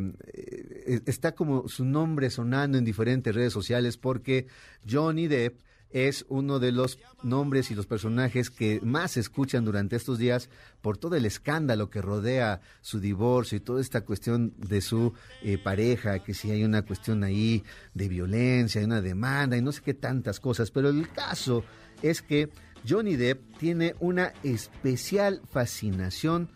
está 1.06 1.32
como 1.32 1.66
su 1.66 1.84
nombre 1.84 2.30
sonando 2.30 2.78
en 2.78 2.84
diferentes 2.84 3.34
redes 3.34 3.52
sociales 3.52 3.96
porque 3.96 4.46
Johnny 4.88 5.26
Depp 5.26 5.58
es 5.92 6.24
uno 6.28 6.58
de 6.58 6.72
los 6.72 6.98
nombres 7.22 7.70
y 7.70 7.74
los 7.74 7.86
personajes 7.86 8.50
que 8.50 8.80
más 8.82 9.12
se 9.12 9.20
escuchan 9.20 9.64
durante 9.64 9.96
estos 9.96 10.18
días 10.18 10.48
por 10.80 10.98
todo 10.98 11.16
el 11.16 11.26
escándalo 11.26 11.90
que 11.90 12.02
rodea 12.02 12.60
su 12.80 13.00
divorcio 13.00 13.56
y 13.56 13.60
toda 13.60 13.80
esta 13.80 14.02
cuestión 14.02 14.54
de 14.56 14.80
su 14.80 15.12
eh, 15.42 15.58
pareja, 15.58 16.20
que 16.20 16.34
si 16.34 16.50
hay 16.50 16.64
una 16.64 16.82
cuestión 16.82 17.24
ahí 17.24 17.62
de 17.94 18.08
violencia, 18.08 18.80
hay 18.80 18.86
una 18.86 19.00
demanda 19.00 19.56
y 19.56 19.62
no 19.62 19.72
sé 19.72 19.82
qué 19.82 19.94
tantas 19.94 20.40
cosas, 20.40 20.70
pero 20.70 20.88
el 20.88 21.08
caso 21.10 21.64
es 22.02 22.22
que 22.22 22.50
Johnny 22.88 23.16
Depp 23.16 23.58
tiene 23.58 23.94
una 24.00 24.32
especial 24.42 25.40
fascinación 25.50 26.48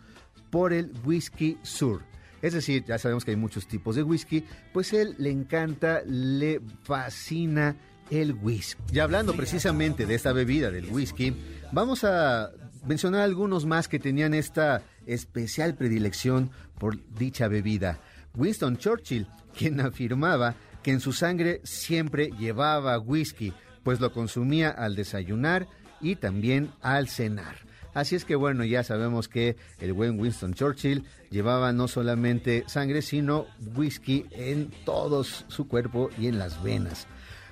por 0.49 0.73
el 0.73 0.91
whisky 1.05 1.57
sur. 1.61 2.01
Es 2.41 2.53
decir, 2.53 2.83
ya 2.85 2.97
sabemos 2.97 3.25
que 3.25 3.31
hay 3.31 3.37
muchos 3.37 3.67
tipos 3.67 3.95
de 3.95 4.03
whisky, 4.03 4.43
pues 4.71 4.93
él 4.93 5.15
le 5.17 5.31
encanta, 5.31 6.01
le 6.05 6.61
fascina 6.83 7.75
el 8.09 8.33
whisky. 8.33 8.81
Y 8.93 8.99
hablando 8.99 9.33
precisamente 9.33 10.05
de 10.05 10.15
esta 10.15 10.33
bebida, 10.33 10.71
del 10.71 10.89
whisky, 10.89 11.35
vamos 11.71 12.03
a 12.03 12.51
mencionar 12.85 13.21
algunos 13.21 13.65
más 13.65 13.87
que 13.87 13.99
tenían 13.99 14.33
esta 14.33 14.81
especial 15.05 15.75
predilección 15.75 16.51
por 16.79 16.97
dicha 17.13 17.47
bebida. 17.47 17.99
Winston 18.35 18.77
Churchill, 18.77 19.27
quien 19.57 19.79
afirmaba 19.81 20.55
que 20.83 20.91
en 20.91 20.99
su 20.99 21.13
sangre 21.13 21.61
siempre 21.63 22.31
llevaba 22.39 22.99
whisky, 22.99 23.53
pues 23.83 23.99
lo 23.99 24.11
consumía 24.11 24.69
al 24.69 24.95
desayunar 24.95 25.67
y 26.01 26.15
también 26.15 26.71
al 26.81 27.09
cenar. 27.09 27.55
Así 27.93 28.15
es 28.15 28.25
que 28.25 28.35
bueno, 28.35 28.63
ya 28.63 28.83
sabemos 28.83 29.27
que 29.27 29.55
el 29.79 29.91
buen 29.91 30.19
Winston 30.19 30.53
Churchill 30.53 31.03
llevaba 31.31 31.73
no 31.73 31.87
solamente 31.87 32.63
sangre, 32.67 33.01
sino 33.01 33.47
whisky 33.75 34.27
en 34.31 34.69
todo 34.85 35.23
su 35.23 35.67
cuerpo 35.67 36.11
y 36.19 36.27
en 36.27 36.37
las 36.37 36.61
venas 36.61 37.07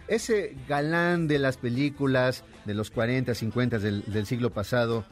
ese 0.07 0.55
galán 0.67 1.27
de 1.27 1.39
las 1.39 1.57
películas 1.57 2.43
de 2.65 2.73
los 2.73 2.91
40, 2.91 3.33
50 3.33 3.79
del, 3.79 4.25
siglo 4.25 4.51
pasado, 4.51 5.05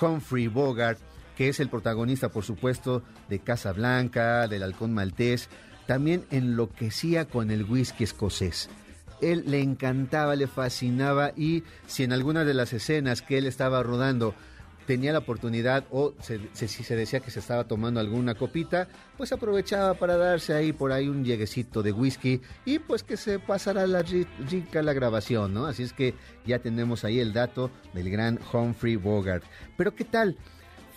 Humphrey 0.00 0.48
Bogart, 0.48 0.98
que 1.36 1.48
es 1.48 1.60
el 1.60 1.68
protagonista, 1.68 2.30
por 2.30 2.44
supuesto, 2.44 3.02
de 3.28 3.38
Casa 3.38 3.72
Blanca, 3.72 4.48
del 4.48 4.62
Halcón 4.62 4.94
Maltés, 4.94 5.48
también 5.86 6.24
enloquecía 6.30 7.26
con 7.26 7.50
el 7.50 7.64
whisky 7.64 8.04
escocés. 8.04 8.68
Él 9.22 9.44
le 9.46 9.60
encantaba, 9.60 10.36
le 10.36 10.46
fascinaba 10.46 11.32
y 11.36 11.62
si 11.86 12.02
en 12.02 12.12
alguna 12.12 12.44
de 12.44 12.54
las 12.54 12.72
escenas 12.72 13.22
que 13.22 13.38
él 13.38 13.46
estaba 13.46 13.82
rodando 13.82 14.34
tenía 14.86 15.12
la 15.12 15.18
oportunidad 15.18 15.84
o 15.90 16.14
si 16.20 16.66
se, 16.68 16.96
decía 16.96 17.20
que 17.20 17.30
se 17.30 17.40
estaba 17.40 17.64
tomando 17.64 18.00
alguna 18.00 18.34
copita, 18.34 18.88
pues 19.16 19.32
aprovechaba 19.32 19.94
para 19.94 20.16
darse 20.16 20.54
ahí 20.54 20.72
por 20.72 20.92
ahí 20.92 21.08
un 21.08 21.24
lleguecito 21.24 21.82
de 21.82 21.92
whisky 21.92 22.40
y 22.64 22.78
pues 22.78 23.02
que 23.02 23.16
se 23.16 23.38
pasara 23.38 23.86
la 23.86 24.02
rica 24.02 24.82
la 24.82 24.92
grabación, 24.92 25.52
¿no? 25.52 25.66
Así 25.66 25.82
es 25.82 25.92
que 25.92 26.14
ya 26.46 26.60
tenemos 26.60 27.04
ahí 27.04 27.20
el 27.20 27.32
dato 27.32 27.70
del 27.92 28.10
gran 28.10 28.38
Humphrey 28.52 28.96
Bogart. 28.96 29.44
Pero 29.76 29.94
¿qué 29.94 30.04
tal? 30.04 30.36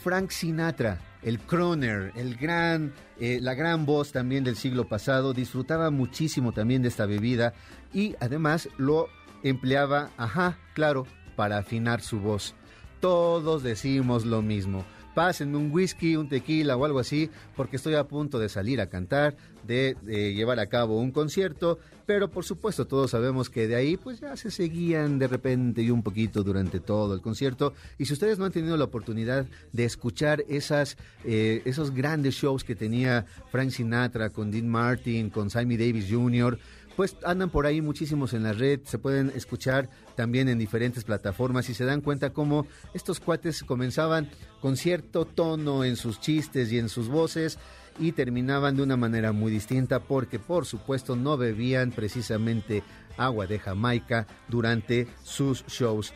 Frank 0.03 0.29
Sinatra, 0.29 0.99
el 1.23 1.39
croner, 1.39 2.13
el 2.15 2.35
gran, 2.35 2.93
eh, 3.19 3.39
la 3.41 3.53
gran 3.53 3.85
voz 3.85 4.11
también 4.11 4.43
del 4.43 4.55
siglo 4.55 4.87
pasado, 4.87 5.33
disfrutaba 5.33 5.89
muchísimo 5.89 6.53
también 6.53 6.81
de 6.81 6.87
esta 6.87 7.05
bebida 7.05 7.53
y 7.93 8.15
además 8.21 8.69
lo 8.77 9.07
empleaba, 9.43 10.11
ajá, 10.17 10.57
claro, 10.73 11.05
para 11.35 11.57
afinar 11.57 12.01
su 12.01 12.19
voz 12.19 12.55
todos 12.99 13.63
decimos 13.63 14.25
lo 14.25 14.41
mismo. 14.41 14.85
pásenme 15.15 15.57
un 15.57 15.71
whisky, 15.71 16.15
un 16.15 16.29
tequila 16.29 16.77
o 16.77 16.85
algo 16.85 16.99
así, 16.99 17.29
porque 17.55 17.75
estoy 17.75 17.95
a 17.95 18.05
punto 18.05 18.39
de 18.39 18.47
salir 18.47 18.79
a 18.79 18.87
cantar, 18.87 19.35
de, 19.65 19.95
llevar 20.33 20.59
a 20.59 20.67
cabo 20.67 20.99
un 20.99 21.11
concierto, 21.11 21.77
pero 22.05 22.29
por 22.29 22.45
supuesto 22.45 22.87
todos 22.87 23.11
sabemos 23.11 23.49
que 23.49 23.67
de 23.67 23.75
ahí 23.75 23.97
pues 23.97 24.19
ya 24.19 24.35
se 24.37 24.49
seguían 24.49 25.19
de 25.19 25.27
repente 25.27 25.81
y 25.81 25.91
un 25.91 26.03
poquito 26.03 26.43
durante 26.43 26.79
todo 26.79 27.13
el 27.13 27.21
concierto. 27.21 27.73
Y 27.97 28.05
si 28.05 28.13
ustedes 28.13 28.39
no 28.39 28.45
han 28.45 28.51
tenido 28.51 28.77
la 28.77 28.85
oportunidad 28.85 29.45
de 29.73 29.83
escuchar 29.83 30.43
esas, 30.47 30.97
eh, 31.25 31.61
esos 31.65 31.91
grandes 31.91 32.35
shows 32.35 32.63
que 32.63 32.75
tenía 32.75 33.25
Frank 33.51 33.71
Sinatra 33.71 34.29
con 34.29 34.51
Dean 34.51 34.69
Martin, 34.69 35.29
con 35.29 35.49
Sammy 35.49 35.75
Davis 35.75 36.07
Jr., 36.09 36.57
pues 36.99 37.15
andan 37.23 37.49
por 37.49 37.65
ahí 37.65 37.81
muchísimos 37.81 38.33
en 38.33 38.43
la 38.43 38.51
red, 38.51 38.81
se 38.83 38.99
pueden 38.99 39.31
escuchar 39.33 39.89
también 40.17 40.49
en 40.49 40.59
diferentes 40.59 41.05
plataformas 41.05 41.69
y 41.69 41.73
se 41.73 41.85
dan 41.85 42.01
cuenta 42.01 42.31
cómo 42.31 42.67
estos 42.93 43.21
cuates 43.21 43.63
comenzaban 43.63 44.29
con 44.59 44.75
cierto 44.75 45.23
tono 45.23 45.85
en 45.85 45.95
sus 45.95 46.19
chistes 46.19 46.73
y 46.73 46.77
en 46.77 46.89
sus 46.89 47.07
voces 47.07 47.57
y 47.99 48.11
terminaban 48.11 48.75
de 48.75 48.83
una 48.83 48.97
manera 48.97 49.31
muy 49.31 49.49
distinta 49.49 50.01
porque 50.01 50.39
por 50.39 50.65
supuesto 50.65 51.15
no 51.15 51.37
bebían 51.37 51.91
precisamente 51.91 52.83
agua 53.15 53.47
de 53.47 53.59
Jamaica 53.59 54.27
durante 54.49 55.07
sus 55.23 55.65
shows. 55.67 56.11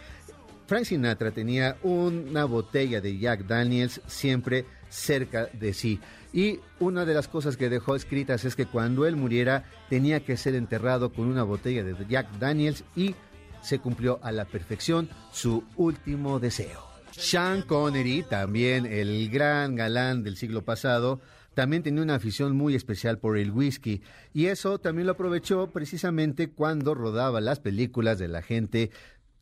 Frank 0.68 0.84
Sinatra 0.84 1.32
tenía 1.32 1.78
una 1.84 2.44
botella 2.44 3.00
de 3.00 3.18
Jack 3.18 3.46
Daniels 3.46 4.02
siempre 4.06 4.66
cerca 4.90 5.46
de 5.54 5.74
sí. 5.74 6.02
Y 6.34 6.60
una 6.80 7.06
de 7.06 7.14
las 7.14 7.28
cosas 7.28 7.58
que 7.58 7.70
dejó 7.70 7.96
escritas 7.96 8.44
es 8.44 8.56
que 8.56 8.66
cuando 8.66 9.06
él 9.06 9.16
muriera 9.16 9.66
tenía 9.90 10.22
que 10.22 10.36
ser 10.36 10.56
enterrado 10.56 11.14
con 11.14 11.28
una 11.28 11.44
botella 11.44 11.84
de 11.84 11.96
Jack 12.10 12.40
Daniels 12.40 12.84
y 12.96 13.16
se 13.62 13.80
cumplió 13.80 14.20
a 14.24 14.32
la 14.32 14.46
perfección 14.46 15.10
su 15.32 15.64
último 15.78 16.40
deseo. 16.40 16.82
Sean 17.12 17.62
Connery, 17.62 18.24
también 18.24 18.88
el 18.88 19.30
gran 19.30 19.76
galán 19.76 20.24
del 20.24 20.36
siglo 20.36 20.64
pasado, 20.64 21.22
también 21.54 21.84
tenía 21.84 22.02
una 22.02 22.16
afición 22.16 22.56
muy 22.56 22.74
especial 22.74 23.20
por 23.20 23.38
el 23.38 23.52
whisky 23.52 24.02
y 24.34 24.48
eso 24.48 24.80
también 24.80 25.06
lo 25.06 25.14
aprovechó 25.14 25.68
precisamente 25.68 26.50
cuando 26.50 26.96
rodaba 26.96 27.42
las 27.42 27.60
películas 27.60 28.18
de 28.18 28.28
la 28.28 28.42
gente 28.42 28.90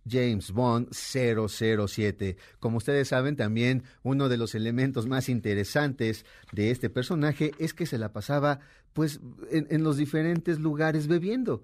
James 0.09 0.51
Bond 0.51 0.89
007. 0.91 2.37
Como 2.59 2.77
ustedes 2.77 3.09
saben, 3.09 3.35
también 3.35 3.83
uno 4.03 4.29
de 4.29 4.37
los 4.37 4.55
elementos 4.55 5.07
más 5.07 5.29
interesantes 5.29 6.25
de 6.51 6.71
este 6.71 6.89
personaje 6.89 7.51
es 7.59 7.73
que 7.73 7.85
se 7.85 7.97
la 7.97 8.11
pasaba 8.11 8.59
pues 8.93 9.19
en, 9.51 9.83
los 9.83 9.97
diferentes 9.97 10.59
lugares 10.59 11.07
bebiendo. 11.07 11.63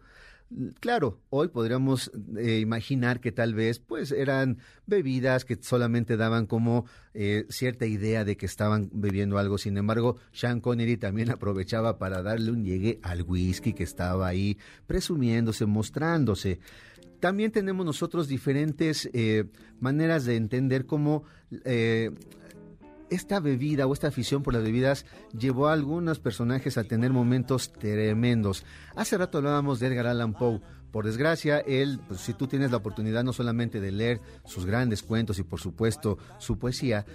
Claro, 0.79 1.19
hoy 1.29 1.49
podríamos 1.49 2.09
eh, 2.37 2.59
imaginar 2.59 3.19
que 3.19 3.33
tal 3.33 3.53
vez 3.53 3.79
pues 3.79 4.13
eran 4.13 4.59
bebidas 4.85 5.43
que 5.43 5.57
solamente 5.59 6.15
daban 6.15 6.45
como 6.45 6.85
eh, 7.13 7.45
cierta 7.49 7.85
idea 7.85 8.23
de 8.23 8.37
que 8.37 8.45
estaban 8.45 8.89
bebiendo 8.93 9.39
algo. 9.39 9.57
Sin 9.57 9.77
embargo, 9.77 10.15
Sean 10.31 10.61
Connery 10.61 10.95
también 10.95 11.29
aprovechaba 11.31 11.97
para 11.97 12.21
darle 12.21 12.51
un 12.51 12.63
llegue 12.63 12.99
al 13.03 13.23
whisky 13.23 13.73
que 13.73 13.83
estaba 13.83 14.27
ahí 14.27 14.57
presumiéndose, 14.85 15.65
mostrándose. 15.65 16.59
También 17.19 17.51
tenemos 17.51 17.85
nosotros 17.85 18.29
diferentes 18.29 19.09
eh, 19.11 19.45
maneras 19.81 20.23
de 20.25 20.37
entender 20.37 20.85
cómo 20.85 21.23
esta 23.09 23.39
bebida 23.39 23.87
o 23.87 23.93
esta 23.93 24.07
afición 24.07 24.43
por 24.43 24.53
las 24.53 24.63
bebidas 24.63 25.05
llevó 25.37 25.67
a 25.67 25.73
algunos 25.73 26.19
personajes 26.19 26.77
a 26.77 26.83
tener 26.83 27.11
momentos 27.11 27.71
tremendos. 27.73 28.65
Hace 28.95 29.17
rato 29.17 29.37
hablábamos 29.37 29.79
de 29.79 29.87
Edgar 29.87 30.07
Allan 30.07 30.33
Poe. 30.33 30.61
Por 30.91 31.05
desgracia, 31.05 31.59
él, 31.59 31.99
pues, 32.07 32.21
si 32.21 32.33
tú 32.33 32.47
tienes 32.47 32.71
la 32.71 32.77
oportunidad 32.77 33.23
no 33.23 33.33
solamente 33.33 33.81
de 33.81 33.91
leer 33.91 34.21
sus 34.45 34.65
grandes 34.65 35.03
cuentos 35.03 35.37
y 35.37 35.43
por 35.43 35.59
supuesto 35.59 36.17
su 36.39 36.57
poesía, 36.57 37.05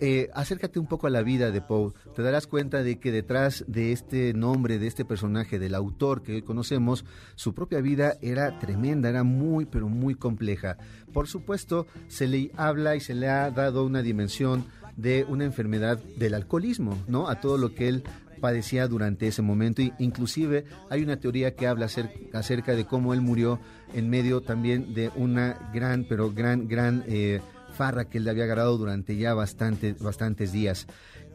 eh, 0.00 0.28
acércate 0.34 0.78
un 0.78 0.86
poco 0.86 1.06
a 1.06 1.10
la 1.10 1.22
vida 1.22 1.50
de 1.50 1.60
Poe. 1.60 1.92
Te 2.14 2.22
darás 2.22 2.46
cuenta 2.46 2.82
de 2.82 2.98
que 2.98 3.12
detrás 3.12 3.64
de 3.66 3.92
este 3.92 4.34
nombre, 4.34 4.78
de 4.78 4.86
este 4.86 5.04
personaje, 5.04 5.58
del 5.58 5.74
autor 5.74 6.22
que 6.22 6.34
hoy 6.34 6.42
conocemos, 6.42 7.04
su 7.36 7.54
propia 7.54 7.80
vida 7.80 8.16
era 8.20 8.58
tremenda, 8.58 9.08
era 9.08 9.22
muy, 9.22 9.66
pero 9.66 9.88
muy 9.88 10.14
compleja. 10.14 10.76
Por 11.12 11.28
supuesto, 11.28 11.86
se 12.08 12.26
le 12.26 12.50
habla 12.56 12.96
y 12.96 13.00
se 13.00 13.14
le 13.14 13.28
ha 13.28 13.50
dado 13.50 13.84
una 13.84 14.02
dimensión 14.02 14.66
de 14.96 15.24
una 15.28 15.44
enfermedad 15.44 15.98
del 16.16 16.34
alcoholismo, 16.34 16.98
¿no? 17.08 17.28
A 17.28 17.40
todo 17.40 17.58
lo 17.58 17.74
que 17.74 17.88
él 17.88 18.04
padecía 18.40 18.86
durante 18.88 19.26
ese 19.26 19.42
momento. 19.42 19.82
Y 19.82 19.92
inclusive 19.98 20.64
hay 20.90 21.02
una 21.02 21.16
teoría 21.18 21.54
que 21.54 21.66
habla 21.66 21.88
acerca 22.32 22.74
de 22.74 22.84
cómo 22.84 23.14
él 23.14 23.20
murió 23.20 23.58
en 23.94 24.10
medio 24.10 24.40
también 24.42 24.94
de 24.94 25.10
una 25.16 25.70
gran, 25.72 26.04
pero 26.04 26.32
gran, 26.32 26.68
gran 26.68 27.04
eh, 27.06 27.40
farra 27.74 28.04
que 28.04 28.18
él 28.18 28.24
le 28.24 28.30
había 28.30 28.44
agarrado 28.44 28.76
durante 28.76 29.16
ya 29.16 29.34
bastante, 29.34 29.94
bastantes 29.94 30.52
días. 30.52 30.86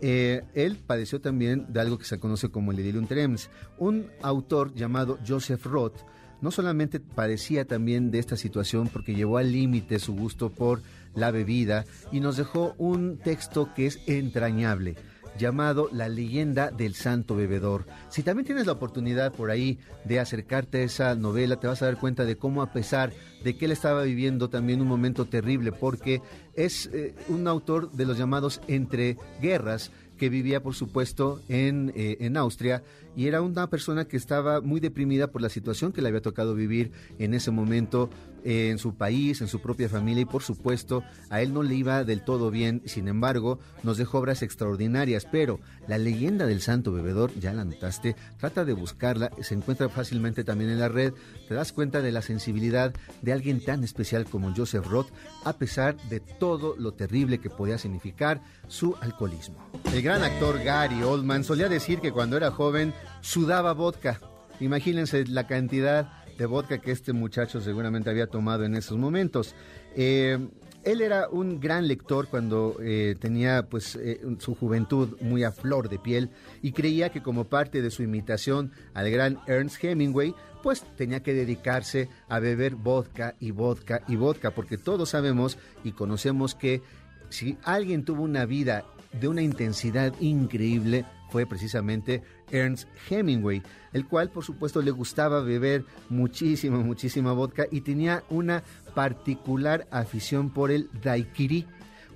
Eh, 0.01 0.43
él 0.53 0.78
padeció 0.78 1.20
también 1.20 1.66
de 1.70 1.82
algo 1.82 1.97
que 1.97 2.05
se 2.05 2.20
conoce 2.20 2.49
como 2.49 2.72
el 2.72 2.78
delirium 2.78 3.07
tremens. 3.07 3.49
Un 3.78 4.07
autor 4.22 4.74
llamado 4.74 5.20
Joseph 5.28 5.66
Roth 5.66 6.01
no 6.41 6.51
solamente 6.51 6.99
padecía 6.99 7.66
también 7.66 8.12
de 8.12 8.20
esta 8.20 8.38
situación 8.38 8.88
porque 8.88 9.14
llevó 9.14 9.38
al 9.38 9.51
límite 9.51 9.99
su 9.99 10.16
gusto 10.16 10.49
por 10.49 10.82
la 11.16 11.32
bebida 11.32 11.86
y 12.12 12.20
nos 12.20 12.38
dejó 12.38 12.76
un 12.78 13.18
texto 13.18 13.74
que 13.74 13.88
es 13.88 13.99
entrañable 14.07 14.95
llamado 15.39 15.89
La 15.91 16.10
leyenda 16.10 16.70
del 16.70 16.93
santo 16.93 17.36
bebedor. 17.36 17.86
Si 18.10 18.22
también 18.22 18.45
tienes 18.45 18.68
la 18.68 18.74
oportunidad 18.74 19.32
por 19.32 19.49
ahí 19.49 19.80
de 20.05 20.20
acercarte 20.20 20.80
a 20.80 20.84
esa 20.84 21.16
novela, 21.16 21.60
te 21.60 21.68
vas 21.68 21.82
a 21.82 21.86
dar 21.86 21.97
cuenta 21.97 22.26
de 22.26 22.36
cómo 22.36 22.62
a 22.62 22.72
pesar 22.72 23.14
de 23.43 23.57
que 23.57 23.66
él 23.66 23.72
estaba 23.72 24.03
viviendo 24.03 24.49
también 24.49 24.82
un 24.82 24.88
momento 24.88 25.26
terrible, 25.26 25.72
porque 25.72 26.22
es 26.55 26.89
eh, 26.93 27.15
un 27.27 27.47
autor 27.47 27.91
de 27.91 28.05
los 28.05 28.17
llamados 28.17 28.61
entre 28.67 29.17
guerras, 29.41 29.91
que 30.19 30.29
vivía, 30.29 30.61
por 30.61 30.75
supuesto, 30.75 31.41
en, 31.47 31.93
eh, 31.95 32.17
en 32.19 32.37
Austria 32.37 32.83
y 33.15 33.27
era 33.27 33.41
una 33.41 33.67
persona 33.69 34.05
que 34.05 34.17
estaba 34.17 34.61
muy 34.61 34.79
deprimida 34.79 35.27
por 35.27 35.41
la 35.41 35.49
situación 35.49 35.91
que 35.91 36.01
le 36.01 36.09
había 36.09 36.21
tocado 36.21 36.53
vivir 36.53 36.91
en 37.17 37.33
ese 37.33 37.51
momento 37.51 38.09
eh, 38.45 38.69
en 38.69 38.77
su 38.77 38.95
país, 38.95 39.41
en 39.41 39.47
su 39.47 39.59
propia 39.59 39.89
familia 39.89 40.21
y 40.21 40.25
por 40.25 40.43
supuesto 40.43 41.03
a 41.29 41.41
él 41.41 41.53
no 41.53 41.63
le 41.63 41.75
iba 41.75 42.03
del 42.03 42.23
todo 42.23 42.51
bien, 42.51 42.81
sin 42.85 43.07
embargo 43.07 43.59
nos 43.83 43.97
dejó 43.97 44.19
obras 44.19 44.41
extraordinarias, 44.41 45.27
pero 45.29 45.59
la 45.87 45.97
leyenda 45.97 46.45
del 46.45 46.61
santo 46.61 46.93
bebedor, 46.93 47.33
ya 47.37 47.51
la 47.51 47.65
notaste, 47.65 48.15
trata 48.37 48.63
de 48.63 48.73
buscarla, 48.73 49.31
se 49.41 49.55
encuentra 49.55 49.89
fácilmente 49.89 50.43
también 50.43 50.69
en 50.69 50.79
la 50.79 50.87
red, 50.87 51.13
te 51.47 51.55
das 51.55 51.73
cuenta 51.73 52.01
de 52.01 52.11
la 52.11 52.21
sensibilidad 52.21 52.93
de 53.21 53.33
alguien 53.33 53.63
tan 53.63 53.83
especial 53.83 54.25
como 54.25 54.53
Joseph 54.55 54.85
Roth, 54.87 55.09
a 55.43 55.53
pesar 55.53 55.97
de 56.09 56.21
todo 56.39 56.75
lo 56.77 56.93
terrible 56.93 57.39
que 57.39 57.49
podía 57.49 57.77
significar 57.77 58.41
su 58.67 58.95
alcoholismo. 59.01 59.57
El 59.93 60.01
gran 60.01 60.23
actor 60.23 60.63
Gary 60.63 61.03
Oldman 61.03 61.43
solía 61.43 61.69
decir 61.69 61.99
que 61.99 62.11
cuando 62.11 62.37
era 62.37 62.51
joven 62.51 62.93
sudaba 63.21 63.73
vodka. 63.73 64.19
Imagínense 64.59 65.25
la 65.27 65.47
cantidad 65.47 66.25
de 66.37 66.45
vodka 66.45 66.79
que 66.79 66.91
este 66.91 67.13
muchacho 67.13 67.61
seguramente 67.61 68.09
había 68.09 68.27
tomado 68.27 68.63
en 68.63 68.75
esos 68.75 68.97
momentos. 68.97 69.53
Eh, 69.95 70.39
él 70.83 71.01
era 71.01 71.27
un 71.29 71.59
gran 71.59 71.87
lector 71.87 72.27
cuando 72.27 72.77
eh, 72.81 73.15
tenía 73.19 73.67
pues 73.69 73.95
eh, 73.97 74.21
su 74.39 74.55
juventud 74.55 75.17
muy 75.19 75.43
a 75.43 75.51
flor 75.51 75.89
de 75.89 75.99
piel 75.99 76.29
y 76.61 76.71
creía 76.71 77.09
que 77.09 77.21
como 77.21 77.43
parte 77.43 77.81
de 77.81 77.91
su 77.91 78.01
imitación 78.01 78.71
al 78.93 79.11
gran 79.11 79.39
Ernst 79.45 79.83
Hemingway 79.83 80.33
pues 80.62 80.84
tenía 80.97 81.22
que 81.22 81.34
dedicarse 81.34 82.10
a 82.28 82.39
beber 82.39 82.76
vodka 82.76 83.36
y 83.39 83.51
vodka 83.51 84.01
y 84.07 84.16
vodka 84.16 84.51
porque 84.51 84.78
todos 84.78 85.10
sabemos 85.10 85.57
y 85.84 85.91
conocemos 85.91 86.55
que 86.55 86.82
si 87.30 87.57
alguien 87.64 88.03
tuvo 88.05 88.24
una 88.24 88.45
vida 88.45 88.86
de 89.20 89.28
una 89.28 89.41
intensidad 89.41 90.14
increíble 90.20 91.05
fue 91.30 91.45
precisamente 91.45 92.24
Ernst 92.51 92.88
Hemingway, 93.10 93.62
el 93.93 94.05
cual 94.07 94.30
por 94.30 94.43
supuesto 94.43 94.82
le 94.82 94.91
gustaba 94.91 95.41
beber 95.41 95.86
muchísima, 96.10 96.80
muchísima 96.80 97.34
vodka 97.34 97.66
y 97.72 97.82
tenía 97.82 98.24
una 98.30 98.64
particular 98.95 99.88
afición 99.91 100.49
por 100.49 100.72
el 100.72 100.89
daiquiri, 101.03 101.68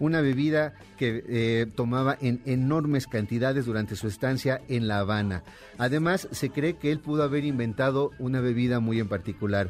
una 0.03 0.21
bebida 0.21 0.73
que 0.97 1.23
eh, 1.27 1.65
tomaba 1.75 2.17
en 2.19 2.41
enormes 2.45 3.07
cantidades 3.07 3.65
durante 3.65 3.95
su 3.95 4.07
estancia 4.07 4.61
en 4.67 4.87
La 4.87 4.99
Habana. 4.99 5.43
Además, 5.77 6.27
se 6.31 6.49
cree 6.49 6.75
que 6.75 6.91
él 6.91 6.99
pudo 6.99 7.23
haber 7.23 7.45
inventado 7.45 8.11
una 8.19 8.41
bebida 8.41 8.79
muy 8.79 8.99
en 8.99 9.07
particular. 9.07 9.69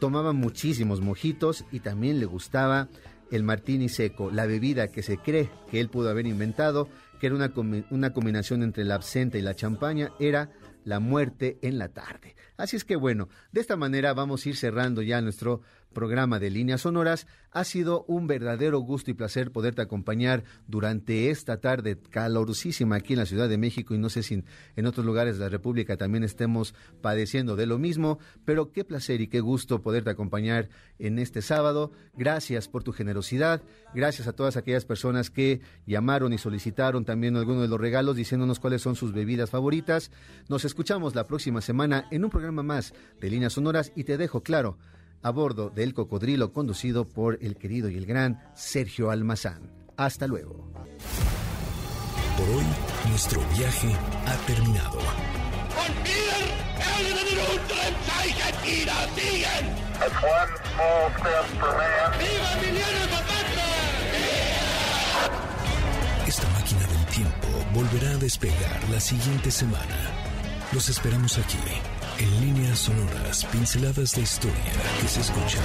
Tomaba 0.00 0.32
muchísimos 0.32 1.00
mojitos 1.00 1.64
y 1.70 1.80
también 1.80 2.20
le 2.20 2.26
gustaba 2.26 2.88
el 3.30 3.42
martini 3.42 3.88
seco, 3.88 4.30
la 4.30 4.46
bebida 4.46 4.88
que 4.88 5.02
se 5.02 5.18
cree 5.18 5.50
que 5.70 5.80
él 5.80 5.88
pudo 5.88 6.10
haber 6.10 6.26
inventado, 6.26 6.88
que 7.20 7.26
era 7.26 7.36
una, 7.36 7.52
una 7.90 8.12
combinación 8.12 8.62
entre 8.62 8.84
la 8.84 8.94
absenta 8.94 9.36
y 9.36 9.42
la 9.42 9.54
champaña, 9.54 10.10
era 10.20 10.50
la 10.84 11.00
muerte 11.00 11.58
en 11.62 11.78
la 11.78 11.88
tarde. 11.88 12.36
Así 12.56 12.76
es 12.76 12.84
que 12.84 12.96
bueno, 12.96 13.28
de 13.52 13.60
esta 13.60 13.76
manera 13.76 14.14
vamos 14.14 14.46
a 14.46 14.48
ir 14.48 14.56
cerrando 14.56 15.02
ya 15.02 15.20
nuestro 15.20 15.60
programa 15.96 16.38
de 16.38 16.50
Líneas 16.50 16.82
Sonoras. 16.82 17.26
Ha 17.52 17.64
sido 17.64 18.04
un 18.06 18.26
verdadero 18.26 18.80
gusto 18.80 19.10
y 19.10 19.14
placer 19.14 19.50
poderte 19.50 19.80
acompañar 19.80 20.44
durante 20.66 21.30
esta 21.30 21.56
tarde 21.56 21.98
calorosísima 22.10 22.96
aquí 22.96 23.14
en 23.14 23.20
la 23.20 23.24
Ciudad 23.24 23.48
de 23.48 23.56
México 23.56 23.94
y 23.94 23.98
no 23.98 24.10
sé 24.10 24.22
si 24.22 24.44
en 24.76 24.86
otros 24.86 25.06
lugares 25.06 25.38
de 25.38 25.44
la 25.44 25.48
República 25.48 25.96
también 25.96 26.22
estemos 26.22 26.74
padeciendo 27.00 27.56
de 27.56 27.64
lo 27.64 27.78
mismo, 27.78 28.18
pero 28.44 28.72
qué 28.72 28.84
placer 28.84 29.22
y 29.22 29.28
qué 29.28 29.40
gusto 29.40 29.80
poderte 29.80 30.10
acompañar 30.10 30.68
en 30.98 31.18
este 31.18 31.40
sábado. 31.40 31.92
Gracias 32.14 32.68
por 32.68 32.84
tu 32.84 32.92
generosidad, 32.92 33.62
gracias 33.94 34.28
a 34.28 34.34
todas 34.34 34.58
aquellas 34.58 34.84
personas 34.84 35.30
que 35.30 35.62
llamaron 35.86 36.34
y 36.34 36.38
solicitaron 36.38 37.06
también 37.06 37.36
algunos 37.36 37.62
de 37.62 37.68
los 37.68 37.80
regalos 37.80 38.16
diciéndonos 38.16 38.60
cuáles 38.60 38.82
son 38.82 38.96
sus 38.96 39.14
bebidas 39.14 39.48
favoritas. 39.48 40.10
Nos 40.50 40.66
escuchamos 40.66 41.14
la 41.14 41.26
próxima 41.26 41.62
semana 41.62 42.06
en 42.10 42.22
un 42.22 42.30
programa 42.30 42.62
más 42.62 42.92
de 43.18 43.30
Líneas 43.30 43.54
Sonoras 43.54 43.92
y 43.96 44.04
te 44.04 44.18
dejo 44.18 44.42
claro 44.42 44.76
a 45.22 45.30
bordo 45.30 45.70
del 45.70 45.94
cocodrilo 45.94 46.52
conducido 46.52 47.08
por 47.08 47.38
el 47.42 47.56
querido 47.56 47.88
y 47.88 47.96
el 47.96 48.06
gran 48.06 48.42
Sergio 48.54 49.10
Almazán. 49.10 49.70
Hasta 49.96 50.26
luego. 50.26 50.70
Por 52.36 52.48
hoy, 52.50 52.64
nuestro 53.08 53.40
viaje 53.56 53.94
ha 54.26 54.36
terminado. 54.46 54.98
Esta 66.26 66.48
máquina 66.50 66.86
del 66.86 67.06
tiempo 67.06 67.48
volverá 67.72 68.10
a 68.10 68.16
despegar 68.18 68.88
la 68.90 69.00
siguiente 69.00 69.50
semana. 69.50 70.10
Los 70.72 70.88
esperamos 70.88 71.38
aquí 71.38 71.58
en 72.18 72.40
líneas 72.40 72.78
sonoras, 72.78 73.44
pinceladas 73.46 74.12
de 74.12 74.22
historia 74.22 74.72
que 75.00 75.08
se 75.08 75.20
escuchan. 75.20 75.62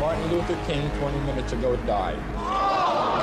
Martin 0.00 0.30
Luther 0.30 0.56
King 0.66 0.88
20 1.00 1.18
minutes 1.26 1.52
ago 1.52 1.76
died. 1.86 3.17